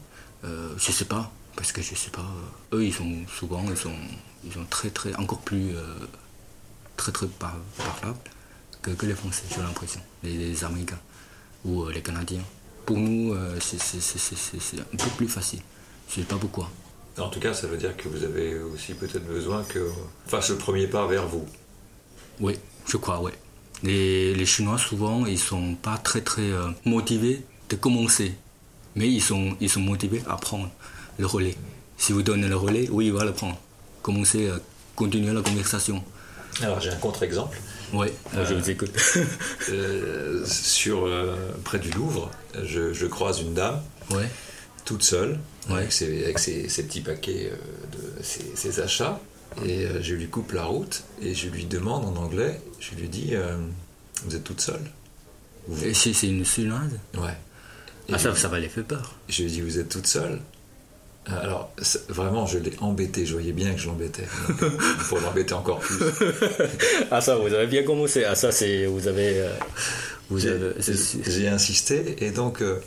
[0.45, 2.27] euh, je sais pas, parce que je sais pas,
[2.73, 3.97] eux ils sont souvent ils sont
[4.45, 5.75] ils sont très très encore plus
[6.97, 8.19] très très par- parlables
[8.83, 11.01] que, que les Français, j'ai l'impression, les, les Américains
[11.65, 12.43] ou euh, les Canadiens.
[12.87, 15.61] Pour nous, euh, c'est un peu plus facile.
[16.09, 16.71] Je sais pas pourquoi.
[17.19, 19.91] En tout cas, ça veut dire que vous avez aussi peut-être besoin que
[20.27, 21.47] fasse le premier pas vers vous.
[22.41, 23.31] Oui, je crois, oui.
[23.83, 28.35] Les, les Chinois, souvent, ils sont pas très très euh, motivés de commencer.
[28.97, 30.71] Mais ils sont, ils sont motivés à prendre
[31.19, 31.57] le relais.
[31.97, 33.59] Si vous donnez le relais, oui, il va le prendre.
[34.03, 34.59] Commencer à
[34.95, 36.05] continuer la conversation.
[36.63, 37.59] Alors j'ai un contre-exemple.
[37.93, 38.93] Oui, je vous écoute.
[39.71, 42.31] Euh, sur, euh, près du Louvre,
[42.65, 44.29] je, je croise une dame ouais,
[44.85, 45.39] toute seule,
[45.71, 45.77] Ouais.
[45.79, 47.57] avec, ses, avec ses- ses petits paquets euh,
[48.19, 49.19] de ses, ses achats.
[49.65, 53.09] Et euh, je lui coupe la route et je lui demande en anglais, je lui
[53.09, 53.57] dis euh,
[54.27, 54.83] Vous êtes toute seule?
[55.69, 57.31] Vous- Et si c'est une Chinoise, Ouais.
[58.09, 59.15] Et ah, ça, je- ça va les faire peur.
[59.31, 60.33] Je lui dit, vous êtes toute seule?
[60.33, 60.39] Euh,
[61.27, 63.25] Alors, c'est- vraiment, je l'ai embêté.
[63.25, 64.25] Je voyais bien que je l'embêtais.
[64.63, 64.71] Euh,
[65.09, 65.97] Pour l'embêter encore plus.
[67.11, 68.25] Ah, ça, vous avez bien commencé.
[68.25, 68.87] Ah, ça, c'est.
[68.87, 69.41] Vous avez.
[69.41, 69.49] euh,
[70.31, 72.81] vous J'ai- insisté et donc euh,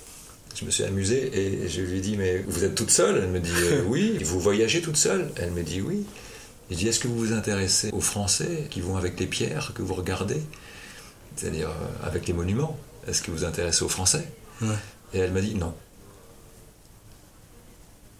[0.56, 3.18] je me suis amusé et je lui ai dit, mais vous êtes toute seule?
[3.24, 4.18] Elle me dit, euh, oui.
[4.24, 5.30] Vous voyagez toute seule?
[5.38, 6.04] Elle me dit, oui.
[6.70, 9.82] J'ai dit, est-ce que vous vous intéressez aux Français qui vont avec les pierres que
[9.82, 10.42] vous regardez?
[11.36, 12.78] C'est-à-dire euh, avec les monuments
[13.08, 14.28] Est-ce que vous vous intéressez aux Français?
[14.62, 14.68] Ouais.
[15.14, 15.74] Et elle m'a dit, non.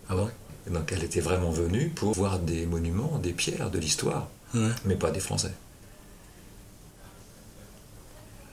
[0.10, 0.30] Ah bon?
[0.68, 4.70] Et donc elle était vraiment venue pour voir des monuments, des pierres, de l'histoire, Ouais.
[4.86, 5.52] mais pas des Français.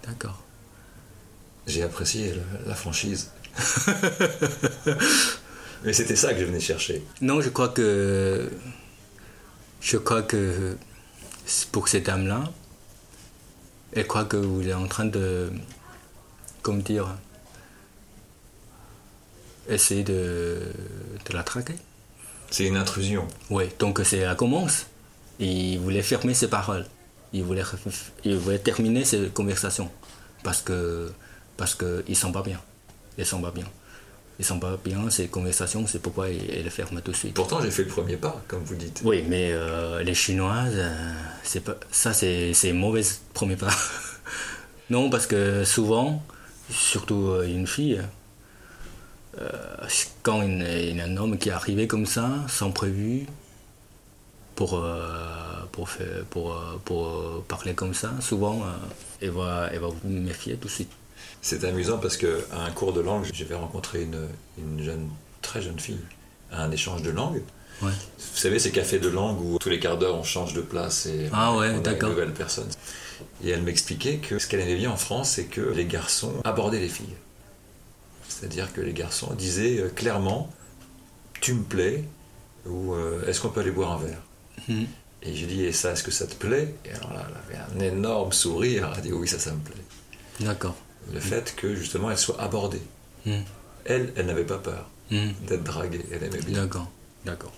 [0.07, 0.43] D'accord.
[1.67, 3.31] J'ai apprécié la, la franchise.
[5.85, 7.03] mais c'était ça que je venais chercher.
[7.21, 8.51] Non, je crois que.
[9.81, 10.77] Je crois que
[11.73, 12.51] pour cette dame-là,
[13.93, 15.51] elle croit que vous êtes en train de.
[16.63, 17.09] Comment dire
[19.69, 20.61] Essayer de,
[21.29, 21.75] de la traquer.
[22.51, 23.27] C'est une intrusion.
[23.51, 24.87] Oui, donc c'est elle commence.
[25.39, 26.87] Il voulait fermer ses paroles.
[27.33, 27.65] Il voulait,
[28.25, 29.91] il voulait terminer cette conversation.
[30.43, 31.11] Parce que.
[31.57, 32.61] Parce qu'ils sont pas bien.
[33.19, 33.67] Ils sont pas bien.
[34.39, 37.35] Ils sont pas bien, ces conversations, c'est pourquoi il, il les ferme tout de suite.
[37.35, 39.01] Pourtant, j'ai fait le premier pas, comme vous dites.
[39.05, 41.13] Oui, mais euh, les Chinoises, euh,
[41.45, 43.71] c'est pas, ça c'est, mauvais premier pas.
[44.91, 46.21] non, parce que souvent,
[46.69, 48.03] surtout euh, une fille,
[50.23, 53.27] quand il y a un homme qui est arrivé comme ça, sans prévu,
[54.55, 58.67] pour, euh, pour, faire, pour, euh, pour euh, parler comme ça, souvent, euh,
[59.21, 60.91] elle, va, elle va vous méfier tout de suite.
[61.43, 64.29] C'est amusant parce que à un cours de langue, j'avais rencontré une,
[64.59, 65.09] une jeune,
[65.43, 66.01] très jeune fille
[66.51, 67.43] à un échange de langue.
[67.83, 67.91] Ouais.
[67.91, 71.07] Vous savez, ces cafés de langue où tous les quarts d'heure on change de place
[71.07, 72.69] et Ah ouais, on a une nouvelle personne.
[73.43, 76.81] Et elle m'expliquait que ce qu'elle aimait bien en France, c'est que les garçons abordaient
[76.81, 77.15] les filles.
[78.39, 80.51] C'est-à-dire que les garçons disaient euh, clairement
[81.41, 82.05] Tu me plais
[82.67, 84.23] ou euh, Est-ce qu'on peut aller boire un verre?
[84.69, 84.87] Mhm.
[85.23, 86.75] Et j'ai dit Et ça, est-ce que ça te plaît?
[86.85, 88.91] Et alors là, elle avait un énorme sourire.
[88.93, 89.75] Elle a dit Oui, ça, ça me plaît.
[90.41, 90.75] D'accord.
[91.13, 92.83] Le fait que justement elle soit abordée.
[93.27, 93.43] Mhm.
[93.85, 95.35] Elle, elle n'avait pas peur Mhm.
[95.47, 96.05] d'être draguée.
[96.11, 96.63] Elle aimait bien.
[96.63, 96.91] D'accord,
[97.27, 97.53] d'accord.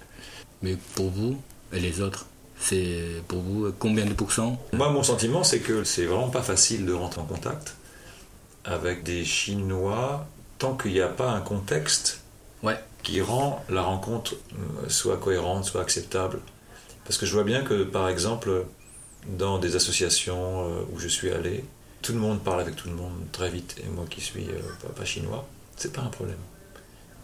[0.63, 1.41] Mais pour vous
[1.73, 2.27] et les autres,
[2.59, 4.61] c'est pour vous combien de pourcents?
[4.73, 7.77] Moi, mon sentiment, c'est que c'est vraiment pas facile de rentrer en contact
[8.65, 10.27] avec des Chinois
[10.59, 12.21] tant qu'il n'y a pas un contexte
[12.63, 12.79] Ouais.
[13.03, 16.41] qui rend la rencontre euh, soit cohérente, soit acceptable.
[17.05, 18.65] Parce que je vois bien que, par exemple,
[19.39, 21.65] dans des associations euh, où je suis allé,
[22.03, 24.89] tout le monde parle avec tout le monde très vite, et moi qui suis euh,
[24.97, 25.47] pas, chinois,
[25.77, 26.39] c'est pas un problème.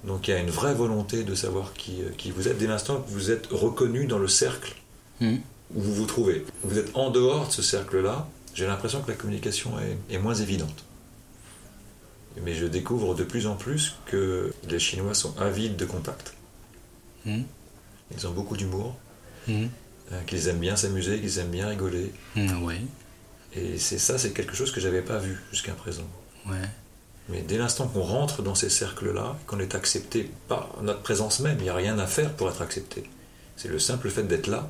[0.05, 2.67] Donc il y a une vraie volonté de savoir qui, euh, qui vous êtes dès
[2.67, 4.75] l'instant que vous êtes reconnu dans le cercle
[5.21, 5.37] Hmm.
[5.75, 6.45] où vous vous trouvez.
[6.65, 10.35] Vous êtes en dehors de ce cercle-là, j'ai l'impression que la communication est, est moins
[10.35, 10.85] évidente.
[12.43, 16.35] Mais je découvre de plus en plus que les Chinois sont avides de contact.
[17.27, 17.43] Hmm.
[18.17, 18.97] Ils ont beaucoup d'humour,
[19.49, 19.67] Hmm.
[20.13, 22.13] euh, qu'ils aiment bien s'amuser, qu'ils aiment bien rigoler.
[22.37, 22.49] Hmm,
[23.55, 26.07] Et c'est ça, c'est quelque chose que j'avais pas vu jusqu'à présent.
[26.47, 26.57] ouais.
[27.29, 31.57] Mais dès l'instant qu'on rentre dans ces cercles-là, qu'on est accepté par notre présence même,
[31.61, 33.05] il n'y a rien à faire pour être accepté.
[33.57, 34.69] C'est le simple fait d'être là.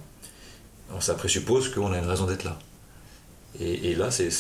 [1.01, 2.59] Ça présuppose qu'on a une raison d'être là.
[3.61, 4.31] Et, et là, c'est,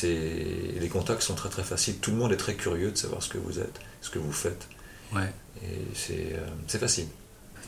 [0.80, 1.98] les contacts sont très très faciles.
[1.98, 4.32] Tout le monde est très curieux de savoir ce que vous êtes, ce que vous
[4.32, 4.68] faites.
[5.14, 5.32] ouais.
[5.62, 7.06] Et c'est, euh, c'est facile.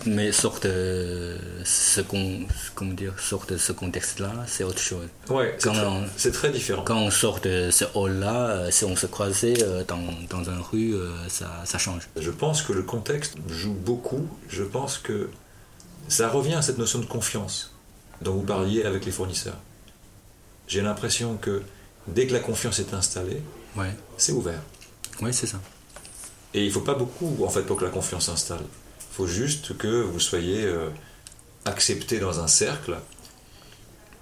[0.06, 2.40] Mais sort de ce qu'on,
[2.74, 5.06] comment dire, sort de ce contexte-là, c'est autre chose.
[5.30, 5.56] Ouais,
[6.16, 6.82] c'est, très, différent.
[6.84, 10.60] Quand on sort de ce hall-là, euh, si on se croisait euh, dans, dans une
[10.60, 12.08] rue, euh, ça, ça change.
[12.16, 14.26] Je pense que le contexte joue beaucoup.
[14.48, 15.30] Je pense que
[16.08, 17.72] ça revient à cette notion de confiance
[18.20, 19.56] dont vous parliez avec les fournisseurs.
[20.66, 21.62] J'ai l'impression que
[22.08, 23.42] dès que la confiance est installée,
[23.76, 24.60] Ouais, c'est ouvert.
[25.20, 25.60] ouais c'est ça.
[26.54, 28.60] Et il ne faut pas beaucoup en fait pour que la confiance s'installe.
[28.62, 30.90] Il faut juste que vous soyez euh,
[31.64, 32.96] accepté dans un cercle,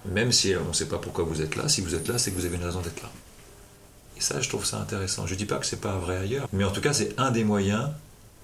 [0.07, 1.69] même si on ne sait pas pourquoi vous êtes là.
[1.69, 3.11] Si vous êtes là, c'est que vous avez une raison d'être là.
[4.17, 5.27] Et ça, je trouve ça intéressant.
[5.27, 7.31] Je ne dis pas que c'est pas vrai ailleurs, mais en tout cas, c'est un
[7.31, 7.91] des moyens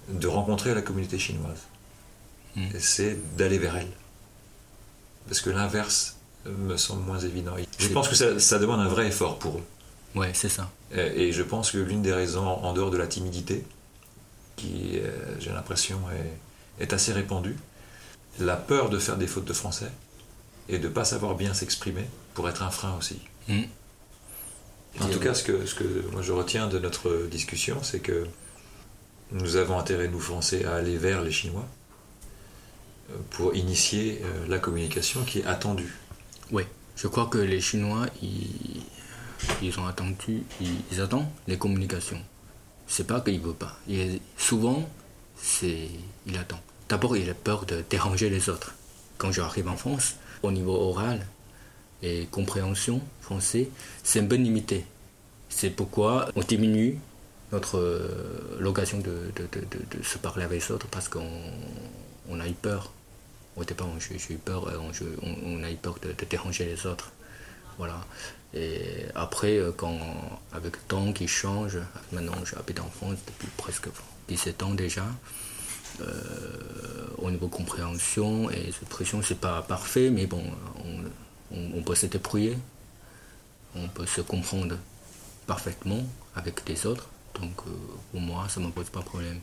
[0.09, 1.59] de rencontrer la communauté chinoise.
[2.55, 2.75] Mm.
[2.75, 3.91] Et c'est d'aller vers elle.
[5.27, 6.18] Parce que l'inverse euh,
[6.57, 7.53] me semble moins évident.
[7.77, 9.63] Je pense que ça, ça demande un vrai effort pour eux.
[10.15, 10.69] Ouais, c'est ça.
[10.93, 13.63] Et et je pense que l'une des raisons, en dehors de la timidité,
[14.55, 17.55] qui, euh, j'ai l'impression, est, est assez répandue,
[18.39, 19.91] la peur de faire des fautes de français
[20.67, 23.19] et de ne pas savoir bien s'exprimer pour être un frein aussi.
[23.47, 23.63] Hmm.
[25.01, 27.99] En tout euh, cas, ce que, ce que moi je retiens de notre discussion, c'est
[27.99, 28.27] que
[29.31, 31.67] nous avons intérêt, nous Français, à aller vers les Chinois
[33.11, 35.95] euh, pour initier euh, la communication qui est attendue.
[36.51, 38.81] Ouais, je crois que les Chinois, ils,
[39.61, 42.21] ils ont attendu, ils, attendent les communications.
[42.87, 43.77] C'est pas qu'ils veulent pas.
[44.37, 44.87] Souvent,
[45.41, 45.89] c'est,
[46.25, 46.59] il attend.
[46.89, 48.73] D'abord, il a peur de déranger les autres.
[49.17, 51.25] Quand j'arrive en France, au niveau oral
[52.01, 53.69] et compréhension français,
[54.03, 54.85] c'est un peu limité.
[55.49, 56.97] C'est pourquoi on diminue
[57.51, 61.27] notre euh, l'occasion de- de se parler avec les autres parce qu'on
[62.29, 62.91] on a eu peur.
[63.59, 64.77] Au départ, on- eu peur, euh,
[65.43, 67.11] on, a eu peur de, déranger les autres.
[67.77, 68.05] Voilà.
[68.53, 69.99] Et après, euh, quand,
[70.53, 71.77] avec le temps qui change,
[72.13, 73.89] maintenant j'habite en France depuis presque
[74.29, 75.05] 17 ans déjà.
[76.01, 80.43] Euh, au niveau compréhension et expression, c'est pas parfait, mais bon,
[81.51, 82.57] on, peut se débrouiller,
[83.75, 84.77] on peut se comprendre
[85.45, 86.01] parfaitement
[86.35, 87.09] avec les autres.
[87.41, 87.55] Donc
[88.11, 89.41] pour moi, ça ne me pose pas de problème.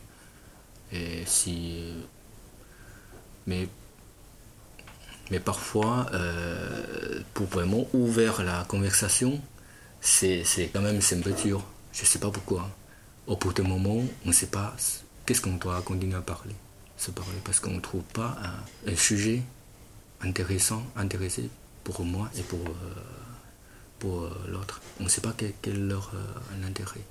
[0.91, 1.93] Et si.
[3.45, 3.67] Mais,
[5.31, 9.41] mais parfois, euh, pour vraiment ouvrir la conversation,
[10.01, 10.43] c'est
[10.73, 11.63] quand même c'est un peu dur.
[11.93, 12.69] Je ne sais pas pourquoi.
[13.27, 14.75] Au bout d'un moment, on ne sait pas
[15.25, 16.55] qu'est-ce qu'on doit continuer à parler.
[16.97, 19.41] Se parler parce qu'on ne trouve pas un, un sujet
[20.21, 21.49] intéressant, intéressé
[21.83, 23.01] pour moi et pour, euh,
[23.99, 24.81] pour euh, l'autre.
[24.99, 27.01] On ne sait pas quel, quel est leur euh, intérêt.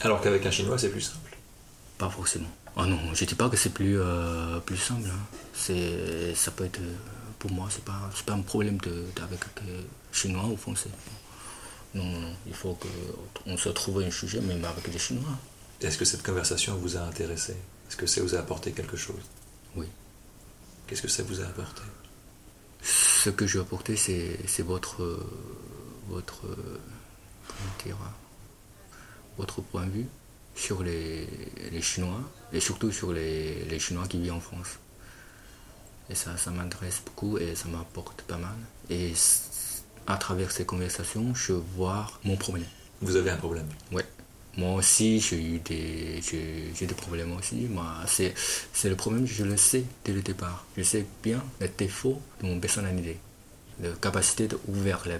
[0.00, 1.36] Alors qu'avec un Chinois, c'est plus simple.
[1.98, 2.48] Pas forcément.
[2.76, 5.08] Ah non, je dis pas que c'est plus, euh, plus simple.
[5.08, 6.34] hein.
[6.34, 6.80] Ça peut être,
[7.44, 9.38] pour moi, c'est pas, c'est pas un problème de, d'avec
[9.68, 10.88] euh, chinois ou français.
[11.92, 12.34] Non, non, non.
[12.46, 12.78] Il faut
[13.44, 15.38] qu'on se trouve un sujet, même avec les chinois.
[15.82, 17.52] Est-ce que cette conversation vous a intéressé?
[17.86, 19.20] Est-ce que ça vous a apporté quelque chose?
[19.76, 19.86] Oui.
[20.86, 21.82] Qu'est-ce que ça vous a apporté?
[22.82, 25.30] Ce que apporter, c'est, c'est votre, euh,
[26.08, 26.80] votre, euh,
[27.46, 27.98] comment dire,
[29.36, 30.06] votre point de vue
[30.56, 31.28] sur les,
[31.70, 32.22] les Chinois
[32.54, 34.78] et surtout sur les, les Chinois qui vivent en France.
[36.10, 38.54] Et ça, ça m'intéresse beaucoup et ça m'apporte pas mal.
[38.90, 39.12] Et
[40.06, 42.66] à travers ces conversations, je vois mon problème.
[43.00, 43.66] Vous avez un problème.
[43.92, 44.04] Ouais.
[44.56, 47.68] Moi aussi, j'ai eu des, j'ai, des problèmes aussi.
[48.06, 48.34] C'est,
[48.72, 50.64] c'est le problème, je le sais dès le départ.
[50.76, 53.18] Je sais bien les défauts de mon personnalité,
[53.82, 55.14] la capacité d'ouvrir la,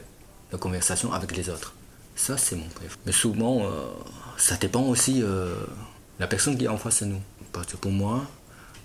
[0.52, 1.74] la conversation avec les autres.
[2.14, 2.96] Ça, c'est mon préf.
[3.06, 3.88] Mais souvent, euh,
[4.36, 5.56] ça dépend aussi de
[6.20, 7.20] la personne qui est en face de nous.
[7.52, 8.24] Parce que pour moi,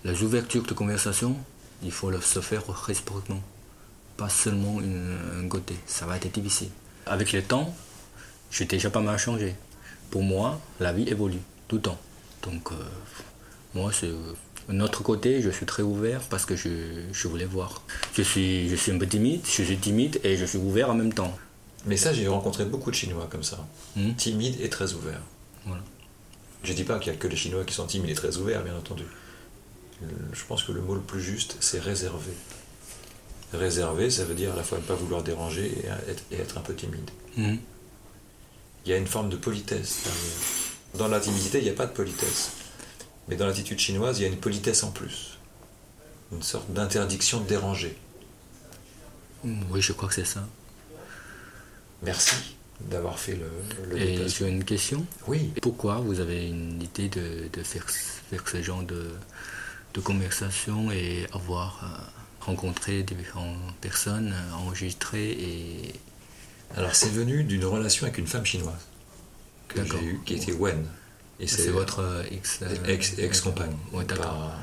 [0.04, 1.36] les ouvertures de conversation,
[1.82, 3.42] il faut le, se faire réciproquement.
[4.16, 5.74] Pas seulement une, un côté.
[5.86, 6.68] Ça va être difficile.
[7.06, 7.74] Avec le temps,
[8.50, 9.54] j'ai déjà pas mal changé.
[10.10, 11.38] Pour moi, la vie évolue
[11.68, 11.98] tout le temps.
[12.42, 12.74] Donc, euh,
[13.74, 14.10] moi, c'est
[14.68, 16.68] un autre côté, je suis très ouvert parce que je,
[17.12, 17.82] je voulais voir.
[18.14, 20.94] Je suis, je suis un peu timide, je suis timide et je suis ouvert en
[20.94, 21.36] même temps.
[21.86, 23.66] Mais ça, j'ai rencontré beaucoup de Chinois comme ça,
[23.96, 24.12] Hmm?
[24.14, 25.22] timides et très ouverts.
[25.64, 25.82] Voilà.
[26.62, 28.62] Je dis pas qu'il y a que les Chinois qui sont timides et très ouverts,
[28.62, 29.04] bien entendu.
[30.02, 32.32] Le- Je pense que le mot le plus juste, c'est réservé.
[33.52, 36.56] Réservé, ça veut dire à la fois ne pas vouloir déranger et être, et être
[36.58, 37.10] un peu timide.
[37.36, 37.56] Hmm.
[38.86, 40.38] Il y a une forme de politesse derrière.
[40.94, 42.52] Dans la timidité, il n'y a pas de politesse.
[43.28, 45.38] Mais dans l'attitude chinoise, il y a une politesse en plus.
[46.32, 47.96] Une sorte d'interdiction de déranger.
[49.44, 50.46] Hmm, Oui, je crois que c'est ça.
[52.02, 52.36] Merci
[52.80, 53.50] d'avoir fait le,
[53.90, 55.04] le Et j'ai une question.
[55.26, 59.10] Oui, Pourquoi vous avez une idée de, de faire, faire ce genre de,
[59.94, 65.92] de conversation et avoir euh, rencontré différentes personnes, euh, enregistré et.
[66.76, 68.86] alors c'est venu d'une relation avec une femme chinoise
[69.68, 70.84] que j'ai eue, qui était Wen.
[71.42, 72.60] Et C'est votre euh, ex.
[72.86, 73.74] ex, ex-compagne.
[73.92, 74.32] Ouais, d'accord.
[74.32, 74.56] Pas-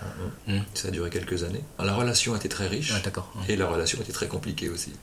[0.47, 0.61] Hmm.
[0.73, 1.63] Ça a duré quelques années.
[1.79, 3.31] La relation était très riche Ah, d'accord.
[3.49, 4.93] et la relation était très compliquée aussi.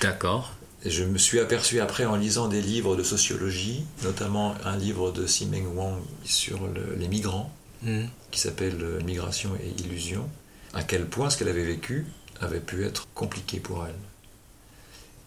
[0.00, 0.52] D'accord.
[0.84, 5.26] Je me suis aperçu après en lisant des livres de sociologie, notamment un livre de
[5.26, 7.50] Simeng Wang sur le- les migrants,
[7.86, 8.06] Hmm.
[8.32, 10.28] qui s'appelle euh, Migration et illusion,
[10.74, 12.04] à quel point ce qu'elle avait vécu
[12.40, 13.94] avait pu être compliqué pour elle.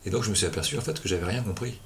[0.06, 1.80] Et donc je me suis aperçu en fait que j'avais rien compris.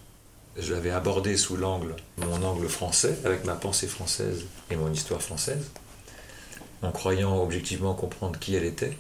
[0.57, 5.21] Je l'avais abordé sous l'angle, mon angle français, avec ma pensée française et mon histoire
[5.21, 5.69] française,
[6.81, 8.97] en croyant objectivement comprendre qui elle était.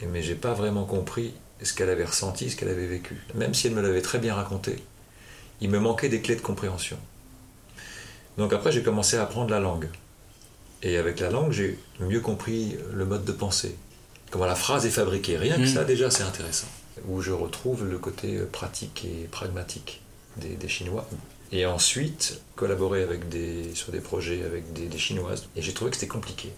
[0.00, 3.16] Et mais j'ai pas vraiment compris ce qu'elle avait ressenti, ce qu'elle avait vécu.
[3.36, 4.82] Même si elle me l'avait très bien raconté,
[5.60, 6.98] il me manquait des clés de compréhension.
[8.38, 9.88] Donc après j'ai commencé à apprendre la langue.
[10.82, 13.74] Et avec la langue, j'ai mieux compris le mode de pensée,
[14.30, 15.36] comment la phrase est fabriquée.
[15.36, 15.66] Rien que Mm.
[15.74, 16.68] ça, déjà, c'est intéressant.
[17.06, 20.00] Où je retrouve le côté euh, pratique et pragmatique
[20.36, 21.08] des, des Chinois.
[21.50, 25.48] Et ensuite, collaborer avec des, sur des projets avec des, des Chinoises.
[25.56, 26.52] Et j'ai trouvé que c'était compliqué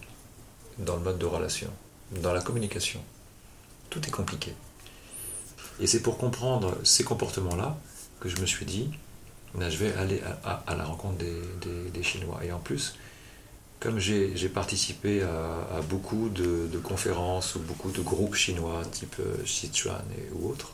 [0.79, 1.69] dans le mode de relation,
[2.21, 2.99] dans la communication.
[3.89, 4.53] Tout est compliqué.
[5.79, 7.77] Et c'est pour comprendre ces comportements-là
[8.19, 8.89] que je me suis dit,
[9.55, 12.39] ben, je vais aller à, à- à la rencontre des, des- des Chinois.
[12.43, 12.95] Et en plus,
[13.81, 20.05] comme j'ai participé à, beaucoup de, conférences ou beaucoup de groupes chinois, type euh, Sichuan
[20.33, 20.73] ou autres,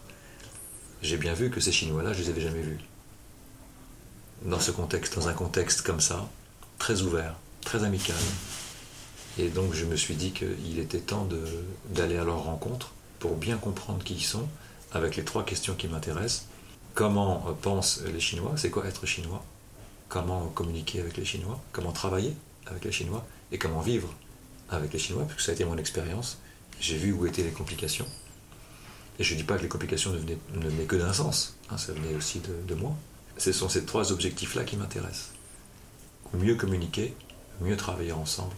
[1.02, 2.80] j'ai bien vu que ces Chinois-là, je les avais jamais vus.
[4.44, 6.28] Dans ce contexte, dans un contexte comme ça,
[6.80, 8.16] très ouvert, très amical.
[9.40, 11.30] Et donc je me suis dit qu'il était temps
[11.90, 14.48] d'aller à leur rencontre pour bien comprendre qui ils sont,
[14.92, 16.48] avec les trois questions qui m'intéressent.
[16.94, 18.52] Comment euh, pensent les Chinois?
[18.58, 19.46] C'est quoi être chinois?
[20.10, 21.62] Comment communiquer avec les Chinois?
[21.72, 22.36] Comment travailler?
[22.70, 24.14] Avec les Chinois et comment vivre
[24.70, 26.38] avec les Chinois, puisque ça a été mon expérience.
[26.80, 28.06] J'ai vu où étaient les complications.
[29.20, 31.56] Et je ne dis pas que les complications ne venaient, ne venaient que d'un sens,
[31.72, 32.96] hein, ça venait aussi de, de moi.
[33.38, 35.32] Ce sont ces trois objectifs-là qui m'intéressent.
[36.34, 37.14] Mieux communiquer,
[37.62, 38.56] mieux travailler ensemble,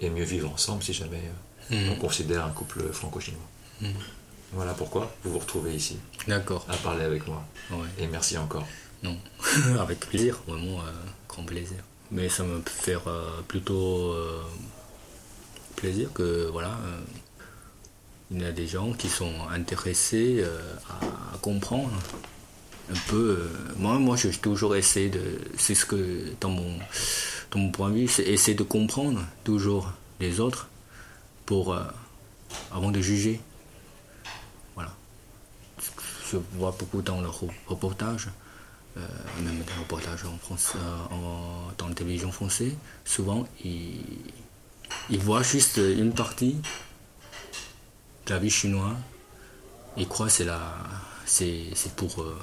[0.00, 1.32] et mieux vivre ensemble si jamais euh,
[1.70, 1.90] Hmm.
[1.92, 3.40] on considère un couple franco-chinois.
[3.80, 3.92] Hmm.
[4.52, 5.96] Voilà pourquoi vous vous retrouvez ici,
[6.26, 6.66] D'accord.
[6.68, 7.42] à parler avec moi.
[7.70, 7.86] Ouais.
[8.00, 8.66] Et merci encore.
[9.04, 9.16] Non.
[9.80, 10.90] Avec plaisir, vraiment euh,
[11.28, 11.76] grand plaisir.
[12.12, 14.42] Mais ça me fait euh, plutôt euh,
[15.76, 17.00] plaisir que voilà, euh,
[18.30, 20.44] il y a des gens qui sont intéressés
[20.90, 21.90] à, comprendre
[22.90, 23.48] un peu.
[23.78, 26.78] moi, moi, je toujours essayé de, c'est ce que dans mon,
[27.50, 29.90] dans mon point de vue, c'est essayer de comprendre toujours
[30.20, 30.68] les autres
[31.46, 31.76] pour
[32.70, 33.40] avant de juger.
[34.74, 34.92] Voilà.
[36.30, 38.28] Je vois beaucoup dans le re- reportage
[38.96, 39.00] euh,
[39.44, 40.72] même dans le reportage en France,
[41.10, 42.72] en- dans la télévision française,
[43.04, 44.00] souvent ils,
[45.10, 46.56] ils voient juste une partie
[48.26, 48.96] de la vie chinoise.
[49.96, 50.46] Ils croient que c'est
[51.26, 52.38] c'est, c'est pour, euh,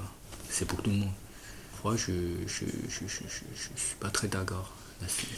[0.50, 1.10] c'est pour tout le monde.
[1.84, 2.12] Moi, je,
[2.46, 4.72] je, je, je, je- suis pas très d'accord.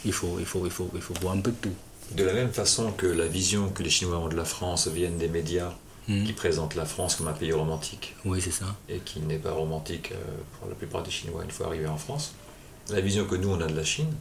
[0.04, 1.74] Il faut, il faut, il faut, il faut voir un peu de tout.
[2.16, 5.18] De la même façon que la vision que les Chinois ont de la France viennent
[5.18, 5.72] des médias
[6.08, 6.24] Hmm.
[6.24, 8.64] qui présentent la France comme un pays romantique Oui, c'est ça.
[8.88, 10.16] et qui n'est pas romantique euh,
[10.58, 12.34] pour la plupart des Chinois une fois arrivés en France,
[12.90, 14.12] la vision que nous on a de la Chine,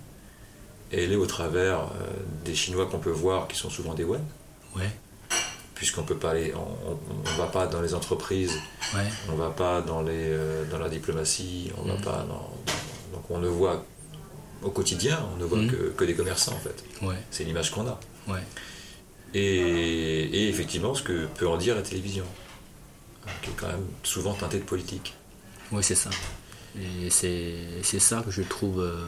[0.91, 1.85] elle est au travers euh,
[2.45, 4.21] des Chinois qu'on peut voir qui sont souvent des Wen,
[4.75, 4.89] Ouais,
[5.73, 8.53] puisqu'on peut pas aller, on, on- on va pas dans les entreprises,
[8.93, 12.01] ouais, on va pas dans les euh, dans la diplomatie, on va Mm.
[12.01, 12.51] pas dans,
[13.13, 13.83] donc on ne voit
[14.61, 15.71] au quotidien, on ne voit Mm.
[15.71, 16.83] que, que des commerçants en fait.
[17.01, 17.99] ouais, C'est l'image qu'on a.
[18.27, 18.41] ouais.
[19.33, 22.25] Et, effectivement, ce que peut en dire la télévision,
[23.41, 25.13] qui est quand même souvent teintée de politique.
[25.71, 26.09] Oui, c'est ça.
[26.79, 28.81] Et c'est, ça que je trouve.
[28.81, 29.07] euh,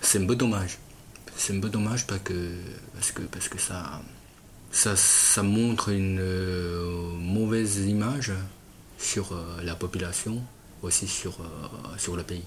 [0.00, 0.78] c'est un peu dommage.
[1.36, 2.54] C'est un peu dommage parce que,
[2.94, 4.02] parce que, parce que ça,
[4.70, 8.32] ça, ça montre une euh, mauvaise image
[8.98, 10.42] sur euh, la population,
[10.82, 11.38] aussi sur,
[11.98, 12.44] sur le pays.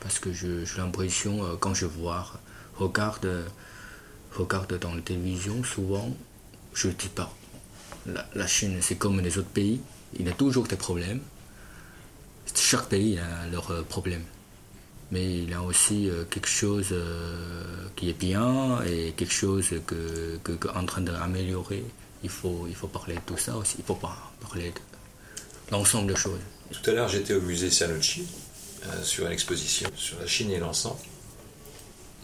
[0.00, 2.24] Parce que j'ai l'impression, quand je vois,
[2.76, 3.46] regarde,
[4.32, 6.14] regarde dans la télévision, souvent,
[6.78, 7.34] je dis pas.
[8.34, 9.80] La, Chine, c'est comme les autres pays,
[10.18, 11.20] il a toujours des problèmes
[12.54, 14.24] chaque pays a leurs problèmes.
[15.10, 16.94] Mais il a aussi quelque chose
[17.96, 21.84] qui est bien et quelque chose que, que, en train d'améliorer.
[22.22, 23.76] Il faut, il faut parler de tout ça aussi.
[23.78, 26.40] Il faut pas parler de l'ensemble des choses.
[26.70, 28.26] Tout à l'heure, j'étais au musée Cianocci
[29.02, 30.96] sur une exposition sur la Chine et l'encens.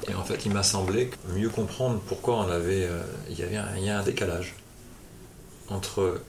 [0.09, 3.57] Et en fait, il m'a semblé mieux comprendre pourquoi on avait, euh, il, y avait
[3.57, 4.55] un, il y a un décalage
[5.69, 6.21] entre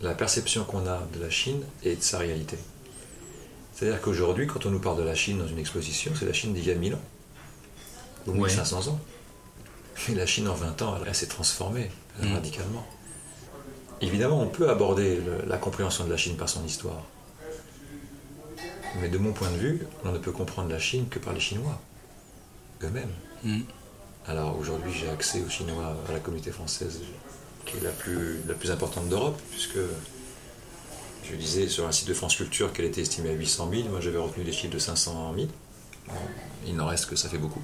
[0.00, 2.58] la perception qu'on a de la Chine et de sa réalité.
[3.74, 6.54] C'est-à-dire qu'aujourd'hui, quand on nous parle de la Chine dans une exposition, c'est la Chine
[6.54, 7.00] d'il y a 1000 ans,
[8.26, 9.00] ou 1500 ans.
[10.08, 11.90] Mais la Chine en 20 ans, elle, s'est transformée
[12.20, 12.32] mm.
[12.32, 12.86] radicalement.
[14.00, 17.02] Évidemment, on peut aborder la compréhension de la Chine par son histoire.
[19.00, 21.40] Mais de mon point de vue, on ne peut comprendre la Chine que par les
[21.40, 21.80] Chinois
[22.82, 23.12] eux-mêmes.
[23.42, 23.60] Mm.
[24.26, 27.00] Alors aujourd'hui, j'ai accès aux Chinois, à la communauté française,
[27.66, 29.78] qui est la plus, la plus importante d'Europe, puisque
[31.30, 33.88] je disais sur un site de France Culture qu'elle était estimée à 800 000.
[33.88, 35.48] Moi, j'avais retenu des chiffres de 500 000.
[36.66, 37.62] il n'en reste que ça fait beaucoup.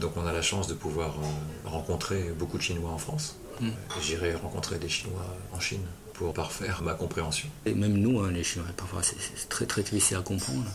[0.00, 3.36] Donc, on a la chance de pouvoir euh, rencontrer beaucoup de Chinois en France.
[3.60, 3.70] Mm.
[4.02, 5.84] J'irai rencontrer des Chinois en Chine
[6.14, 7.48] pour parfaire ma compréhension.
[7.64, 10.70] Et même nous, hein, les Chinois, parfois, c'est très très difficile à comprendre.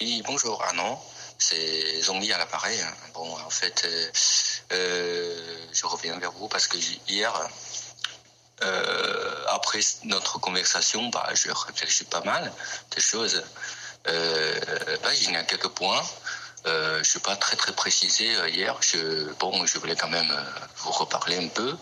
[0.00, 0.98] Oui, bonjour Arnaud,
[1.42, 2.78] c'est Zombie à l'appareil.
[3.14, 4.10] Bon, en fait, euh,
[4.72, 6.76] euh, je reviens vers vous parce que
[7.08, 7.32] hier,
[8.62, 12.52] euh, après notre conversation, bah, je réfléchis pas mal
[12.94, 13.42] des choses.
[14.04, 16.04] bah, il y a quelques points.
[16.64, 18.76] je ne suis pas très très précisé hier.
[18.80, 20.32] Je, bon, je voulais quand même
[20.76, 21.76] vous reparler un peu.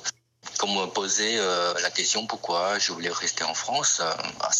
[0.59, 1.37] Comme me poser
[1.87, 4.01] la question pourquoi je voulais rester en France,
[4.39, 4.51] bah,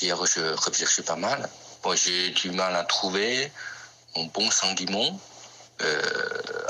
[0.00, 1.50] hier je réfléchis pas mal.
[1.82, 3.50] Bon, j'ai du mal à trouver
[4.14, 5.18] mon bon sentiment.
[5.80, 6.22] Euh,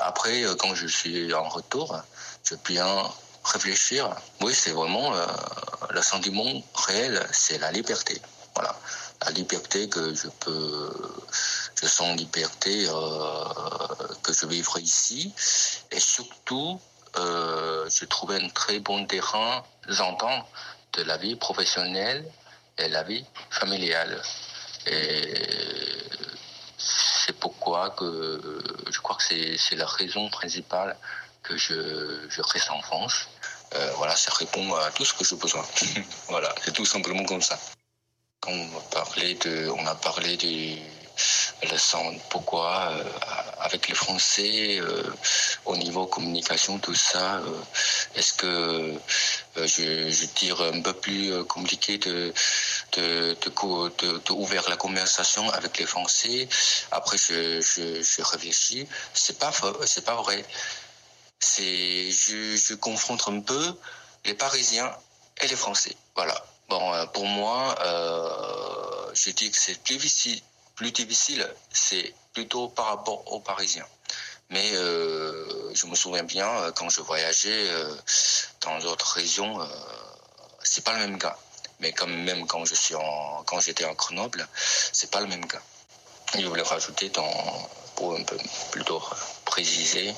[0.02, 2.00] après, euh, quand je suis en retour,
[2.44, 3.10] je bien
[3.42, 4.14] réfléchir.
[4.40, 5.26] Oui, c'est vraiment euh,
[5.90, 8.22] le sentiment réel, c'est la liberté.
[8.54, 8.78] Voilà,
[9.24, 10.92] la liberté que je peux,
[11.80, 12.86] je sens liberté
[14.22, 15.32] que je vivre ici,
[15.90, 16.80] et surtout,
[17.16, 20.46] je trouve un très bon terrain d'entendre
[20.94, 22.24] de la vie professionnelle
[22.78, 24.20] et la vie familiale.
[26.78, 28.40] C'est pourquoi que
[28.90, 30.96] je crois que c'est la raison principale
[31.42, 33.28] que je, je reste en France.
[33.74, 35.64] Euh, voilà, ça répond à tout ce que j'ai besoin.
[36.28, 37.58] voilà, c'est tout simplement comme ça.
[38.40, 40.78] Quand on a parlé de, on a parlé du
[41.70, 43.04] le sens, pourquoi euh,
[43.60, 45.02] avec les Français euh,
[45.66, 47.60] au niveau communication tout ça euh,
[48.14, 48.94] est-ce que
[49.56, 52.32] je, je dire un peu plus compliqué de
[52.92, 53.36] de,
[54.30, 56.48] ouvrir la conversation avec les Français.
[56.90, 58.86] Après je, réfléchis.
[59.14, 60.44] C'est pas pas vrai.
[61.40, 63.74] Je, confronte un peu
[64.24, 64.90] les Parisiens
[65.42, 65.96] et les Français.
[66.14, 66.44] Voilà.
[66.68, 67.74] Bon pour moi
[69.14, 69.80] je dis que c'est
[70.74, 73.86] plus difficile c'est plutôt par rapport aux Parisiens.
[74.50, 77.94] Mais euh, je me souviens bien euh, quand je voyageais euh,
[78.62, 79.58] dans d'autres régions,
[80.62, 81.38] c'est pas le même cas.
[81.80, 84.46] Mais quand même quand je suis en, quand j'étais en Grenoble,
[84.92, 85.62] c'est pas le même cas.
[86.38, 87.10] Je voulais rajouter
[87.96, 88.36] pour un peu
[88.70, 89.02] plutôt
[89.46, 90.14] préciser,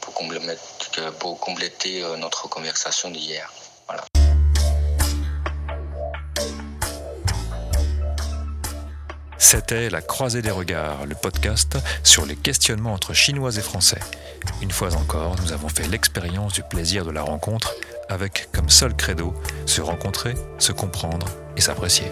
[0.00, 0.56] pour compléter,
[1.18, 3.50] pour compléter notre conversation d'hier.
[3.86, 4.04] Voilà.
[9.38, 14.00] C'était La Croisée des Regards, le podcast sur les questionnements entre Chinois et Français.
[14.60, 17.74] Une fois encore, nous avons fait l'expérience du plaisir de la rencontre
[18.08, 19.34] avec comme seul credo
[19.66, 21.26] se rencontrer, se comprendre
[21.56, 22.06] et s'apprécier.